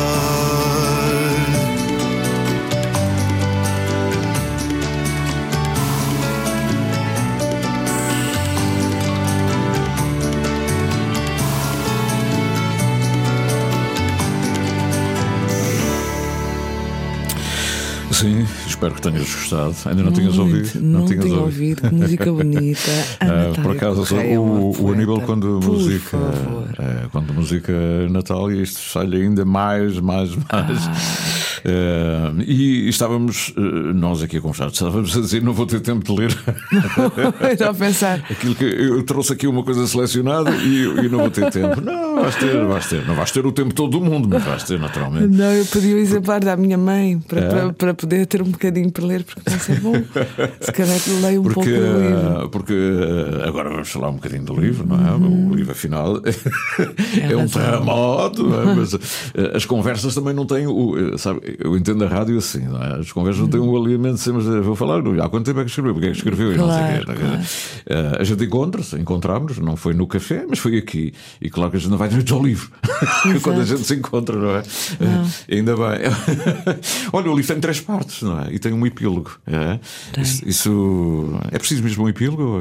Espero 18.92 18.94
que 18.94 19.00
tenhas 19.02 19.34
gostado. 19.34 19.74
Ainda 19.86 20.02
não 20.02 20.12
tinhas 20.12 20.38
ouvido? 20.38 20.80
Não, 20.80 21.06
tinhas 21.06 21.24
tenho 21.24 21.40
ouvido. 21.40 21.82
Que 21.88 21.94
música 21.94 22.32
bonita. 22.32 22.90
Natália 23.20 23.62
por 23.62 23.76
acaso, 23.76 24.06
Correia 24.06 24.34
é 24.34 24.38
o, 24.38 24.72
o. 24.78 24.92
Aníbal, 24.92 25.20
quando 25.22 25.60
Por 25.60 25.72
música, 25.72 26.18
favor. 26.18 26.68
é, 26.78 27.08
quando 27.10 27.34
música 27.34 27.72
Natal, 28.10 28.50
isto 28.52 28.80
sai 28.80 29.06
ainda 29.14 29.44
mais, 29.44 29.98
mais, 29.98 30.34
mais. 30.36 30.46
Ah. 30.50 31.41
É, 31.64 32.32
e 32.46 32.88
estávamos, 32.88 33.52
eh, 33.56 33.60
nós 33.94 34.22
aqui 34.22 34.36
a 34.38 34.40
conversar, 34.40 34.68
estávamos 34.68 35.16
a 35.16 35.20
dizer: 35.20 35.42
não 35.42 35.52
vou 35.52 35.66
ter 35.66 35.80
tempo 35.80 36.04
de 36.04 36.20
ler. 36.20 36.30
Estou 37.52 37.68
a 37.68 37.74
pensar. 37.74 38.24
Aquilo 38.30 38.54
que 38.54 38.64
eu 38.64 39.02
trouxe 39.04 39.32
aqui 39.32 39.46
uma 39.46 39.62
coisa 39.62 39.86
selecionada 39.86 40.50
e, 40.50 40.82
e 41.04 41.08
não 41.08 41.18
vou 41.20 41.30
ter 41.30 41.50
tempo. 41.50 41.80
Não, 41.80 42.20
vais 42.22 42.34
ter, 42.36 42.64
vais 42.64 42.86
ter. 42.88 43.06
Não 43.06 43.14
vais 43.14 43.30
ter 43.30 43.46
o 43.46 43.52
tempo 43.52 43.74
todo 43.74 43.92
do 43.98 44.00
mundo, 44.04 44.28
mas 44.28 44.42
vais 44.44 44.62
ter 44.64 44.78
naturalmente. 44.78 45.28
Não, 45.36 45.52
eu 45.52 45.64
pedi 45.66 45.94
o 45.94 45.98
exemplar 45.98 46.40
da 46.40 46.56
minha 46.56 46.78
mãe 46.78 47.18
para, 47.20 47.40
É? 47.40 47.48
para, 47.48 47.72
para 47.72 47.94
poder 47.94 48.26
ter 48.26 48.42
um 48.42 48.50
bocadinho 48.50 48.90
para 48.90 49.04
ler, 49.04 49.24
porque 49.24 49.40
pensei, 49.42 49.76
bom, 49.76 49.92
se 50.60 50.72
calhar 50.72 50.98
que 51.00 51.10
leio 51.10 51.40
um 51.40 51.44
Porque, 51.44 51.54
pouco 51.54 51.70
o 51.70 52.00
livro. 52.00 52.44
eh, 52.44 52.48
porque 52.50 52.72
eh, 52.74 53.48
agora 53.48 53.70
vamos 53.70 53.88
falar 53.90 54.08
um 54.10 54.14
bocadinho 54.14 54.44
do 54.44 54.54
livro, 54.58 54.86
não 54.86 54.96
é? 54.96 55.12
O 55.14 55.54
livro, 55.54 55.72
afinal, 55.72 56.20
é, 56.24 57.36
um 57.36 57.40
razão. 57.40 57.62
terremoto, 57.62 58.54
é? 58.54 58.74
mas 58.74 58.94
eh, 58.94 59.52
as 59.54 59.64
conversas 59.64 60.14
também 60.14 60.34
não 60.34 60.46
têm 60.46 60.66
o. 60.66 60.96
eh, 61.14 61.18
Sabe, 61.18 61.40
eu 61.58 61.76
entendo 61.76 62.04
a 62.04 62.08
rádio 62.08 62.36
assim, 62.38 62.60
não 62.66 62.82
é? 62.82 63.00
As 63.00 63.10
conversas 63.12 63.40
não 63.42 63.48
têm 63.48 63.60
o 63.60 63.76
alinhamento 63.76 64.18
sempre. 64.18 64.42
eh, 64.46 64.60
Vou 64.60 64.74
falar, 64.76 65.00
há 65.00 65.28
quanto 65.28 65.44
tempo 65.46 65.60
é 65.60 65.64
que 65.64 65.70
escreveu? 65.70 65.94
Porque 65.94 66.06
é 66.08 66.10
que 66.10 66.16
escreveu? 66.16 66.52
E 66.52 66.56
não 66.56 66.68
sei 66.70 66.82
o 66.82 66.86
quê, 66.98 67.04
Claro, 67.04 67.20
não 67.20 67.34
é? 67.34 67.44
Eh, 67.86 68.16
A 68.20 68.24
gente 68.24 68.44
encontra-se, 68.44 68.96
encontramos, 68.96 69.58
não 69.58 69.76
foi 69.76 69.94
no 69.94 70.06
café, 70.06 70.44
mas 70.48 70.58
foi 70.58 70.76
aqui. 70.78 71.12
E 71.40 71.48
claro 71.50 71.70
que 71.70 71.76
a 71.76 71.80
gente 71.80 71.90
não 71.90 71.98
vai 71.98 72.08
direito 72.08 72.34
ao 72.34 72.42
livro 72.42 72.70
quando 73.42 73.60
a 73.60 73.64
gente 73.64 73.84
se 73.84 73.94
encontra, 73.94 74.36
não 74.36 74.50
é? 74.56 74.58
Eh, 74.60 75.56
Ainda 75.56 75.76
bem. 75.76 75.98
Olha, 77.12 77.30
o 77.30 77.34
livro 77.36 77.52
tem 77.52 77.60
três 77.60 77.80
partes, 77.80 78.22
não 78.22 78.40
é? 78.40 78.52
E 78.52 78.58
tem 78.58 78.72
um 78.72 78.86
epílogo. 78.86 79.32
É? 79.46 79.78
Isso, 80.20 80.48
isso- 80.48 81.40
é 81.50 81.58
preciso 81.58 81.82
mesmo 81.82 82.04
um 82.04 82.08
epílogo? 82.08 82.60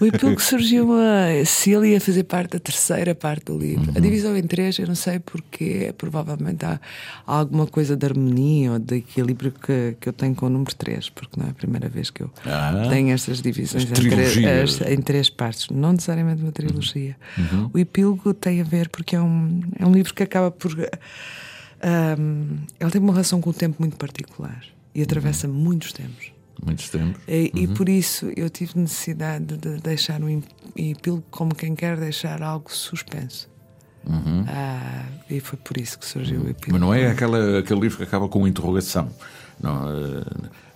O 0.00 0.06
epílogo 0.06 0.40
surgiu 0.40 0.92
a. 0.92 1.44
Se 1.44 1.70
ele 1.72 1.90
ia 1.92 2.00
fazer 2.00 2.24
parte 2.24 2.52
da 2.52 2.58
terceira 2.58 3.14
parte 3.14 3.46
do 3.46 3.58
livro. 3.58 3.90
Uhum. 3.90 3.96
A 3.96 4.00
divisão 4.00 4.36
em 4.36 4.42
três, 4.42 4.78
eu 4.78 4.86
não 4.86 4.94
sei 4.94 5.18
porque, 5.18 5.94
provavelmente 5.96 6.64
há 6.64 6.78
alguma 7.26 7.66
coisa 7.72 7.96
de 7.96 8.06
harmonia 8.06 8.72
ou 8.72 8.78
de 8.78 8.96
equilíbrio 8.98 9.50
que, 9.50 9.96
que 9.98 10.08
eu 10.08 10.12
tenho 10.12 10.34
com 10.34 10.46
o 10.46 10.48
número 10.48 10.72
3, 10.74 11.08
porque 11.10 11.40
não 11.40 11.46
é 11.48 11.50
a 11.50 11.54
primeira 11.54 11.88
vez 11.88 12.10
que 12.10 12.22
eu 12.22 12.30
Ah. 12.46 12.86
tenho 12.88 13.10
estas 13.10 13.42
divisões 13.42 13.82
As 13.84 13.90
em 13.90 13.92
três, 13.94 14.32
trilogias. 14.32 14.80
as- 14.82 14.88
em 14.92 15.00
três 15.00 15.28
partes, 15.30 15.68
não 15.70 15.92
necessariamente 15.92 16.42
uma 16.42 16.52
trilogia. 16.52 17.16
Uhum. 17.36 17.70
O 17.74 17.78
epílogo 17.78 18.32
tem 18.34 18.60
a 18.60 18.64
ver 18.64 18.88
porque 18.90 19.16
é 19.16 19.20
um, 19.20 19.60
é 19.78 19.84
um 19.84 19.92
livro 19.92 20.14
que 20.14 20.22
acaba 20.22 20.50
por. 20.50 20.72
ahm, 21.82 22.58
ele 22.78 22.90
tem 22.90 23.00
uma 23.00 23.12
relação 23.12 23.40
com 23.40 23.50
o 23.50 23.54
tempo 23.54 23.76
muito 23.80 23.96
particular 23.96 24.62
e 24.94 25.02
atravessa 25.02 25.48
Uhum. 25.48 25.54
muitos 25.54 25.92
tempos. 25.92 26.30
Muitos 26.64 26.88
tempos. 26.90 27.20
E, 27.26 27.50
e 27.54 27.66
por 27.66 27.88
isso 27.88 28.30
eu 28.36 28.48
tive 28.48 28.78
necessidade 28.78 29.56
de 29.56 29.78
deixar 29.80 30.22
um 30.22 30.28
ep- 30.28 30.44
epílogo 30.76 31.24
como 31.30 31.54
quem 31.54 31.74
quer 31.74 31.96
deixar 31.98 32.40
algo 32.42 32.70
suspenso. 32.72 33.50
Ah, 34.48 35.04
e 35.30 35.40
foi 35.40 35.58
por 35.62 35.76
isso 35.78 35.98
que 35.98 36.06
surgiu 36.06 36.40
o 36.40 36.48
epílogo. 36.50 36.72
Mas 36.72 36.80
não 36.80 36.94
é 36.94 37.06
aquela, 37.08 37.58
aquele 37.58 37.80
livro 37.80 37.96
que 37.98 38.04
acaba 38.04 38.28
com 38.28 38.46
interrogação. 38.46 39.08
Não, 39.62 39.88
eh, 39.88 40.24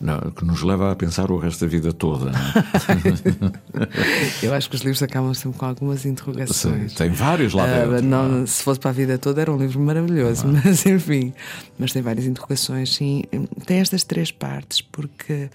não, 0.01 0.21
que 0.31 0.45
nos 0.45 0.63
leva 0.63 0.93
a 0.93 0.95
pensar 0.95 1.29
o 1.33 1.39
resto 1.39 1.65
da 1.65 1.71
vida 1.71 1.93
toda. 1.93 2.31
é? 2.31 2.33
Eu 4.47 4.55
acho 4.55 4.69
que 4.71 4.77
os 4.77 4.83
livros 4.83 5.03
acabam 5.03 5.35
sempre 5.35 5.59
com 5.59 5.67
algumas 5.67 6.03
Sim, 6.03 6.11
interrogações. 6.11 6.95
tem 6.95 7.11
vários 7.11 7.53
lá 7.53 7.65
Ah, 7.65 7.87
dentro. 7.87 8.07
não, 8.07 8.29
não 8.29 8.43
é? 8.45 8.47
se 8.47 8.63
fosse 8.63 8.79
para 8.79 8.91
a 8.91 8.93
vida 8.93 9.19
toda 9.19 9.41
era 9.41 9.53
um 9.53 9.57
livro 9.59 9.81
maravilhoso, 9.81 10.47
mas 10.47 10.85
enfim. 10.87 11.33
Mas 11.79 11.93
tem 11.93 12.01
várias 12.03 12.27
interrogações, 12.27 12.95
sim. 12.95 13.25
Tem 13.67 13.79
estas 13.81 14.05
três 14.05 14.31
partes, 14.31 14.81
porque 14.81 15.51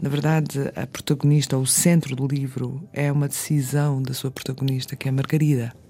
na 0.00 0.08
verdade 0.08 0.70
a 0.76 0.86
protagonista, 0.86 1.58
o 1.58 1.66
centro 1.66 2.14
do 2.14 2.28
livro, 2.28 2.80
é 2.92 3.10
uma 3.10 3.26
decisão 3.26 4.00
da 4.00 4.14
sua 4.14 4.30
protagonista, 4.30 4.94
que 4.94 5.08
é 5.08 5.10
a 5.10 5.12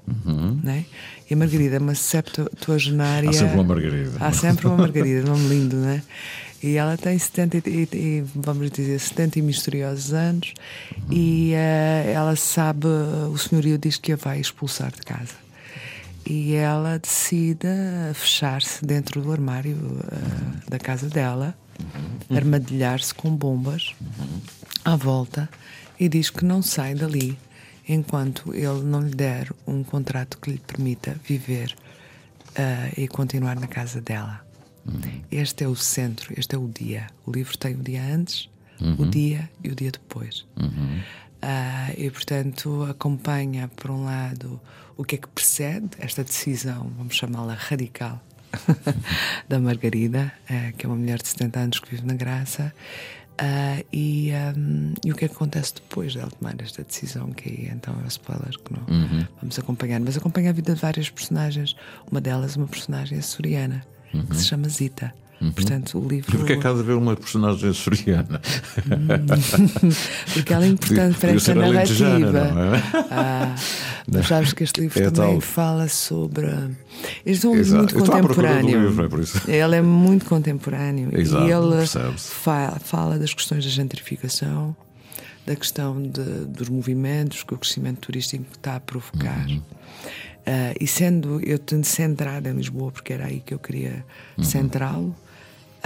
Margarida. 0.07 0.61
Né? 0.63 0.85
E 1.29 1.35
a 1.35 1.37
Margarida 1.37 1.77
é 1.77 1.79
uma 1.79 1.95
septuagenária. 1.95 3.31
Há 3.31 3.33
sempre 3.33 3.55
uma 3.55 3.65
Margarida. 3.65 4.13
Há 4.21 4.33
sempre 4.33 4.67
uma 4.67 4.77
Margarida, 4.77 5.29
nome 5.29 5.49
lindo, 5.49 5.77
né? 5.77 6.03
E 6.63 6.77
ela 6.77 6.97
tem 6.97 7.19
70 7.19 7.69
e, 7.69 7.89
e, 7.93 8.25
vamos 8.35 8.71
dizer 8.71 8.99
70 8.99 9.39
e 9.39 9.43
misteriosos 9.43 10.13
anos 10.15 10.55
e 11.11 11.53
eh, 11.53 12.13
ela 12.15 12.35
sabe, 12.35 12.87
o 12.87 13.37
senhorio 13.37 13.77
diz 13.77 13.99
que 13.99 14.13
a 14.13 14.17
vai 14.17 14.41
expulsar 14.41 14.91
de 14.91 15.03
casa. 15.03 15.35
E 16.29 16.55
ela 16.55 16.99
decide 16.99 17.69
fechar-se 18.15 18.85
dentro 18.85 19.21
do 19.21 19.31
armário 19.31 19.77
eh, 20.11 20.71
da 20.71 20.79
casa 20.79 21.09
dela, 21.09 21.55
armadilhar-se 22.35 23.15
com 23.15 23.31
bombas 23.31 23.95
à 24.85 24.97
volta 24.97 25.49
e 26.01 26.09
diz 26.09 26.31
que 26.31 26.45
não 26.45 26.63
sai 26.63 26.95
dali 26.95 27.39
enquanto 27.89 28.55
ele 28.55 28.83
não 28.83 29.01
lhe 29.01 29.15
der 29.15 29.53
um 29.67 29.83
contrato 29.83 30.39
que 30.39 30.51
lhe 30.51 30.59
permita 30.59 31.17
viver 31.25 31.75
eh, 32.55 32.93
e 32.97 33.09
continuar 33.09 33.59
na 33.59 33.67
casa 33.67 34.01
dela. 34.01 34.45
Este 35.31 35.65
é 35.65 35.69
o 35.69 35.75
centro, 35.75 36.33
este 36.37 36.55
é 36.55 36.59
o 36.59 36.69
dia. 36.69 37.09
O 37.25 37.33
livro 37.33 37.59
tem 37.59 37.75
o 37.75 37.83
dia 37.83 38.03
antes, 38.03 38.49
o 38.99 39.05
dia 39.05 39.51
e 39.63 39.71
o 39.71 39.75
dia 39.75 39.91
depois. 39.91 40.47
Ah, 41.43 41.93
e, 41.97 42.11
portanto, 42.11 42.85
acompanha, 42.85 43.69
por 43.69 43.91
um 43.91 44.05
lado, 44.05 44.61
o 44.97 45.05
que 45.05 45.17
é 45.17 45.19
que 45.19 45.29
precede 45.29 45.91
esta 45.99 46.25
decisão, 46.25 46.91
vamos 46.97 47.15
chamá-la 47.15 47.55
radical, 47.55 48.23
da 49.49 49.59
Margarida, 49.59 50.33
eh, 50.49 50.73
que 50.77 50.87
é 50.87 50.89
uma 50.89 50.97
mulher 50.97 51.21
de 51.21 51.29
70 51.29 51.61
anos 51.61 51.79
que 51.79 51.91
vive 51.91 52.07
na 52.07 52.15
Graça. 52.15 52.73
Ah, 53.39 53.83
e, 53.93 54.33
ahm, 54.33 54.95
e 55.05 55.13
o 55.13 55.15
que 55.15 55.27
é 55.27 55.29
que 55.29 55.35
acontece 55.35 55.75
depois 55.75 56.15
dela 56.15 56.31
tomar 56.31 56.55
esta 56.61 56.83
decisão? 56.83 57.31
Que 57.33 57.49
aí 57.51 57.71
então 57.71 57.95
é 58.01 58.05
o 58.05 58.09
spoiler 58.09 58.57
que 58.59 58.73
não 58.73 58.83
vamos 59.41 59.59
acompanhar. 59.59 60.01
Mas 60.01 60.17
acompanha 60.17 60.51
a 60.51 60.53
vida 60.53 60.75
de 60.75 60.81
várias 60.81 61.11
personagens. 61.11 61.77
Uma 62.11 62.21
delas, 62.21 62.57
uma 62.57 62.67
personagem 62.67 63.19
açoriana, 63.19 63.85
que 64.29 64.37
se 64.37 64.45
chama 64.47 64.69
Zita. 64.69 65.13
Portanto, 65.55 65.99
o 65.99 66.09
livro. 66.09 66.35
E 66.35 66.39
porquê 66.39 66.55
é 66.55 66.57
que 66.57 66.67
há 66.67 66.73
de 66.73 66.81
haver 66.81 66.97
uma 66.97 67.15
personagem 67.15 67.69
açoriana? 67.71 68.41
Porque 70.33 70.53
ela 70.53 70.65
é 70.65 70.69
importante 70.69 71.19
para 71.19 71.31
esta 71.33 71.55
narrativa. 71.55 72.39
é? 72.39 73.05
Ah, 73.11 73.55
sabes 74.27 74.53
que 74.53 74.65
este 74.65 74.81
livro 74.81 74.99
É 75.03 75.11
também 75.11 75.33
tal. 75.33 75.41
fala 75.41 75.89
sobre. 75.89 76.47
Este 77.25 77.47
é 77.47 77.51
um 77.51 77.55
livro 77.55 77.77
muito 77.77 77.95
contemporâneo. 77.95 78.89
livro, 78.89 79.23
é. 79.49 79.57
Ele 79.57 79.77
é 79.77 79.83
muito 79.83 80.25
contemporâneo 80.25 81.11
Exato, 81.19 81.47
e 81.47 81.51
ele 81.53 81.77
percebe-se. 81.77 82.31
fa- 82.31 82.79
fala 82.83 83.19
das 83.19 83.35
questões 83.35 83.65
da 83.65 83.71
gentrificação, 83.71 84.75
da 85.47 85.55
questão 85.55 86.01
de- 86.03 86.47
dos 86.47 86.69
movimentos 86.69 87.43
que 87.43 87.53
o 87.55 87.59
crescimento 87.59 87.99
turístico 88.01 88.45
está 88.55 88.77
a 88.77 88.81
provocar. 88.81 89.47
Uhum. 89.47 89.61
Ah, 90.47 90.73
e 90.81 90.87
sendo 90.87 91.41
eu 91.45 91.59
tendo 91.59 91.85
centrada 91.85 92.49
em 92.49 92.55
Lisboa, 92.55 92.91
porque 92.93 93.13
era 93.13 93.27
aí 93.27 93.41
que 93.45 93.53
eu 93.53 93.59
queria 93.59 94.05
Uhum. 94.39 94.45
centrá-lo, 94.45 95.15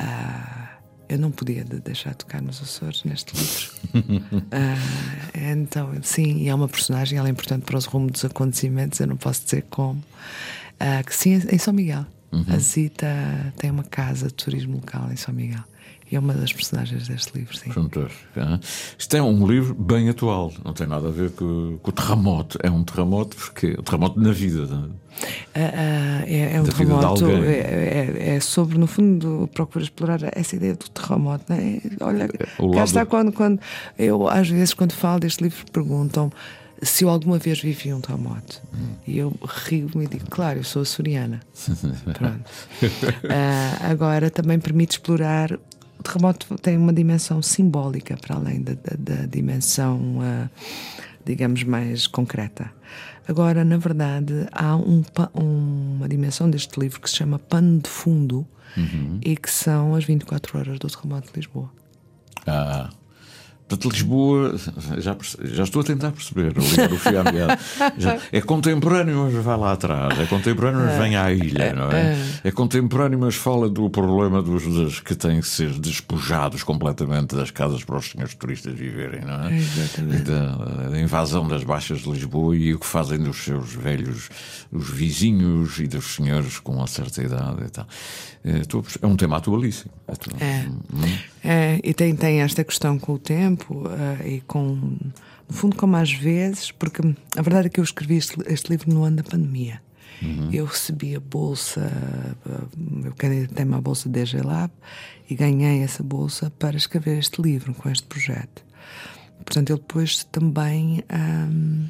ah, 0.01 0.69
eu 1.09 1.19
não 1.19 1.31
podia 1.31 1.65
de- 1.65 1.81
deixar 1.81 2.11
de 2.11 2.17
tocar 2.19 2.41
nos 2.41 2.63
Açores 2.63 3.05
neste 3.05 3.35
livro. 3.37 3.81
Ah, 4.53 5.51
então, 5.53 5.93
sim, 6.03 6.39
e 6.39 6.49
é 6.49 6.55
uma 6.55 6.69
personagem, 6.69 7.19
ela 7.19 7.29
é 7.29 7.31
importante 7.31 7.65
para 7.65 7.77
os 7.77 7.85
rumos 7.85 8.13
dos 8.13 8.25
acontecimentos, 8.25 8.99
eu 9.01 9.07
não 9.07 9.17
posso 9.17 9.45
dizer 9.45 9.65
como. 9.71 10.03
Ah, 10.79 11.03
que 11.03 11.15
sim, 11.15 11.35
em 11.51 11.59
São 11.59 11.75
Miguel. 11.75 12.07
A 12.49 12.59
Zita 12.59 13.07
tem 13.59 13.71
uma 13.73 13.83
casa 13.83 14.29
de 14.29 14.35
turismo 14.35 14.77
local 14.77 15.11
em 15.11 15.17
São 15.17 15.35
Miguel. 15.35 15.65
E 16.11 16.17
é 16.17 16.19
uma 16.19 16.35
das 16.35 16.53
personagens 16.53 17.07
deste 17.07 17.39
livro, 17.39 17.57
sim. 17.57 17.71
Fantástico. 17.71 18.17
hã? 18.37 18.59
Isto 18.99 19.17
é 19.17 19.23
um 19.23 19.47
livro 19.47 19.75
bem 19.75 20.09
atual, 20.09 20.53
não 20.65 20.73
tem 20.73 20.87
nada 20.87 21.09
a 21.09 21.11
ver 21.13 21.31
com, 21.31 21.79
com 21.81 21.91
o 21.91 21.93
terremoto. 21.93 22.59
É 22.63 22.71
um 22.71 22.83
terremoto 22.83 23.37
porque 23.37 23.69
é 23.77 23.81
um 23.81 23.83
terremoto 23.83 24.21
na 24.21 24.33
vida. 24.33 24.63
é? 24.63 25.01
Ah, 25.55 25.73
ah, 25.75 26.23
é, 26.27 26.57
é 26.57 26.61
um 26.61 26.65
Da 26.65 26.73
terremoto, 26.73 27.27
é, 27.27 27.57
é- 27.57 28.35
é 28.37 28.41
sobre, 28.41 28.77
no 28.79 28.87
fundo, 28.87 29.49
procura 29.55 29.85
explorar 29.85 30.21
essa 30.33 30.57
ideia 30.57 30.75
do 30.75 30.89
terremoto. 30.89 31.45
Né? 31.49 31.81
Olha, 32.01 32.29
o 32.59 32.71
cá 32.73 32.85
está 32.85 33.07
quando, 33.07 33.31
quando 33.33 33.61
eu, 33.99 34.29
às 34.29 34.49
vezes, 34.49 34.75
quando 34.75 34.93
falo 34.93 35.21
deste 35.21 35.43
livro, 35.45 35.65
perguntam 35.73 36.33
se 36.83 37.05
eu 37.05 37.11
alguma 37.11 37.39
vez 37.39 37.61
vivi 37.61 37.93
um 37.93 38.01
terremoto. 38.01 38.61
E 39.07 39.19
eu 39.19 39.33
rio-me 39.67 40.07
e 40.07 40.09
digo, 40.09 40.25
claro, 40.31 40.59
eu 40.61 40.65
sou 40.65 40.83
açoriana. 40.83 41.41
Pronto. 42.15 42.51
Ah, 43.29 43.91
agora 43.91 44.31
também 44.31 44.59
permite 44.59 44.93
explorar. 44.93 45.57
O 46.01 46.03
terremoto 46.03 46.57
tem 46.59 46.77
uma 46.79 46.93
dimensão 46.93 47.43
simbólica 47.43 48.17
para 48.17 48.35
além 48.37 48.63
da, 48.63 48.73
da- 48.73 48.97
da 49.17 49.27
dimensão, 49.27 50.19
ah, 50.23 50.49
digamos, 51.25 51.63
mais 51.63 52.07
concreta. 52.07 52.73
Agora, 53.29 53.65
na 53.65 53.77
verdade, 53.77 54.47
há 54.51 54.75
um 54.77 55.03
uma 55.35 56.09
dimensão 56.09 56.51
deste 56.51 56.81
livro 56.81 57.01
que 57.01 57.09
se 57.11 57.17
chama 57.17 57.39
Pano 57.39 57.79
de 57.81 57.89
Fundo 57.91 58.47
e 59.23 59.37
que 59.37 59.51
são 59.51 59.95
as 59.95 60.05
24 60.05 60.59
horas 60.59 60.79
do 60.79 60.89
terremoto 60.89 61.29
de 61.33 61.37
Lisboa. 61.39 61.71
Ah, 62.47 62.89
Portanto, 63.71 63.93
Lisboa, 63.93 64.57
já, 64.99 65.17
já 65.45 65.63
estou 65.63 65.81
a 65.81 65.85
tentar 65.85 66.11
perceber, 66.11 66.53
a 66.59 66.61
ligar 66.61 66.93
o 66.93 66.99
fio 66.99 67.21
à 67.21 67.33
meada. 67.33 67.59
Já- 67.97 68.19
É 68.33 68.41
contemporâneo, 68.41 69.31
mas 69.33 69.45
vai 69.45 69.57
lá 69.57 69.73
atrás. 69.73 70.19
É 70.19 70.27
contemporâneo, 70.27 70.81
mas 70.81 70.99
vem 70.99 71.15
à 71.17 71.31
ilha, 71.33 71.73
não 71.73 71.89
é? 71.91 72.17
É 72.43 72.51
contemporâneo, 72.51 73.17
mas 73.21 73.37
fala 73.37 73.69
do 73.69 73.89
problema 73.89 74.43
dos, 74.43 74.65
dos 74.65 74.99
que 74.99 75.15
têm 75.15 75.41
que 75.41 75.47
ser 75.47 75.71
despojados 75.79 76.65
completamente 76.65 77.37
das 77.37 77.53
casas 77.53 77.85
para 77.85 77.97
os 77.97 78.11
senhores 78.11 78.35
turistas 78.35 78.75
viverem, 78.75 79.21
não 79.21 79.45
é? 79.45 79.57
Exatamente. 79.57 80.23
Da, 80.25 80.89
da 80.89 81.01
invasão 81.01 81.47
das 81.47 81.63
baixas 81.63 82.01
de 82.01 82.11
Lisboa 82.11 82.57
e 82.57 82.75
o 82.75 82.79
que 82.81 82.87
fazem 82.87 83.19
dos 83.19 83.37
seus 83.37 83.73
velhos, 83.73 84.31
os 84.73 84.91
vizinhos 84.91 85.79
e 85.79 85.87
dos 85.87 86.17
senhores 86.17 86.59
com 86.59 86.73
uma 86.75 86.89
certa 86.89 87.23
idade 87.23 87.63
e 87.65 87.71
tal. 87.71 87.87
É, 88.45 88.59
estou 88.61 88.85
é 89.01 89.07
um 89.07 89.15
tema 89.17 89.37
atualíssimo. 89.37 89.93
Atu- 90.09 90.31
É. 90.41 90.65
Hum. 90.93 91.03
É, 91.43 91.81
e 91.83 91.95
tem, 91.95 92.15
tem 92.15 92.43
esta 92.43 92.63
questão 92.63 92.99
com 92.99 93.15
o 93.15 93.19
tempo 93.19 93.85
eh, 93.89 94.29
e 94.29 94.41
com, 94.43 94.75
no 94.75 95.55
fundo, 95.55 95.75
como 95.75 95.97
às 95.97 96.13
vezes, 96.13 96.71
porque 96.71 97.01
a 97.37 97.43
verdade 97.43 97.69
é 97.69 97.71
que 97.71 97.81
eu 97.81 97.85
escrevi 97.85 98.17
este, 98.17 98.37
este 98.47 98.71
livro 98.71 98.93
no 98.93 99.05
ano 99.05 99.17
da 99.17 99.23
pandemia. 99.23 99.81
Eu 100.53 100.67
recebi 100.67 101.17
a 101.17 101.21
bolsa, 101.21 101.81
eh, 102.47 103.07
eu 103.07 103.15
candidatei-me 103.15 103.75
à 103.75 103.81
bolsa 103.81 104.09
DG 104.09 104.43
Lab 104.43 104.71
e 105.31 105.35
ganhei 105.35 105.83
essa 105.83 106.03
bolsa 106.03 106.51
para 106.59 106.77
escrever 106.77 107.19
este 107.19 107.41
livro 107.41 107.73
com 107.73 107.89
este 107.89 108.07
projeto. 108.07 108.63
Portanto, 109.43 109.71
ele 109.71 109.79
depois 109.79 110.23
também 110.25 111.03
ahm, 111.09 111.87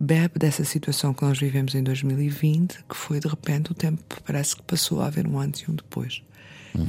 bebe 0.00 0.38
dessa 0.38 0.64
situação 0.64 1.12
que 1.12 1.22
nós 1.22 1.38
vivemos 1.38 1.74
em 1.74 1.82
2020, 1.82 2.84
que 2.88 2.96
foi 2.96 3.20
de 3.20 3.28
repente 3.28 3.72
o 3.72 3.74
tempo 3.74 4.02
parece 4.24 4.56
que 4.56 4.62
passou 4.62 5.02
a 5.02 5.06
haver 5.06 5.26
um 5.26 5.38
antes 5.38 5.60
e 5.60 5.70
um 5.70 5.74
depois. 5.74 6.22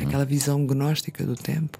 Aquela 0.01 0.25
visão 0.25 0.65
gnóstica 0.65 1.25
do 1.25 1.35
tempo, 1.35 1.79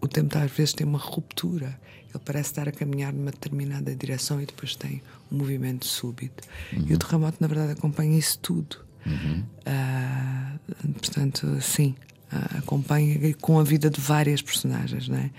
o, 0.00 0.08
tempo 0.08 0.36
às 0.38 0.50
vezes 0.50 0.74
tem 0.74 0.86
uma 0.86 0.98
ruptura. 0.98 1.78
Ele 2.14 2.22
parece 2.24 2.50
estar 2.50 2.68
a 2.68 2.72
caminhar 2.72 3.12
numa 3.12 3.30
determinada 3.30 3.94
direção 3.94 4.40
e 4.40 4.46
depois 4.46 4.76
tem 4.76 5.02
um 5.32 5.36
movimento 5.38 5.86
súbito. 5.86 6.44
E 6.72 6.94
o 6.94 6.98
terremoto, 6.98 7.38
na 7.40 7.46
verdade, 7.46 7.72
acompanha 7.72 8.16
isso 8.18 8.38
tudo. 8.38 8.76
Ah, 9.66 10.52
portanto, 10.94 11.58
sim, 11.60 11.94
ah, 12.30 12.58
acompanha 12.58 13.34
com 13.40 13.58
a 13.58 13.64
vida 13.64 13.90
de 13.90 14.00
várias 14.00 14.40
personagens, 14.42 15.08
não 15.08 15.16
é? 15.18 15.30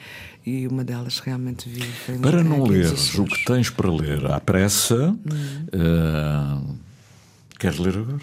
E 0.45 0.67
uma 0.67 0.83
delas 0.83 1.19
realmente 1.19 1.67
vive. 1.69 2.19
Para 2.21 2.43
não 2.43 2.59
nos 2.59 2.69
leres 2.69 3.15
o 3.17 3.23
que 3.25 3.45
tens 3.45 3.69
para 3.69 3.91
ler 3.91 4.25
à 4.31 4.39
pressa, 4.39 5.11
Hum. 5.11 5.17
eh, 5.71 6.75
queres 7.57 7.79
ler 7.79 7.97
agora? 7.97 8.19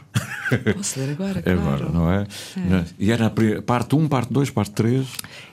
Posso 0.74 0.98
ler 1.00 1.10
agora, 1.12 1.38
É 1.40 1.42
claro. 1.42 1.58
agora, 1.86 1.88
não 1.90 2.10
é? 2.12 2.26
Não- 2.56 2.84
E 2.98 3.10
era 3.10 3.26
a 3.26 3.62
parte 3.62 3.94
1, 3.96 4.08
parte 4.08 4.32
2, 4.32 4.50
parte 4.50 4.72
3. 4.72 5.06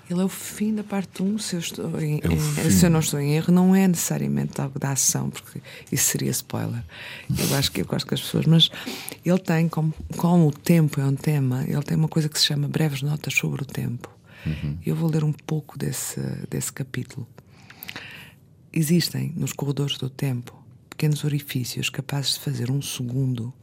Ele 0.10 0.22
é 0.22 0.24
o 0.24 0.30
fim 0.30 0.74
da 0.74 0.84
parte 0.84 1.22
1, 1.22 1.38
se 1.38 1.56
eu, 1.56 1.60
estou 1.60 2.02
em, 2.02 2.20
É 2.24 2.28
em- 2.34 2.72
se 2.72 2.84
eu 2.86 2.90
não 2.90 3.00
estou 3.00 3.20
em 3.20 3.34
erro, 3.36 3.54
não 3.54 3.76
é 3.76 3.88
necessariamente 3.88 4.60
algo 4.60 4.80
da 4.80 4.92
ação, 4.92 5.30
porque 5.30 5.62
isso 5.92 6.06
seria 6.12 6.32
spoiler. 6.32 6.84
Eu 7.30 7.56
acho 7.56 7.72
que 7.72 7.82
eu 7.82 7.86
gosto 7.86 8.08
que 8.08 8.16
as 8.16 8.22
pessoas. 8.22 8.46
Mas 8.48 8.70
ele 9.24 9.38
tem, 9.40 9.70
como, 9.70 9.94
como 10.18 10.48
o 10.48 10.52
tempo 10.52 11.00
é 11.00 11.06
um 11.06 11.16
tema, 11.16 11.64
ele 11.68 11.84
tem 11.84 11.96
uma 11.96 12.08
coisa 12.08 12.28
que 12.28 12.40
se 12.40 12.46
chama 12.46 12.68
breves 12.68 13.02
notas 13.04 13.34
sobre 13.36 13.62
o 13.62 13.66
tempo. 13.66 14.10
Eu 14.86 14.96
vou 14.96 15.10
ler 15.12 15.24
um 15.24 15.34
pouco 15.34 15.78
desse, 15.78 16.20
desse 16.50 16.74
capítulo. 16.74 17.28
Existem 18.72 19.34
nos 19.36 19.52
corredores 19.54 19.98
do 19.98 20.10
tempo 20.10 20.58
pequenos 20.90 21.24
orifícios 21.24 21.90
capazes 21.90 22.34
de 22.36 22.40
fazer 22.42 22.70
um 22.70 22.82
segundo 22.82 23.54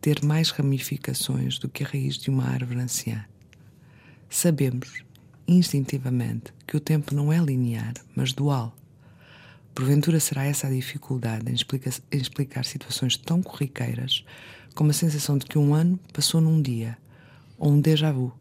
ter 0.00 0.24
mais 0.24 0.50
ramificações 0.50 1.58
do 1.58 1.68
que 1.68 1.84
a 1.84 1.86
raiz 1.86 2.16
de 2.16 2.30
uma 2.30 2.44
árvore 2.44 2.80
anciã. 2.80 3.24
Sabemos, 4.28 5.04
instintivamente, 5.46 6.52
que 6.66 6.76
o 6.76 6.80
tempo 6.80 7.14
não 7.14 7.32
é 7.32 7.38
linear, 7.38 7.94
mas 8.14 8.32
dual. 8.32 8.76
Porventura 9.74 10.18
será 10.18 10.44
essa 10.44 10.66
a 10.66 10.70
dificuldade 10.70 11.50
em, 11.50 11.54
explica- 11.54 11.90
em 12.10 12.18
explicar 12.18 12.64
situações 12.64 13.16
tão 13.16 13.42
corriqueiras 13.42 14.24
como 14.74 14.90
a 14.90 14.94
sensação 14.94 15.38
de 15.38 15.46
que 15.46 15.58
um 15.58 15.74
ano 15.74 15.98
passou 16.12 16.40
num 16.40 16.60
dia, 16.60 16.96
ou 17.58 17.72
um 17.72 17.80
déjà 17.80 18.12
vu. 18.12 18.32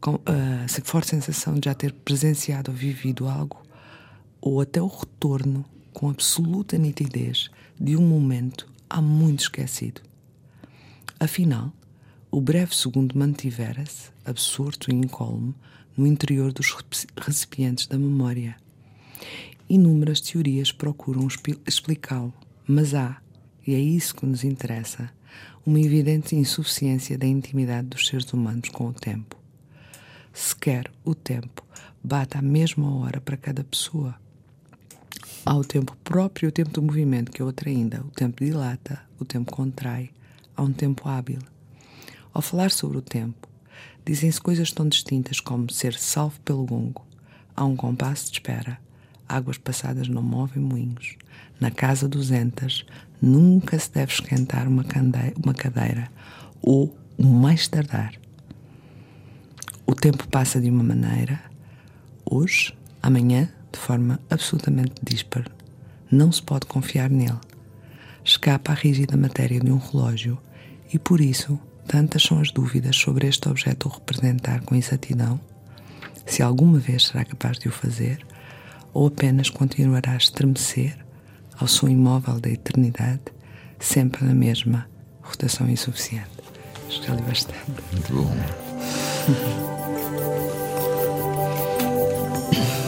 Com 0.00 0.20
a 0.26 0.66
forte 0.84 1.10
sensação 1.10 1.54
de 1.54 1.66
já 1.66 1.74
ter 1.74 1.92
presenciado 1.92 2.70
ou 2.70 2.76
vivido 2.76 3.26
algo, 3.28 3.62
ou 4.40 4.60
até 4.60 4.80
o 4.80 4.86
retorno 4.86 5.64
com 5.92 6.10
absoluta 6.10 6.76
nitidez 6.78 7.50
de 7.80 7.96
um 7.96 8.06
momento 8.06 8.70
há 8.88 9.00
muito 9.00 9.40
esquecido. 9.40 10.02
Afinal, 11.18 11.72
o 12.30 12.40
breve 12.40 12.74
segundo 12.74 13.18
mantivera-se, 13.18 14.10
absorto 14.24 14.90
e 14.90 14.94
incólume, 14.94 15.54
no 15.96 16.06
interior 16.06 16.52
dos 16.52 16.72
reci- 16.72 17.06
recipientes 17.16 17.86
da 17.86 17.98
memória. 17.98 18.56
Inúmeras 19.68 20.20
teorias 20.20 20.70
procuram 20.70 21.26
explicá-lo, 21.66 22.34
mas 22.66 22.94
há, 22.94 23.20
e 23.66 23.74
é 23.74 23.78
isso 23.78 24.14
que 24.14 24.26
nos 24.26 24.44
interessa, 24.44 25.10
uma 25.64 25.80
evidente 25.80 26.36
insuficiência 26.36 27.16
da 27.16 27.26
intimidade 27.26 27.88
dos 27.88 28.06
seres 28.06 28.30
humanos 28.32 28.68
com 28.68 28.88
o 28.88 28.92
tempo. 28.92 29.36
Sequer 30.32 30.90
o 31.04 31.14
tempo 31.14 31.64
bate 32.04 32.36
à 32.36 32.42
mesma 32.42 32.94
hora 32.94 33.20
para 33.20 33.36
cada 33.36 33.64
pessoa. 33.64 34.14
Há 35.44 35.56
o 35.56 35.64
tempo 35.64 35.96
próprio 36.04 36.46
e 36.46 36.50
o 36.50 36.52
tempo 36.52 36.70
do 36.70 36.82
movimento, 36.82 37.32
que 37.32 37.40
é 37.40 37.44
outra 37.44 37.70
ainda. 37.70 38.02
O 38.02 38.10
tempo 38.10 38.44
dilata, 38.44 39.00
o 39.18 39.24
tempo 39.24 39.50
contrai. 39.50 40.10
Há 40.56 40.62
um 40.62 40.72
tempo 40.72 41.08
hábil. 41.08 41.38
Ao 42.32 42.40
falar 42.40 42.70
sobre 42.70 42.98
o 42.98 43.02
tempo, 43.02 43.46
dizem-se 44.04 44.40
coisas 44.40 44.72
tão 44.72 44.88
distintas 44.88 45.40
como 45.40 45.70
ser 45.70 45.94
salvo 45.94 46.40
pelo 46.40 46.64
gongo. 46.64 47.04
Há 47.54 47.64
um 47.64 47.76
compasso 47.76 48.26
de 48.26 48.32
espera. 48.32 48.78
Águas 49.28 49.58
passadas 49.58 50.08
não 50.08 50.22
movem 50.22 50.62
moinhos. 50.62 51.16
Na 51.60 51.70
casa 51.70 52.08
dos 52.08 52.30
entas, 52.30 52.86
nunca 53.20 53.78
se 53.78 53.90
deve 53.92 54.12
esquentar 54.12 54.68
uma, 54.68 54.84
cande- 54.84 55.34
uma 55.42 55.52
cadeira. 55.52 56.10
Ou, 56.62 56.96
o 57.18 57.24
mais 57.24 57.66
tardar, 57.68 58.14
o 59.86 59.94
tempo 59.94 60.26
passa 60.28 60.60
de 60.60 60.70
uma 60.70 60.82
maneira, 60.82 61.40
hoje, 62.24 62.76
amanhã, 63.02 63.48
de 63.72 63.78
forma 63.78 64.20
absolutamente 64.30 64.94
dispar. 65.02 65.50
Não 66.10 66.30
se 66.30 66.42
pode 66.42 66.66
confiar 66.66 67.10
nele. 67.10 67.38
Escapa 68.26 68.72
à 68.72 68.74
rígida 68.74 69.16
matéria 69.16 69.60
de 69.60 69.70
um 69.70 69.78
relógio 69.78 70.36
e, 70.92 70.98
por 70.98 71.20
isso, 71.20 71.56
tantas 71.86 72.24
são 72.24 72.40
as 72.40 72.50
dúvidas 72.50 72.96
sobre 72.96 73.28
este 73.28 73.48
objeto 73.48 73.86
o 73.86 73.92
representar 73.92 74.62
com 74.62 74.74
exatidão, 74.74 75.40
se 76.26 76.42
alguma 76.42 76.80
vez 76.80 77.06
será 77.06 77.24
capaz 77.24 77.56
de 77.56 77.68
o 77.68 77.70
fazer, 77.70 78.26
ou 78.92 79.06
apenas 79.06 79.48
continuará 79.48 80.10
a 80.10 80.16
estremecer 80.16 80.98
ao 81.56 81.68
som 81.68 81.86
imóvel 81.86 82.40
da 82.40 82.50
eternidade, 82.50 83.22
sempre 83.78 84.24
na 84.24 84.34
mesma 84.34 84.88
rotação 85.22 85.70
insuficiente. 85.70 86.26
Acho 86.88 87.00
que 87.00 87.06
já 87.06 87.14
li 87.14 87.22
bastante. 87.22 87.60
Muito 87.92 88.12
bom. 88.12 88.36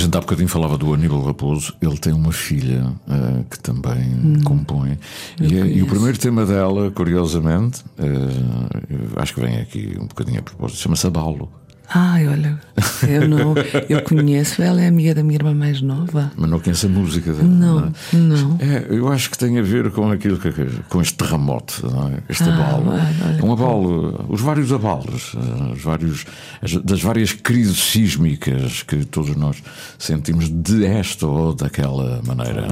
A 0.00 0.02
gente 0.02 0.16
há 0.16 0.20
bocadinho 0.22 0.48
falava 0.48 0.78
do 0.78 0.94
Aníbal 0.94 1.22
Raposo, 1.22 1.74
ele 1.82 1.98
tem 1.98 2.14
uma 2.14 2.32
filha 2.32 2.90
eh, 3.06 3.44
que 3.50 3.58
também 3.58 4.40
compõe. 4.44 4.98
E, 5.38 5.58
é- 5.58 5.66
e 5.66 5.82
o 5.82 5.86
primeiro 5.86 6.16
tema 6.18 6.46
dela, 6.46 6.90
curiosamente, 6.90 7.84
eu 7.98 9.20
acho 9.20 9.34
que 9.34 9.40
vem 9.42 9.58
aqui 9.58 9.98
um 10.00 10.06
bocadinho 10.06 10.40
a 10.40 10.42
propósito, 10.42 10.78
chama-se 10.78 11.06
Abalo. 11.06 11.50
Ai, 11.92 12.28
olha, 12.28 12.58
eu 13.08 13.28
não, 13.28 13.54
eu 13.88 14.00
conheço, 14.02 14.62
ela 14.62 14.80
é 14.80 14.86
amiga 14.86 15.12
da 15.14 15.22
minha 15.24 15.34
irmã 15.34 15.52
mais 15.52 15.82
nova. 15.82 16.30
Mas 16.36 16.48
não 16.48 16.60
conhece 16.60 16.86
a 16.86 16.88
música 16.88 17.32
dela. 17.32 17.48
Não, 17.48 17.78
é? 17.80 18.16
não. 18.16 18.56
É, 18.60 18.86
eu 18.90 19.08
acho 19.08 19.28
que 19.30 19.36
tem 19.36 19.58
a 19.58 19.62
ver 19.62 19.90
com 19.90 20.08
aquilo 20.10 20.38
que, 20.38 20.50
com 20.88 21.00
este 21.02 21.14
terremoto, 21.14 21.90
não 21.90 22.08
é? 22.08 22.18
este 22.28 22.44
Ah, 22.44 22.54
abalo. 22.54 22.90
olha, 22.90 23.38
É 23.40 23.42
um 23.44 23.52
abalo, 23.52 24.24
os 24.28 24.40
vários 24.40 24.72
abalos, 24.72 25.32
eh, 25.36 25.72
os 25.72 25.82
vários, 25.82 26.24
as- 26.62 26.76
das 26.76 27.02
várias 27.02 27.32
crises 27.32 27.78
sísmicas 27.78 28.82
que 28.84 29.04
todos 29.04 29.34
nós 29.36 29.56
sentimos 29.98 30.48
de 30.48 30.84
esta 30.86 31.26
ou 31.26 31.54
daquela 31.54 32.20
maneira. 32.24 32.68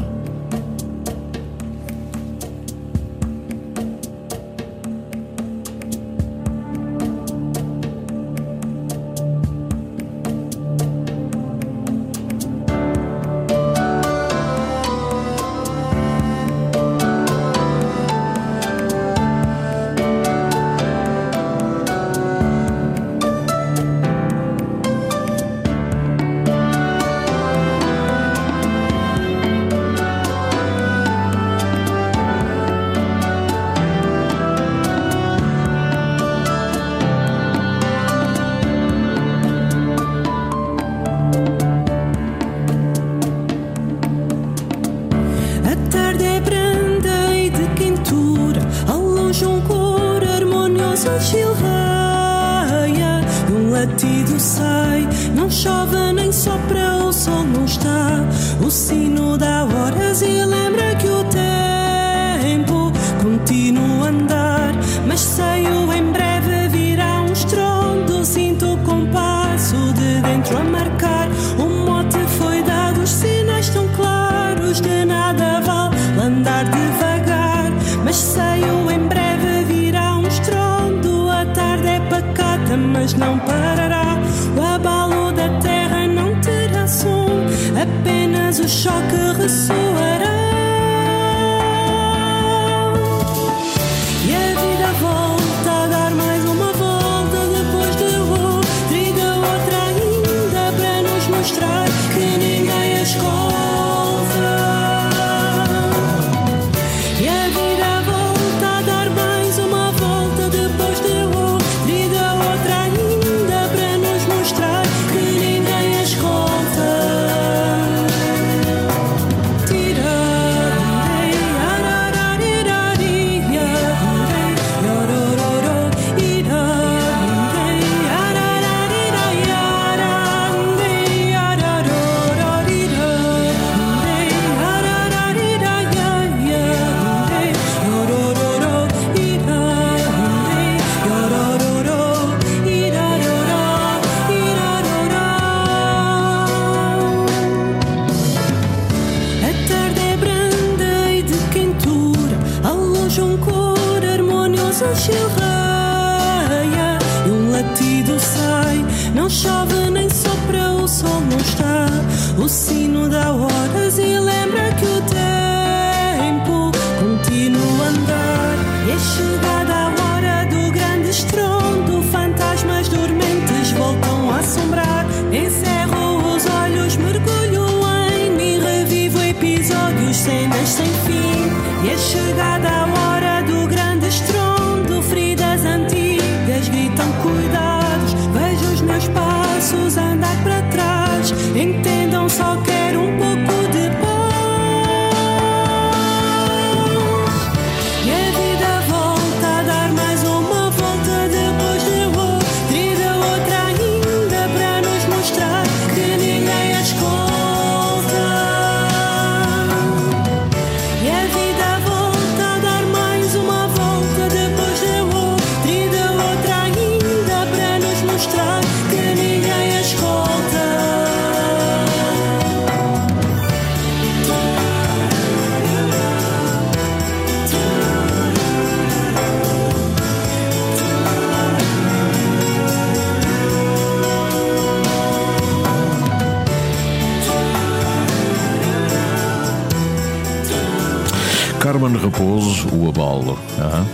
Ah? 243.02 243.84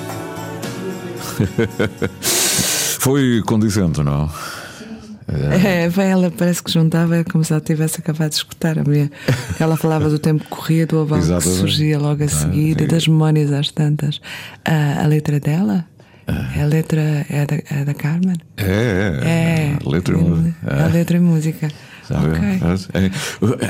Foi 2.21 3.43
condizente, 3.45 4.03
não? 4.03 4.31
É, 5.27 5.91
ela 6.11 6.31
parece 6.31 6.63
que 6.63 6.71
juntava 6.71 7.25
como 7.25 7.43
se 7.45 7.53
ela 7.53 7.61
tivesse 7.61 7.99
acabado 8.01 8.31
de 8.31 8.37
escutar 8.37 8.79
a 8.79 8.85
minha. 8.85 9.11
Ela 9.59 9.77
falava 9.77 10.09
do 10.09 10.19
tempo 10.19 10.45
que 10.45 10.51
corria, 10.51 10.87
do 10.87 11.01
aval 11.01 11.19
que 11.21 11.41
surgia 11.49 11.99
logo 11.99 12.23
a 12.23 12.27
Ah, 12.27 12.29
seguir, 12.29 12.81
é. 12.81 12.85
e 12.85 12.87
das 12.87 13.07
memórias 13.09 13.51
às 13.53 13.71
tantas. 13.71 14.21
A, 14.65 15.03
a 15.03 15.07
letra 15.07 15.41
dela? 15.41 15.85
A 16.27 16.65
letra 16.65 17.01
é 17.29 17.45
da, 17.47 17.57
é 17.81 17.85
da 17.85 17.93
Carmen? 17.95 18.37
É, 18.57 19.21
é. 19.23 19.77
É. 19.85 19.89
Letra 19.89 20.15
e 20.15 20.19
música. 20.19 20.55
A 20.85 20.87
letra 20.87 21.17
e 21.17 21.21
música. 21.21 21.69
Sabe? 22.09 22.29
Ok. 22.29 22.39
É. 22.95 23.11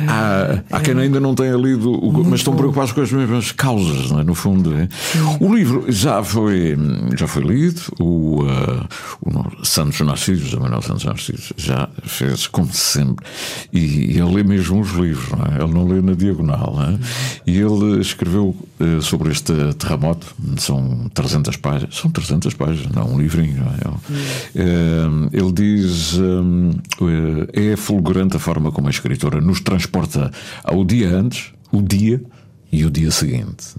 Há, 0.09 0.63
há 0.77 0.81
quem 0.81 0.99
ainda 0.99 1.21
não 1.21 1.35
tenha 1.35 1.55
lido, 1.57 1.93
o- 1.93 2.25
mas 2.25 2.41
estão 2.41 2.55
preocupados 2.57 2.93
com 2.93 3.01
as 3.01 3.13
mesmas 3.13 3.53
causas, 3.53 4.11
é? 4.13 4.25
no 4.25 4.35
fundo. 4.35 4.75
é? 4.75 4.89
O 5.41 5.55
livro 5.55 5.85
já 5.89 6.23
foi, 6.23 6.77
já 7.17 7.27
foi 7.27 7.43
lido, 7.45 7.81
o, 8.01 8.43
ah, 8.49 8.87
o 9.23 9.65
Santos 9.65 10.01
Narcisos, 10.01 10.53
o 10.55 10.61
Manuel 10.61 10.83
Santos 10.83 11.05
Narcisos, 11.05 11.53
já 11.57 11.89
fez 12.05 12.47
como 12.47 12.73
sempre. 12.73 13.25
E, 13.73 14.19
ele 14.19 14.35
lê 14.35 14.43
mesmo 14.43 14.81
os 14.81 14.91
livros, 14.93 15.31
não 15.31 15.45
é? 15.47 15.63
ele 15.63 15.73
não 15.73 15.87
lê 15.87 16.01
na 16.01 16.13
diagonal. 16.15 16.77
é? 16.83 16.99
E 17.47 17.59
ele 17.59 18.01
escreveu 18.01 18.55
eh, 18.81 19.01
sobre 19.01 19.31
este 19.33 19.53
terremoto, 19.79 20.35
são 20.57 21.11
300 21.15 21.57
páginas, 21.57 21.95
são 21.97 22.11
300 22.11 22.55
páginas, 22.55 22.93
não, 22.95 23.13
um 23.15 23.19
livrinho. 23.21 23.63
não 23.65 23.73
é? 23.73 24.19
Eh, 24.55 25.29
ele 25.33 25.53
diz: 25.53 26.15
hum, 26.19 26.71
eh, 27.55 27.73
é 27.73 27.77
fulgurante 27.77 28.24
a 28.33 28.39
forma 28.39 28.73
como 28.73 28.87
a 28.87 28.91
escritora 28.91 29.41
nos 29.41 29.61
transporta 29.61 30.31
ao 30.63 30.85
dia 30.85 31.09
antes, 31.11 31.53
o 31.73 31.83
dia 31.83 32.23
e 32.75 32.85
o 32.85 32.91
dia 32.91 33.11
seguinte. 33.11 33.75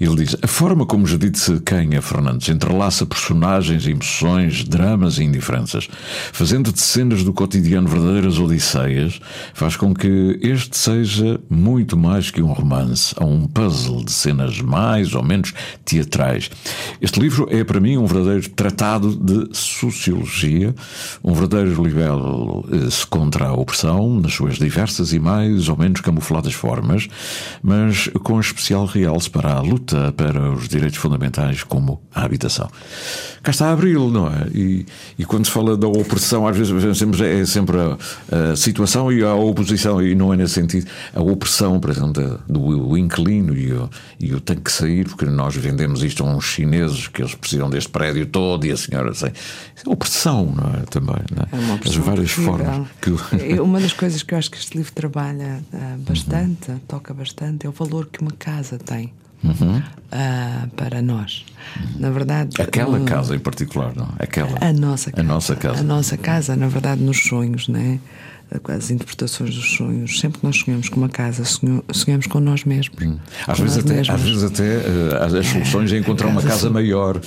Ele 0.00 0.14
diz: 0.16 0.36
a 0.40 0.46
forma 0.46 0.86
como 0.86 1.06
Judite 1.06 1.60
Canha 1.64 2.00
Fernandes 2.00 2.48
entrelaça 2.48 3.04
personagens, 3.04 3.86
emoções, 3.86 4.64
dramas 4.64 5.18
e 5.18 5.24
indiferenças, 5.24 5.88
fazendo 6.32 6.72
de 6.72 6.80
cenas 6.80 7.24
do 7.24 7.32
cotidiano 7.32 7.88
verdadeiras 7.88 8.38
odisseias, 8.38 9.20
faz 9.52 9.76
com 9.76 9.92
que 9.92 10.38
este 10.40 10.78
seja 10.78 11.40
muito 11.50 11.96
mais 11.96 12.30
que 12.30 12.40
um 12.40 12.52
romance, 12.52 13.12
a 13.18 13.24
um 13.24 13.46
puzzle 13.48 14.04
de 14.04 14.12
cenas 14.12 14.60
mais 14.60 15.14
ou 15.14 15.24
menos 15.24 15.52
teatrais. 15.84 16.48
Este 17.00 17.18
livro 17.18 17.48
é 17.50 17.64
para 17.64 17.80
mim 17.80 17.96
um 17.96 18.06
verdadeiro 18.06 18.48
tratado 18.50 19.16
de 19.16 19.48
sociologia, 19.52 20.72
um 21.24 21.34
verdadeiro 21.34 21.82
libelo 21.82 22.64
eh, 22.70 22.88
contra 23.10 23.48
a 23.48 23.52
opressão, 23.52 24.20
nas 24.20 24.34
suas 24.34 24.58
diversas 24.58 25.12
e 25.12 25.18
mais 25.18 25.68
ou 25.68 25.76
menos 25.76 26.00
camufladas 26.00 26.54
formas, 26.54 27.08
mas 27.62 28.11
com 28.18 28.38
especial 28.40 28.84
realce 28.86 29.28
para 29.30 29.52
a 29.54 29.60
luta 29.60 30.12
para 30.16 30.50
os 30.52 30.68
direitos 30.68 30.98
fundamentais, 30.98 31.62
como 31.62 32.00
a 32.14 32.24
habitação. 32.24 32.68
Cá 33.42 33.50
está 33.50 33.72
Abril, 33.72 34.08
não 34.10 34.28
é? 34.28 34.46
E, 34.54 34.86
e 35.18 35.24
quando 35.24 35.46
se 35.46 35.50
fala 35.50 35.76
da 35.76 35.88
opressão, 35.88 36.46
às 36.46 36.56
vezes 36.56 36.72
pensamos 36.72 37.20
é 37.20 37.44
sempre 37.44 37.76
a, 37.78 38.52
a 38.52 38.56
situação 38.56 39.10
e 39.10 39.22
a 39.24 39.34
oposição, 39.34 40.00
e 40.00 40.14
não 40.14 40.32
é 40.32 40.36
nesse 40.36 40.54
sentido. 40.54 40.86
A 41.14 41.20
opressão, 41.20 41.80
por 41.80 41.90
exemplo, 41.90 42.12
da- 42.12 42.38
do 42.48 42.96
inquilino 42.96 43.56
e 43.56 43.72
o, 43.72 43.90
e 44.20 44.34
o 44.34 44.40
tem 44.40 44.56
que 44.56 44.70
sair, 44.70 45.06
porque 45.08 45.24
nós 45.26 45.56
vendemos 45.56 46.02
isto 46.04 46.22
a 46.24 46.26
uns 46.26 46.44
chineses 46.44 47.08
que 47.08 47.22
eles 47.22 47.34
precisam 47.34 47.68
deste 47.68 47.90
prédio 47.90 48.26
todo 48.26 48.64
e 48.64 48.70
a 48.70 48.76
senhora. 48.76 49.10
Isso 49.10 49.26
é 49.26 49.32
opressão, 49.86 50.46
não 50.54 50.70
é? 50.74 50.82
Também, 50.90 51.16
não 51.34 51.42
é? 51.42 51.48
É 51.50 51.64
uma 51.64 51.74
As 51.84 51.96
várias 51.96 52.30
formas 52.30 52.86
que. 53.00 53.10
É 53.56 53.60
Uma 53.60 53.80
das 53.80 53.92
coisas 53.92 54.22
que 54.22 54.34
eu 54.34 54.38
acho 54.38 54.50
que 54.50 54.58
este 54.58 54.76
livro 54.76 54.92
trabalha 54.92 55.62
ah, 55.74 55.96
bastante, 55.98 56.72
toca 56.86 57.12
bastante, 57.12 57.66
é 57.66 57.68
o 57.68 57.72
valor 57.72 58.01
que 58.06 58.20
uma 58.20 58.32
casa 58.32 58.78
tem 58.78 59.12
Uhum. 59.44 59.82
ah, 60.12 60.68
para 60.76 61.02
nós. 61.02 61.44
Na 61.96 62.10
verdade. 62.10 62.60
Aquela 62.62 62.96
no- 62.98 63.04
casa 63.04 63.34
em 63.34 63.40
particular, 63.40 63.92
não? 63.96 64.08
Aquela. 64.18 64.56
A 64.60 64.72
nossa 64.72 65.10
casa. 65.10 65.20
A 65.20 65.24
nossa 65.24 65.56
casa. 65.56 65.80
A 65.80 65.82
nossa 65.82 66.16
casa, 66.16 66.56
na 66.56 66.68
verdade, 66.68 67.02
nos 67.02 67.22
sonhos, 67.24 67.66
né? 67.68 67.98
As 68.68 68.90
interpretações 68.90 69.54
dos 69.54 69.76
sonhos. 69.76 70.20
Sempre 70.20 70.40
que 70.40 70.46
nós 70.46 70.56
sonhamos 70.56 70.88
com 70.88 70.96
uma 71.00 71.08
casa, 71.08 71.42
sonhamos 71.44 72.26
com 72.26 72.40
nós 72.40 72.64
mesmos. 72.64 72.96
Hum. 73.02 73.16
Às 73.46 73.58
vezes, 73.58 73.76
nós 73.76 73.84
até, 73.86 73.94
mesmos. 73.94 74.14
às 74.14 74.20
vezes 74.22 74.42
até 74.44 74.64
eh, 74.64 75.38
as- 75.40 75.46
soluções 75.46 75.92
é 75.92 75.98
encontrar 75.98 76.28
uma 76.28 76.42
casa 76.42 76.68
maior, 76.70 77.20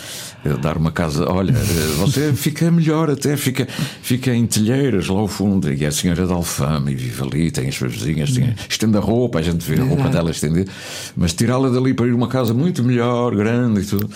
eh, 0.45 0.49
dar 0.61 0.77
uma 0.77 0.91
casa. 0.91 1.29
Olha, 1.29 1.51
eh, 1.51 1.95
você 1.97 2.33
fica 2.33 2.69
melhor, 2.71 3.09
até 3.09 3.35
fica, 3.37 3.67
fica 4.01 4.33
em 4.33 4.45
telheiras 4.45 5.07
lá 5.07 5.19
ao 5.19 5.27
fundo. 5.27 5.71
E 5.71 5.85
a 5.85 5.91
senhora 5.91 6.25
de 6.25 6.31
Alfama 6.33 6.91
e 6.91 6.95
vive 6.95 7.21
ali, 7.23 7.51
tem 7.51 7.67
as 7.67 7.75
suas 7.75 7.93
vizinhas, 7.93 8.31
tem, 8.31 8.53
estende 8.69 8.97
a 8.97 9.01
roupa, 9.01 9.39
a 9.39 9.41
gente 9.41 9.63
vê 9.69 9.79
a 9.81 9.83
roupa 9.83 10.09
dela 10.09 10.31
estender, 10.31 10.67
mas 11.15 11.33
tirá-la 11.33 11.69
dali 11.69 11.93
para 11.93 12.07
ir 12.07 12.11
a 12.11 12.15
uma 12.15 12.27
casa 12.27 12.53
muito 12.53 12.83
melhor, 12.83 13.35
grande 13.35 13.81
e 13.81 13.85
tudo. 13.85 14.09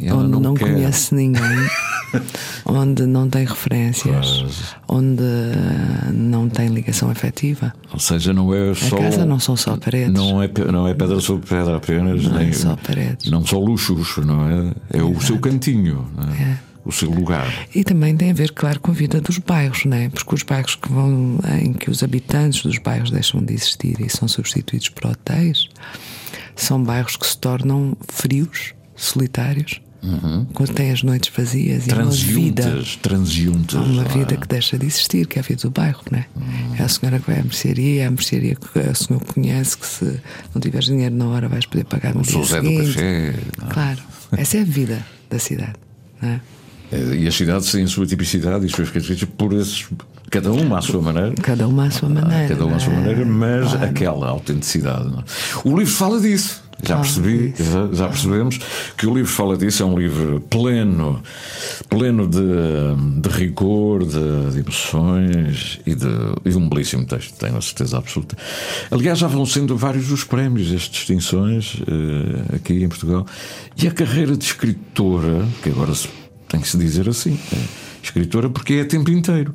Onde 0.00 0.28
não, 0.28 0.40
não, 0.40 0.54
conhece 0.54 1.12
ninguém, 1.14 1.42
onde 2.64 3.04
não 3.04 3.28
tem 3.28 3.44
referências, 3.44 4.44
onde 4.86 5.22
não 6.12 6.48
tem 6.48 6.68
ligação 6.68 7.10
afetiva. 7.10 7.74
Ou 7.92 7.98
seja, 7.98 8.32
não 8.32 8.54
é 8.54 8.74
só. 8.74 8.96
casa 8.96 9.26
não 9.26 9.40
são 9.40 9.56
só 9.56 9.76
paredes. 9.76 10.12
Não 10.12 10.40
é, 10.40 10.48
não 10.70 10.86
é 10.86 10.94
pedra 10.94 11.18
sobre 11.20 11.48
pedra 11.48 11.76
apenas. 11.76 12.22
Não 12.24 12.36
é 12.38 12.44
nem, 12.44 12.52
só 12.52 12.76
paredes. 12.76 13.28
Não 13.28 13.44
são 13.44 13.58
luxos, 13.58 14.18
não 14.18 14.48
é? 14.48 14.98
É 14.98 15.02
o 15.02 15.20
seu 15.20 15.38
cantinho, 15.38 16.06
não 16.16 16.32
é? 16.32 16.58
o 16.84 16.92
seu 16.92 17.10
lugar. 17.10 17.52
E 17.74 17.84
também 17.84 18.16
tem 18.16 18.30
a 18.30 18.34
ver, 18.34 18.52
claro, 18.52 18.80
com 18.80 18.90
a 18.90 18.94
vida 18.94 19.20
dos 19.20 19.36
bairros, 19.38 19.84
né? 19.84 20.08
porque 20.08 20.34
os 20.34 20.42
bairros 20.42 20.74
que 20.74 20.90
vão, 20.90 21.38
em 21.60 21.74
que 21.74 21.90
os 21.90 22.02
habitantes 22.02 22.62
dos 22.62 22.78
bairros 22.78 23.10
deixam 23.10 23.44
de 23.44 23.52
existir 23.52 24.00
e 24.00 24.08
são 24.08 24.26
substituídos 24.26 24.88
por 24.88 25.10
hotéis, 25.10 25.68
são 26.56 26.82
bairros 26.82 27.16
que 27.16 27.26
se 27.26 27.36
tornam 27.36 27.94
frios, 28.08 28.72
solitários, 28.96 29.82
quando 30.54 30.72
têm 30.74 30.90
as 30.92 31.02
noites 31.02 31.30
vazias 31.36 31.86
e 31.86 31.92
uma 31.92 32.10
vida. 32.10 32.82
Transiuntes. 33.02 33.76
Há 33.76 33.80
uma 33.80 34.04
é? 34.04 34.08
vida 34.08 34.36
que 34.36 34.46
deixa 34.46 34.78
de 34.78 34.86
existir, 34.86 35.26
que 35.26 35.38
é 35.38 35.42
a 35.42 35.44
vida 35.44 35.62
do 35.62 35.70
bairro, 35.70 36.00
né? 36.10 36.26
É 36.78 36.82
a 36.82 36.88
senhora 36.88 37.18
que 37.18 37.26
vai 37.30 37.40
à 37.40 37.42
mercearia, 37.42 38.02
é 38.02 38.06
a 38.06 38.10
mercearia 38.10 38.54
que 38.54 38.78
a 38.78 38.94
senhora 38.94 39.24
conhece, 39.26 39.76
que 39.76 39.86
se 39.86 40.20
não 40.54 40.60
tiveres 40.60 40.86
dinheiro 40.86 41.14
na 41.14 41.26
hora 41.28 41.48
vais 41.48 41.66
poder 41.66 41.84
pagar 41.84 42.14
no 42.14 42.20
O 42.20 42.22
dia 42.22 42.32
São 42.32 42.44
Zé 42.44 42.60
do 42.60 42.66
seguinte. 42.68 42.92
Café. 42.94 43.34
não 43.60 43.66
é? 43.68 43.70
Claro, 43.72 43.98
essa 44.36 44.56
é 44.58 44.60
a 44.60 44.64
vida 44.64 45.04
da 45.28 45.38
cidade, 45.38 45.74
não 46.22 46.28
é? 46.28 46.40
É, 46.90 47.16
E 47.16 47.28
as 47.28 47.34
cidades 47.34 47.70
têm 47.70 47.84
a 47.84 47.88
sua 47.88 48.06
tipicidade 48.06 48.64
e 48.64 48.66
as 48.66 48.72
suas 48.72 48.88
características 48.90 49.34
por 49.36 49.52
esses. 49.52 49.86
Cada 50.30 50.52
uma 50.52 50.78
à 50.78 50.82
sua 50.82 51.00
maneira. 51.02 51.32
Cada 51.42 51.66
uma 51.66 51.86
à 51.86 51.90
sua 51.90 52.08
maneira. 52.08 52.44
Ah, 52.44 52.48
Cada 52.48 52.66
uma 52.66 52.76
à 52.76 52.78
sua 52.78 52.92
é? 52.92 52.96
maneira, 52.96 53.24
mas 53.26 53.70
Claro. 53.72 53.84
aquela 53.86 54.28
autenticidade. 54.28 55.08
é? 55.08 55.22
O 55.68 55.76
livro 55.76 55.92
fala 55.92 56.20
disso. 56.20 56.62
Já 56.82 56.94
Fala 56.94 57.00
percebi, 57.02 57.48
disso. 57.48 57.64
já, 57.72 57.88
já 57.92 58.08
percebemos 58.08 58.58
que 58.96 59.06
o 59.06 59.12
livro 59.14 59.30
fala 59.30 59.56
disso. 59.56 59.82
É 59.82 59.86
um 59.86 59.98
livro 59.98 60.40
pleno, 60.48 61.20
pleno 61.88 62.26
de, 62.28 62.38
de 63.20 63.28
rigor, 63.28 64.04
de, 64.04 64.52
de 64.52 64.60
emoções 64.60 65.80
e 65.84 65.94
de, 65.94 66.06
e 66.44 66.50
de 66.50 66.56
um 66.56 66.68
belíssimo 66.68 67.04
texto, 67.04 67.34
tenho 67.36 67.56
a 67.56 67.60
certeza 67.60 67.98
absoluta. 67.98 68.36
Aliás, 68.90 69.18
já 69.18 69.26
vão 69.26 69.44
sendo 69.44 69.76
vários 69.76 70.10
os 70.12 70.22
prémios, 70.22 70.72
as 70.72 70.82
distinções 70.82 71.78
eh, 71.86 72.56
aqui 72.56 72.82
em 72.84 72.88
Portugal. 72.88 73.26
E 73.76 73.86
a 73.88 73.90
carreira 73.90 74.36
de 74.36 74.44
escritora, 74.44 75.46
que 75.62 75.70
agora 75.70 75.94
se, 75.94 76.08
tem 76.48 76.60
que 76.60 76.68
se 76.68 76.78
dizer 76.78 77.08
assim, 77.08 77.38
é 77.52 77.58
escritora 78.02 78.48
porque 78.48 78.74
é 78.74 78.80
a 78.82 78.84
tempo 78.86 79.10
inteiro. 79.10 79.54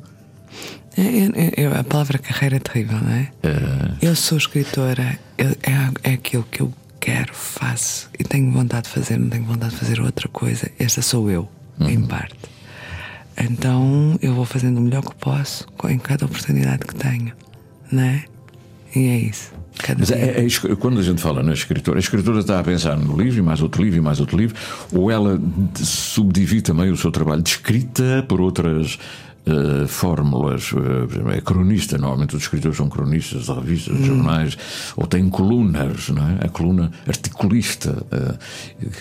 É, 0.96 1.02
é- 1.02 1.62
é- 1.64 1.66
a 1.78 1.82
palavra 1.84 2.18
carreira 2.18 2.56
é 2.56 2.58
terrível, 2.60 2.98
não 3.00 3.10
é? 3.10 3.28
Eu 4.00 4.14
sou 4.14 4.36
escritora, 4.38 5.18
é, 5.38 5.56
é 6.04 6.12
aquilo 6.12 6.46
que 6.50 6.60
eu 6.62 6.72
quero, 7.04 7.34
faço 7.34 8.08
e 8.18 8.24
tenho 8.24 8.50
vontade 8.50 8.84
de 8.84 8.90
fazer, 8.90 9.18
não 9.18 9.28
tenho 9.28 9.44
vontade 9.44 9.72
de 9.74 9.78
fazer 9.80 10.00
outra 10.00 10.28
coisa. 10.28 10.70
Esta 10.78 11.02
sou 11.02 11.30
eu, 11.30 11.48
em 11.80 12.00
parte. 12.00 12.34
Então 13.36 14.18
eu 14.22 14.32
vou 14.34 14.44
fazendo 14.44 14.78
o 14.78 14.80
melhor 14.80 15.02
que 15.02 15.14
posso 15.16 15.66
em 15.88 15.98
cada 15.98 16.24
oportunidade 16.24 16.78
que 16.86 16.94
tenho, 16.94 17.32
não 17.90 18.02
é? 18.02 18.24
E 18.94 19.06
é 19.08 19.18
isso. 19.18 19.52
Cada 19.76 19.98
Mas 19.98 20.10
é, 20.12 20.40
é 20.40 20.44
escri- 20.44 20.76
quando 20.76 21.00
a 21.00 21.02
gente 21.02 21.20
fala 21.20 21.42
na 21.42 21.52
escritora, 21.52 21.98
a 21.98 22.00
escritora 22.00 22.38
está 22.38 22.60
a 22.60 22.64
pensar 22.64 22.96
no 22.96 23.20
livro 23.20 23.38
e 23.40 23.42
mais 23.42 23.60
outro 23.60 23.82
livro 23.82 23.98
e 23.98 24.00
mais 24.00 24.20
outro 24.20 24.36
livro, 24.36 24.56
ou 24.92 25.10
ela 25.10 25.36
de- 25.38 25.84
subdivide 25.84 26.62
também 26.62 26.90
o 26.90 26.96
seu 26.96 27.10
trabalho 27.10 27.42
de 27.42 27.50
escrita 27.50 28.24
por 28.28 28.40
outras 28.40 28.98
eh, 29.46 29.86
fórmulas. 29.86 30.72
exemplo, 30.72 31.30
é 31.30 31.40
cronista, 31.40 31.98
normalmente 31.98 32.34
os 32.34 32.42
escritores 32.42 32.78
são 32.78 32.88
cronistas 32.88 33.44
de 33.44 33.52
revistas, 33.52 33.96
de 33.96 34.06
jornais, 34.06 34.56
ou 34.96 35.06
têm 35.06 35.28
colunas, 35.28 36.08
não 36.08 36.22
é? 36.26 36.46
A 36.46 36.48
coluna 36.48 36.90
articulista, 37.06 37.94
eh, 38.10 38.34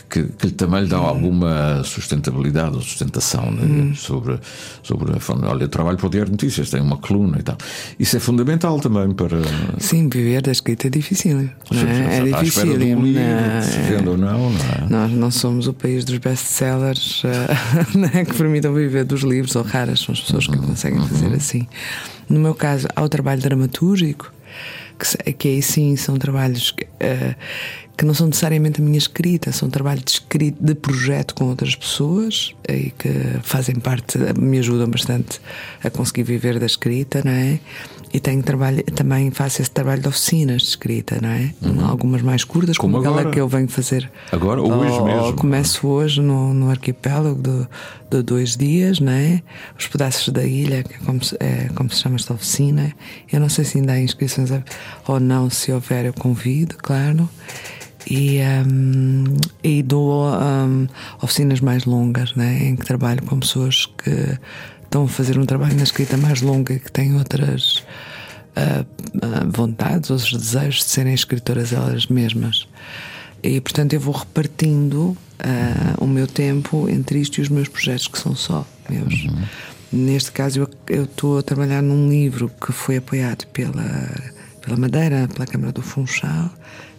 que, 0.09 0.23
que 0.23 0.51
também 0.51 0.83
lhe 0.83 0.89
dá 0.89 0.97
alguma 0.97 1.81
sustentabilidade 1.85 2.75
ou 2.75 2.81
sustentação 2.81 3.51
né? 3.51 3.93
sobre, 3.95 4.37
sobre 4.81 5.15
a 5.15 5.19
forma. 5.19 5.47
Olha, 5.47 5.63
eu 5.63 5.69
trabalho 5.69 5.97
para 5.97 6.07
o 6.07 6.09
Diário 6.09 6.27
de 6.27 6.33
Notícias, 6.33 6.69
tem 6.69 6.81
uma 6.81 6.97
coluna 6.97 7.39
e 7.39 7.43
tal. 7.43 7.57
Isso 7.97 8.17
é 8.17 8.19
fundamental 8.19 8.79
também 8.81 9.13
para. 9.13 9.37
Sim, 9.79 10.09
viver 10.09 10.41
da 10.41 10.51
escrita 10.51 10.87
é 10.87 10.89
difícil. 10.89 11.35
Não 11.71 11.79
é? 11.79 12.17
é 12.17 12.21
difícil. 12.21 12.77
de 12.77 12.95
um 12.95 13.01
livro, 13.01 13.21
não 13.21 13.61
se 13.61 13.77
é? 13.77 13.81
vende 13.81 14.09
ou 14.09 14.17
não, 14.17 14.49
não 14.49 14.59
é? 14.59 14.89
Nós 14.89 15.11
não 15.11 15.31
somos 15.31 15.67
o 15.67 15.73
país 15.73 16.03
dos 16.03 16.17
best-sellers 16.17 17.23
né, 17.95 18.25
que 18.25 18.33
permitam 18.33 18.73
viver 18.73 19.05
dos 19.05 19.21
livros, 19.21 19.55
ou 19.55 19.63
raras 19.63 20.01
são 20.01 20.11
as 20.11 20.32
pessoas 20.33 20.59
que 20.59 20.65
conseguem 20.65 21.07
fazer 21.07 21.33
assim. 21.33 21.67
No 22.29 22.39
meu 22.39 22.55
caso, 22.55 22.87
há 22.95 23.01
o 23.01 23.09
trabalho 23.09 23.41
dramatúrgico, 23.41 24.31
que, 24.97 25.33
que 25.33 25.47
aí 25.47 25.61
sim 25.61 25.95
são 25.95 26.17
trabalhos 26.17 26.71
que, 26.71 26.87
eh, 26.99 27.35
que 27.97 28.05
não 28.05 28.13
são 28.13 28.27
necessariamente 28.27 28.81
a 28.81 28.83
minha 28.83 28.97
escrita, 28.97 29.51
são 29.51 29.69
trabalhos 29.69 30.03
de, 30.03 30.11
escrita, 30.11 30.57
de 30.59 30.75
projeto 30.75 31.35
com 31.35 31.45
outras 31.45 31.75
pessoas 31.75 32.55
eh, 32.67 32.77
e 32.77 32.91
que 32.91 33.09
fazem 33.43 33.75
parte, 33.75 34.17
me 34.39 34.59
ajudam 34.59 34.89
bastante 34.89 35.39
a 35.83 35.89
conseguir 35.89 36.23
viver 36.23 36.59
da 36.59 36.65
escrita, 36.65 37.21
não 37.23 37.31
é? 37.31 37.59
E 38.13 38.19
tenho 38.19 38.43
trabalho, 38.43 38.83
também 38.83 39.31
faço 39.31 39.59
esse 39.59 39.71
trabalho 39.71 40.03
de 40.03 40.07
oficinas 40.07 40.61
de 40.61 40.67
escrita, 40.67 41.17
não 41.19 41.29
é? 41.29 41.51
Algumas 41.83 42.21
mais 42.21 42.43
curtas, 42.43 42.77
como, 42.77 42.97
Como 42.97 43.09
aquela 43.09 43.31
que 43.31 43.39
eu 43.39 43.47
venho 43.47 43.67
fazer 43.67 44.09
Agora, 44.31 44.61
ou 44.61 44.71
hoje 44.71 44.99
Oh, 44.99 45.03
mesmo. 45.03 45.33
Começo 45.33 45.87
hoje 45.87 46.21
no, 46.21 46.53
no 46.53 46.69
arquipélago 46.69 47.41
de, 47.41 47.67
de 48.11 48.21
dois 48.21 48.55
dias, 48.55 48.99
não 48.99 49.11
é? 49.11 49.41
Os 49.77 49.87
pedaços 49.87 50.29
da 50.31 50.43
ilha, 50.43 50.83
que 50.83 50.93
é 50.93 50.97
como 50.99 51.23
se, 51.23 51.35
é 51.39 51.69
como 51.73 51.89
se 51.89 52.01
chama 52.01 52.15
esta 52.15 52.35
oficina. 52.35 52.93
Eu 53.31 53.39
não 53.39 53.49
sei 53.49 53.65
se 53.65 53.79
ainda 53.79 53.93
há 53.93 53.99
inscrições 53.99 54.51
ou 55.07 55.19
não, 55.19 55.49
se 55.49 55.71
houver, 55.71 56.05
eu 56.05 56.13
convido, 56.13 56.75
claro. 56.77 57.27
E, 58.09 58.39
hum, 58.67 59.23
e 59.63 59.81
dou 59.81 60.25
hum, 60.27 60.87
oficinas 61.21 61.61
mais 61.61 61.85
longas, 61.85 62.35
né? 62.35 62.59
em 62.65 62.75
que 62.75 62.85
trabalho 62.85 63.23
com 63.23 63.39
pessoas 63.39 63.85
que 63.85 64.37
estão 64.93 65.05
a 65.05 65.07
fazer 65.07 65.39
um 65.39 65.45
trabalho 65.45 65.75
na 65.75 65.81
escrita 65.81 66.15
mais 66.17 66.41
longa 66.43 66.77
que 66.77 66.91
têm 66.91 67.15
outras 67.15 67.83
ah, 68.55 68.85
vontades, 69.51 70.11
outros 70.11 70.31
desejos 70.31 70.75
de 70.83 70.83
serem 70.83 71.15
escritoras 71.15 71.73
elas 71.73 72.05
mesmas. 72.05 72.67
E 73.41 73.59
portanto 73.59 73.93
eu 73.93 73.99
vou 73.99 74.13
repartindo 74.13 75.17
ah, 75.39 75.95
o 75.97 76.05
meu 76.05 76.27
tempo 76.27 76.87
entre 76.87 77.19
isto 77.19 77.39
e 77.39 77.41
os 77.41 77.49
meus 77.49 77.67
projetos 77.67 78.07
que 78.07 78.19
são 78.19 78.35
só 78.35 78.63
meus. 78.87 79.25
Neste 79.91 80.31
caso 80.31 80.59
eu- 80.87 81.03
estou 81.03 81.39
a 81.39 81.41
trabalhar 81.41 81.81
num 81.81 82.07
livro 82.07 82.51
que 82.63 82.71
foi 82.71 82.97
apoiado 82.97 83.47
pela, 83.47 84.11
pela 84.61 84.77
Madeira, 84.77 85.27
pela 85.27 85.47
Câmara 85.47 85.71
do 85.71 85.81
Funchal, 85.81 86.51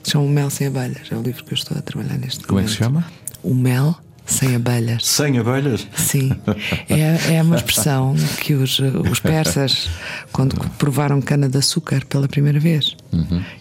que 0.02 0.08
se 0.08 0.12
chama 0.12 0.24
O 0.24 0.28
Mel 0.28 0.50
Sem 0.50 0.66
Abelhas. 0.66 1.06
É 1.12 1.16
o 1.16 1.22
livro 1.22 1.44
que 1.44 1.52
eu 1.52 1.56
estou 1.56 1.78
a 1.78 1.80
trabalhar 1.80 2.18
neste 2.18 2.44
Como 2.44 2.58
é 2.58 2.64
que 2.64 2.70
se 2.70 2.82
momento. 2.82 3.04
chama? 3.04 3.12
O 3.42 3.54
Mel 3.54 3.96
Sem 4.26 4.54
Abelhas. 4.54 5.04
Sem 5.06 5.38
abelhas? 5.38 5.86
Sim, 5.96 6.30
é, 6.88 7.36
é 7.36 7.42
uma 7.42 7.56
expressão 7.56 8.14
que 8.40 8.54
os, 8.54 8.78
os 9.10 9.20
persas, 9.20 9.88
quando 10.32 10.56
provaram 10.78 11.20
cana-de-açúcar 11.20 12.04
pela 12.06 12.26
primeira 12.26 12.58
vez, 12.58 12.96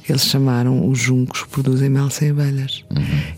eles 0.08 0.26
chamaram 0.26 0.88
os 0.90 0.98
juncos 1.00 1.44
que 1.44 1.50
produzem 1.50 1.90
mel 1.90 2.10
sem 2.10 2.30
abelhas. 2.30 2.84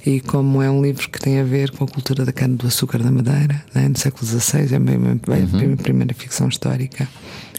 E 0.05 0.19
como 0.21 0.61
é 0.61 0.69
um 0.69 0.81
livro 0.81 1.09
que 1.09 1.19
tem 1.19 1.39
a 1.39 1.43
ver 1.43 1.71
com 1.71 1.83
a 1.83 1.87
cultura 1.87 2.23
da 2.25 2.31
cana-do-açúcar 2.31 2.99
da 2.99 3.11
Madeira, 3.11 3.63
né, 3.73 3.87
no 3.87 3.97
século 3.97 4.25
XVI, 4.25 4.75
é 4.75 4.79
bem, 4.79 4.99
bem 4.99 5.73
a 5.73 5.77
primeira 5.77 6.13
ficção 6.13 6.47
histórica, 6.47 7.07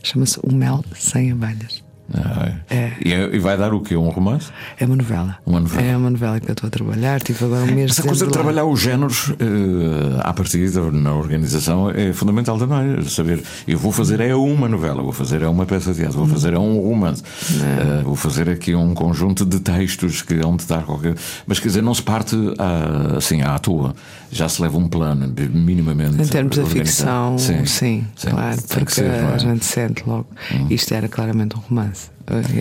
chama-se 0.02 0.38
O 0.42 0.52
Mel 0.54 0.84
Sem 0.94 1.32
Abelhas. 1.32 1.85
Ah, 2.14 2.52
é. 2.70 2.92
E, 3.04 3.12
é- 3.12 3.38
vai 3.38 3.56
dar 3.58 3.74
o 3.74 3.80
quê? 3.80 3.96
Um 3.96 4.08
romance? 4.08 4.48
É 4.78 4.84
uma 4.86 4.96
novela. 4.96 5.38
Uma 5.44 5.60
novela. 5.60 5.86
É 5.86 5.96
uma 5.96 6.10
novela 6.10 6.40
que 6.40 6.48
eu 6.48 6.52
estou 6.52 6.68
a 6.68 6.70
trabalhar. 6.70 7.20
Tive 7.20 7.44
agora 7.44 7.64
um 7.64 7.74
mês 7.74 7.90
Essa 7.90 8.02
de 8.02 8.08
coisa 8.08 8.26
de 8.26 8.32
trabalhar 8.32 8.64
os 8.64 8.80
géneros 8.80 9.32
eh, 9.40 10.20
à 10.22 10.32
partida 10.32 10.90
na 10.92 11.14
organização 11.14 11.90
é 11.90 12.12
fundamental 12.12 12.58
também. 12.58 13.02
Saber, 13.08 13.42
eu 13.66 13.78
vou 13.78 13.90
fazer 13.92 14.20
é 14.20 14.34
uma 14.34 14.68
novela, 14.68 15.02
vou 15.02 15.12
fazer 15.12 15.42
é 15.42 15.48
uma 15.48 15.66
peça 15.66 15.92
de 15.92 15.98
teatro, 16.00 16.18
vou 16.18 16.28
fazer 16.28 16.54
é 16.54 16.58
um 16.58 16.78
romance, 16.80 17.22
eh, 17.60 18.02
vou 18.04 18.16
fazer 18.16 18.48
aqui 18.48 18.74
um 18.74 18.94
conjunto 18.94 19.44
de 19.44 19.58
textos 19.60 20.22
que 20.22 20.34
hão 20.34 20.56
de 20.56 20.64
dar 20.66 20.84
qualquer. 20.84 21.14
Mas 21.46 21.58
quer 21.58 21.68
dizer, 21.68 21.82
não 21.82 21.94
se 21.94 22.02
parte 22.02 22.36
à- 22.58 23.16
assim 23.16 23.42
à 23.42 23.58
toa. 23.58 23.94
Já 24.30 24.48
se 24.48 24.60
leva 24.60 24.76
um 24.76 24.88
plano 24.88 25.32
minimamente. 25.52 26.20
Em 26.22 26.26
termos 26.26 26.56
da 26.56 26.62
organizado. 26.62 27.38
ficção, 27.38 27.66
sim, 27.66 28.04
claro, 28.20 28.56
tem 28.56 28.66
que 28.66 28.74
porque 28.78 28.94
ser, 28.94 29.04
é? 29.04 29.20
a 29.34 29.38
gente 29.38 29.64
sente 29.64 30.02
logo. 30.06 30.26
Isto 30.70 30.94
era 30.94 31.08
claramente 31.08 31.56
um 31.56 31.60
romance. 31.60 31.95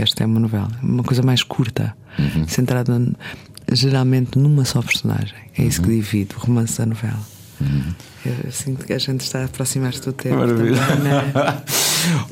Esta 0.02 0.24
é 0.24 0.26
uma 0.28 0.40
novela, 0.40 0.70
uma 0.82 1.04
coisa 1.04 1.22
mais 1.24 1.44
curta, 1.44 1.96
Uhum. 2.20 2.48
centrada 2.48 3.02
geralmente 3.72 4.38
numa 4.38 4.64
só 4.66 4.82
personagem. 4.82 5.36
É 5.58 5.64
isso 5.64 5.82
Uhum. 5.82 5.88
que 5.88 5.96
divide 5.96 6.36
o 6.36 6.40
romance 6.40 6.78
da 6.78 6.86
novela. 6.86 7.20
Eu 8.46 8.52
sinto 8.52 8.86
que 8.86 8.94
a 8.94 8.98
gente 8.98 9.22
está 9.22 9.42
a 9.42 9.46
aproximar-se 9.46 10.02
do 10.02 10.14
tempo. 10.14 10.38
Maravilha. 10.38 10.78
é? 10.80 11.76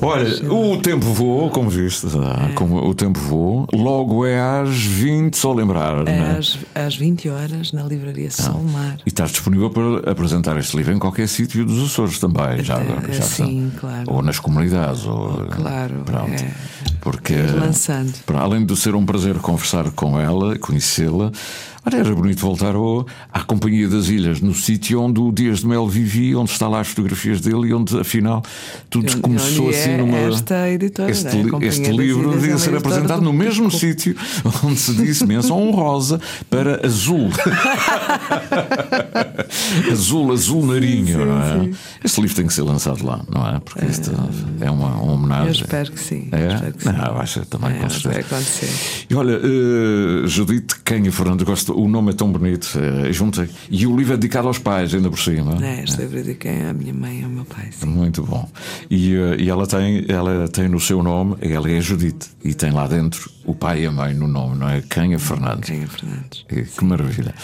Olha, 0.00 0.52
o 0.52 0.76
tempo 0.80 1.04
voou, 1.06 1.50
como 1.50 1.68
viste, 1.68 2.06
ah, 2.22 2.50
como 2.54 2.76
o 2.76 2.94
tempo 2.94 3.18
voou. 3.18 3.66
Logo 3.72 4.24
é 4.24 4.40
às 4.40 4.68
20, 4.84 5.36
só 5.36 5.52
lembrar, 5.52 5.98
É 6.06 6.12
né? 6.12 6.36
às, 6.38 6.58
às 6.74 6.96
20 6.96 7.28
horas 7.28 7.72
na 7.72 7.82
livraria 7.82 8.30
Solmar. 8.30 8.98
E 9.04 9.08
estás 9.08 9.30
disponível 9.30 9.70
para 9.70 10.10
apresentar 10.10 10.56
este 10.58 10.76
livro 10.76 10.92
em 10.92 10.98
qualquer 10.98 11.28
sítio 11.28 11.64
dos 11.64 11.84
Açores 11.90 12.18
também, 12.20 12.62
já 12.62 12.76
agora. 12.76 13.12
Já 13.12 13.22
sim, 13.22 13.68
está. 13.68 13.80
claro. 13.80 14.04
Ou 14.12 14.22
nas 14.22 14.38
comunidades. 14.38 15.04
Ou, 15.06 15.46
Claro, 15.50 16.02
Pronto. 16.04 16.30
é. 16.32 16.50
Porque, 17.00 17.34
Lançando. 17.34 18.12
para 18.24 18.40
além 18.40 18.64
de 18.64 18.76
ser 18.76 18.94
um 18.94 19.04
prazer 19.04 19.34
conversar 19.38 19.90
com 19.90 20.18
ela, 20.20 20.56
conhecê-la, 20.58 21.32
olha, 21.86 21.96
era 21.96 22.14
bonito 22.14 22.40
voltar 22.40 22.74
ao, 22.74 23.06
à 23.32 23.40
Companhia 23.42 23.88
das 23.88 24.08
Ilhas, 24.08 24.40
no 24.40 24.54
sítio 24.54 25.00
onde 25.00 25.20
o 25.20 25.32
Dias 25.32 25.60
de 25.60 25.66
Mel 25.66 25.86
vivia, 25.88 26.38
onde 26.38 26.50
está 26.50 26.68
lá 26.68 26.80
as 26.80 26.88
fotografias 26.88 27.40
dele 27.40 27.68
e 27.68 27.74
onde, 27.74 27.98
afinal, 27.98 28.42
tudo 28.90 29.04
Onde- 29.06 29.16
começou 29.20 29.66
onde 29.68 29.76
assim 29.76 29.90
é 29.90 29.96
numa. 29.98 30.16
esta 30.18 30.68
editora, 30.70 31.10
este, 31.10 31.28
é? 31.28 31.66
Este 31.66 31.90
livro 31.90 32.30
é 32.30 32.34
devia 32.34 32.52
uma 32.52 32.58
ser 32.58 32.76
apresentado 32.76 33.18
do 33.20 33.24
no 33.24 33.32
mesmo 33.32 33.70
sítio 33.70 34.14
onde 34.64 34.78
se 34.78 34.92
disse 34.94 35.26
menção 35.26 35.56
honrosa 35.60 36.20
para 36.50 36.84
azul. 36.86 37.30
azul, 39.90 40.32
azul 40.32 40.66
narinho, 40.66 41.24
não 41.24 41.42
é? 41.42 41.70
Este 42.02 42.20
livro 42.20 42.36
tem 42.36 42.46
que 42.46 42.52
ser 42.54 42.62
lançado 42.62 43.04
lá, 43.04 43.24
não 43.32 43.46
é? 43.46 43.60
Porque 43.60 43.84
isto 43.86 44.10
é 44.60 44.70
uma, 44.70 44.88
uma 44.96 45.12
homenagem. 45.14 45.46
Eu 45.46 45.52
espero 45.52 45.92
que 45.92 46.00
sim. 46.00 46.28
É? 46.32 46.70
Que 46.72 46.84
sim. 46.84 46.92
Não, 46.92 47.18
acho 47.20 47.40
que 47.40 47.46
também 47.46 47.70
É, 47.70 47.74
com 47.74 47.82
mas 47.84 48.02
vai 48.02 48.14
certeza. 48.14 48.34
acontecer. 48.34 49.06
E 49.10 49.14
olha, 49.14 49.40
eh, 49.42 50.26
Judite 50.26 50.76
Canha 50.84 51.10
Fernando, 51.12 51.44
gosto, 51.44 51.73
o 51.74 51.88
nome 51.88 52.12
é 52.12 52.14
tão 52.14 52.30
bonito, 52.30 52.68
eh, 52.78 53.12
juntei. 53.12 53.48
E 53.70 53.86
o 53.86 53.96
livro 53.96 54.14
é 54.14 54.16
dedicado 54.16 54.48
aos 54.48 54.58
pais, 54.58 54.94
ainda 54.94 55.10
por 55.10 55.18
cima. 55.18 55.56
É, 55.64 55.82
este 55.82 55.98
livro 55.98 56.16
dediquei 56.16 56.62
à 56.62 56.72
minha 56.72 56.94
mãe 56.94 57.20
e 57.20 57.24
ao 57.24 57.30
meu 57.30 57.44
pai. 57.44 57.68
sim. 57.70 57.86
Muito 57.86 58.22
bom. 58.22 58.48
E, 58.90 59.14
eh, 59.14 59.36
e 59.40 59.50
ela, 59.50 59.66
tem, 59.66 60.04
ela 60.08 60.48
tem 60.48 60.68
no 60.68 60.80
seu 60.80 61.02
nome, 61.02 61.36
ela 61.40 61.70
é 61.70 61.80
Judite, 61.80 62.28
e 62.44 62.54
tem 62.54 62.70
lá 62.70 62.86
dentro 62.86 63.30
o 63.44 63.54
pai 63.54 63.82
e 63.82 63.86
a 63.86 63.90
mãe 63.92 64.14
no 64.14 64.26
nome, 64.26 64.56
não 64.56 64.68
é? 64.68 64.80
Canha 64.82 65.18
Fernandes. 65.18 65.68
Canha 65.68 65.86
Fernandes. 65.86 66.44
Que, 66.48 66.62
que 66.62 66.84
maravilha. 66.84 67.34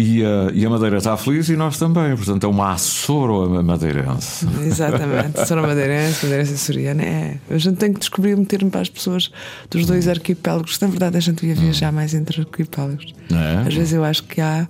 E, 0.00 0.22
eh, 0.22 0.50
e 0.54 0.64
a 0.64 0.70
Madeira 0.70 0.98
está 0.98 1.16
feliz 1.16 1.48
e 1.48 1.56
nós 1.56 1.76
também, 1.76 2.14
portanto 2.14 2.44
é 2.44 2.46
uma 2.48 2.70
Açoro 2.70 3.50
madeirense. 3.64 4.46
Exatamente. 4.64 5.44
Sou 5.44 5.56
madeirense, 5.60 6.24
madeirense 6.24 6.54
açoriana. 6.54 7.02
É. 7.02 7.36
A 7.50 7.58
gente 7.58 7.78
tem 7.78 7.92
que 7.92 7.98
descobrir 7.98 8.36
meter-me 8.36 8.70
para 8.70 8.80
as 8.80 8.88
pessoas 8.88 9.28
dos 9.68 9.86
dois 9.86 10.06
arquipélagos. 10.06 10.78
Na 10.78 10.86
verdade, 10.86 11.16
a 11.16 11.20
gente 11.20 11.40
devia 11.40 11.56
viajar 11.56 11.90
mais 11.90 12.14
entre 12.14 12.42
arquipélagos. 12.42 13.12
É? 13.28 13.66
Às 13.66 13.74
vezes 13.74 13.92
eu 13.92 14.04
acho 14.04 14.22
que 14.22 14.40
há. 14.40 14.68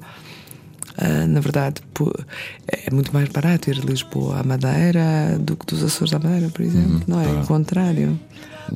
ah, 0.97 1.27
na 1.27 1.41
verdade, 1.41 1.83
é 2.67 2.91
muito 2.91 3.13
mais 3.13 3.29
barato 3.29 3.69
ir 3.69 3.75
de 3.81 3.87
Lisboa 3.87 4.41
à 4.41 4.43
Madeira 4.43 5.39
do 5.39 5.57
que 5.57 5.67
dos 5.67 5.85
Açores 5.85 6.15
à 6.15 6.19
Madeira, 6.19 6.49
por 6.49 6.63
exemplo. 6.63 7.03
não 7.07 7.21
é? 7.21 7.25
claro. 7.25 7.43
O 7.43 7.47
contrário. 7.47 8.21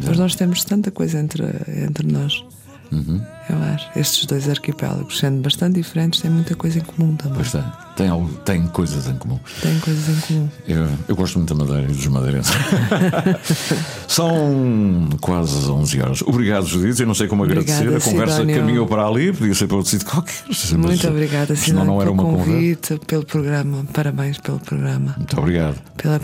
Mas 0.04 0.18
nós 0.18 0.34
temos 0.34 0.62
tanta 0.66 0.90
coisa 0.90 1.18
entre, 1.18 1.44
entre 1.82 2.06
nós. 2.06 2.44
Uhum. 2.92 3.20
Eu 3.50 3.56
acho. 3.74 3.88
Estes 3.96 4.24
dois 4.26 4.48
arquipélagos, 4.48 5.18
sendo 5.18 5.40
bastante 5.42 5.74
diferentes, 5.74 6.20
têm 6.20 6.30
muita 6.30 6.54
coisa 6.54 6.78
em 6.78 6.82
comum 6.82 7.16
também. 7.16 7.34
Pois 7.36 7.50
tem, 7.52 7.64
tem, 7.96 8.08
algo- 8.08 8.32
tem 8.44 8.66
coisas 8.68 9.06
em 9.08 9.14
comum. 9.16 9.38
Têm 9.60 9.78
coisas 9.80 10.08
em 10.08 10.20
comum. 10.20 10.48
Eu, 10.68 10.88
eu 11.08 11.16
gosto 11.16 11.38
muito 11.38 11.54
da 11.54 11.64
Madeira 11.64 11.90
e 11.90 11.94
dos 11.94 12.06
madeirenses. 12.06 12.52
São 14.08 15.08
quase 15.20 15.68
11 15.70 16.00
horas. 16.02 16.22
Obrigado, 16.22 16.66
Judite. 16.66 17.00
Eu 17.00 17.06
não 17.06 17.14
sei 17.14 17.26
como 17.28 17.42
Obrigada, 17.44 17.80
agradecer. 17.80 18.08
A 18.08 18.12
conversa 18.12 18.34
Sidónio. 18.36 18.56
caminhou 18.60 18.86
para 18.86 19.06
ali, 19.06 19.32
podia 19.32 19.54
ser 19.54 19.66
para 19.66 19.76
outro 19.76 19.90
sítio 19.90 20.06
qualquer. 20.08 20.34
Muito 20.76 21.08
obrigada, 21.08 21.56
Sinal, 21.56 21.84
não 21.84 22.00
era 22.00 22.10
pelo 22.10 22.14
uma 22.22 22.30
conversa. 22.30 22.52
convite, 22.52 23.00
pelo 23.06 23.24
programa. 23.24 23.84
Parabéns 23.92 24.38
pelo 24.38 24.60
programa. 24.60 25.14
Muito 25.16 25.38
obrigado. 25.38 25.76
Pela 25.96 26.20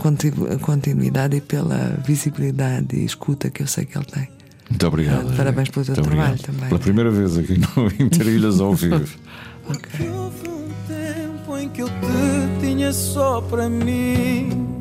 continuidade 0.61 1.37
e 1.37 1.41
pela 1.41 1.99
visibilidade 2.07 2.97
e 2.97 3.05
escuta 3.05 3.51
que 3.51 3.62
eu 3.62 3.66
sei 3.66 3.85
que 3.85 3.97
ele 3.97 4.07
tem. 4.07 4.29
Muito 4.71 4.87
obrigado. 4.87 5.37
Parabéns 5.37 5.69
pelo 5.71 5.85
teu 5.85 5.95
Muito 5.95 6.09
trabalho 6.09 6.33
obrigado. 6.35 6.47
também. 6.55 6.69
Pela 6.69 6.81
primeira 6.81 7.11
vez 7.11 7.39
aqui 7.39 7.59
no 7.59 7.87
Interilhas 8.05 8.61
ao 8.61 8.75
vivo. 8.77 9.09
Houve 9.66 10.49
um 10.49 10.69
tempo 10.87 11.57
em 11.59 11.69
que 11.69 11.83
eu 11.83 11.89
te 11.89 12.61
tinha 12.66 12.93
só 12.93 13.41
para 13.41 13.69
mim. 13.69 14.78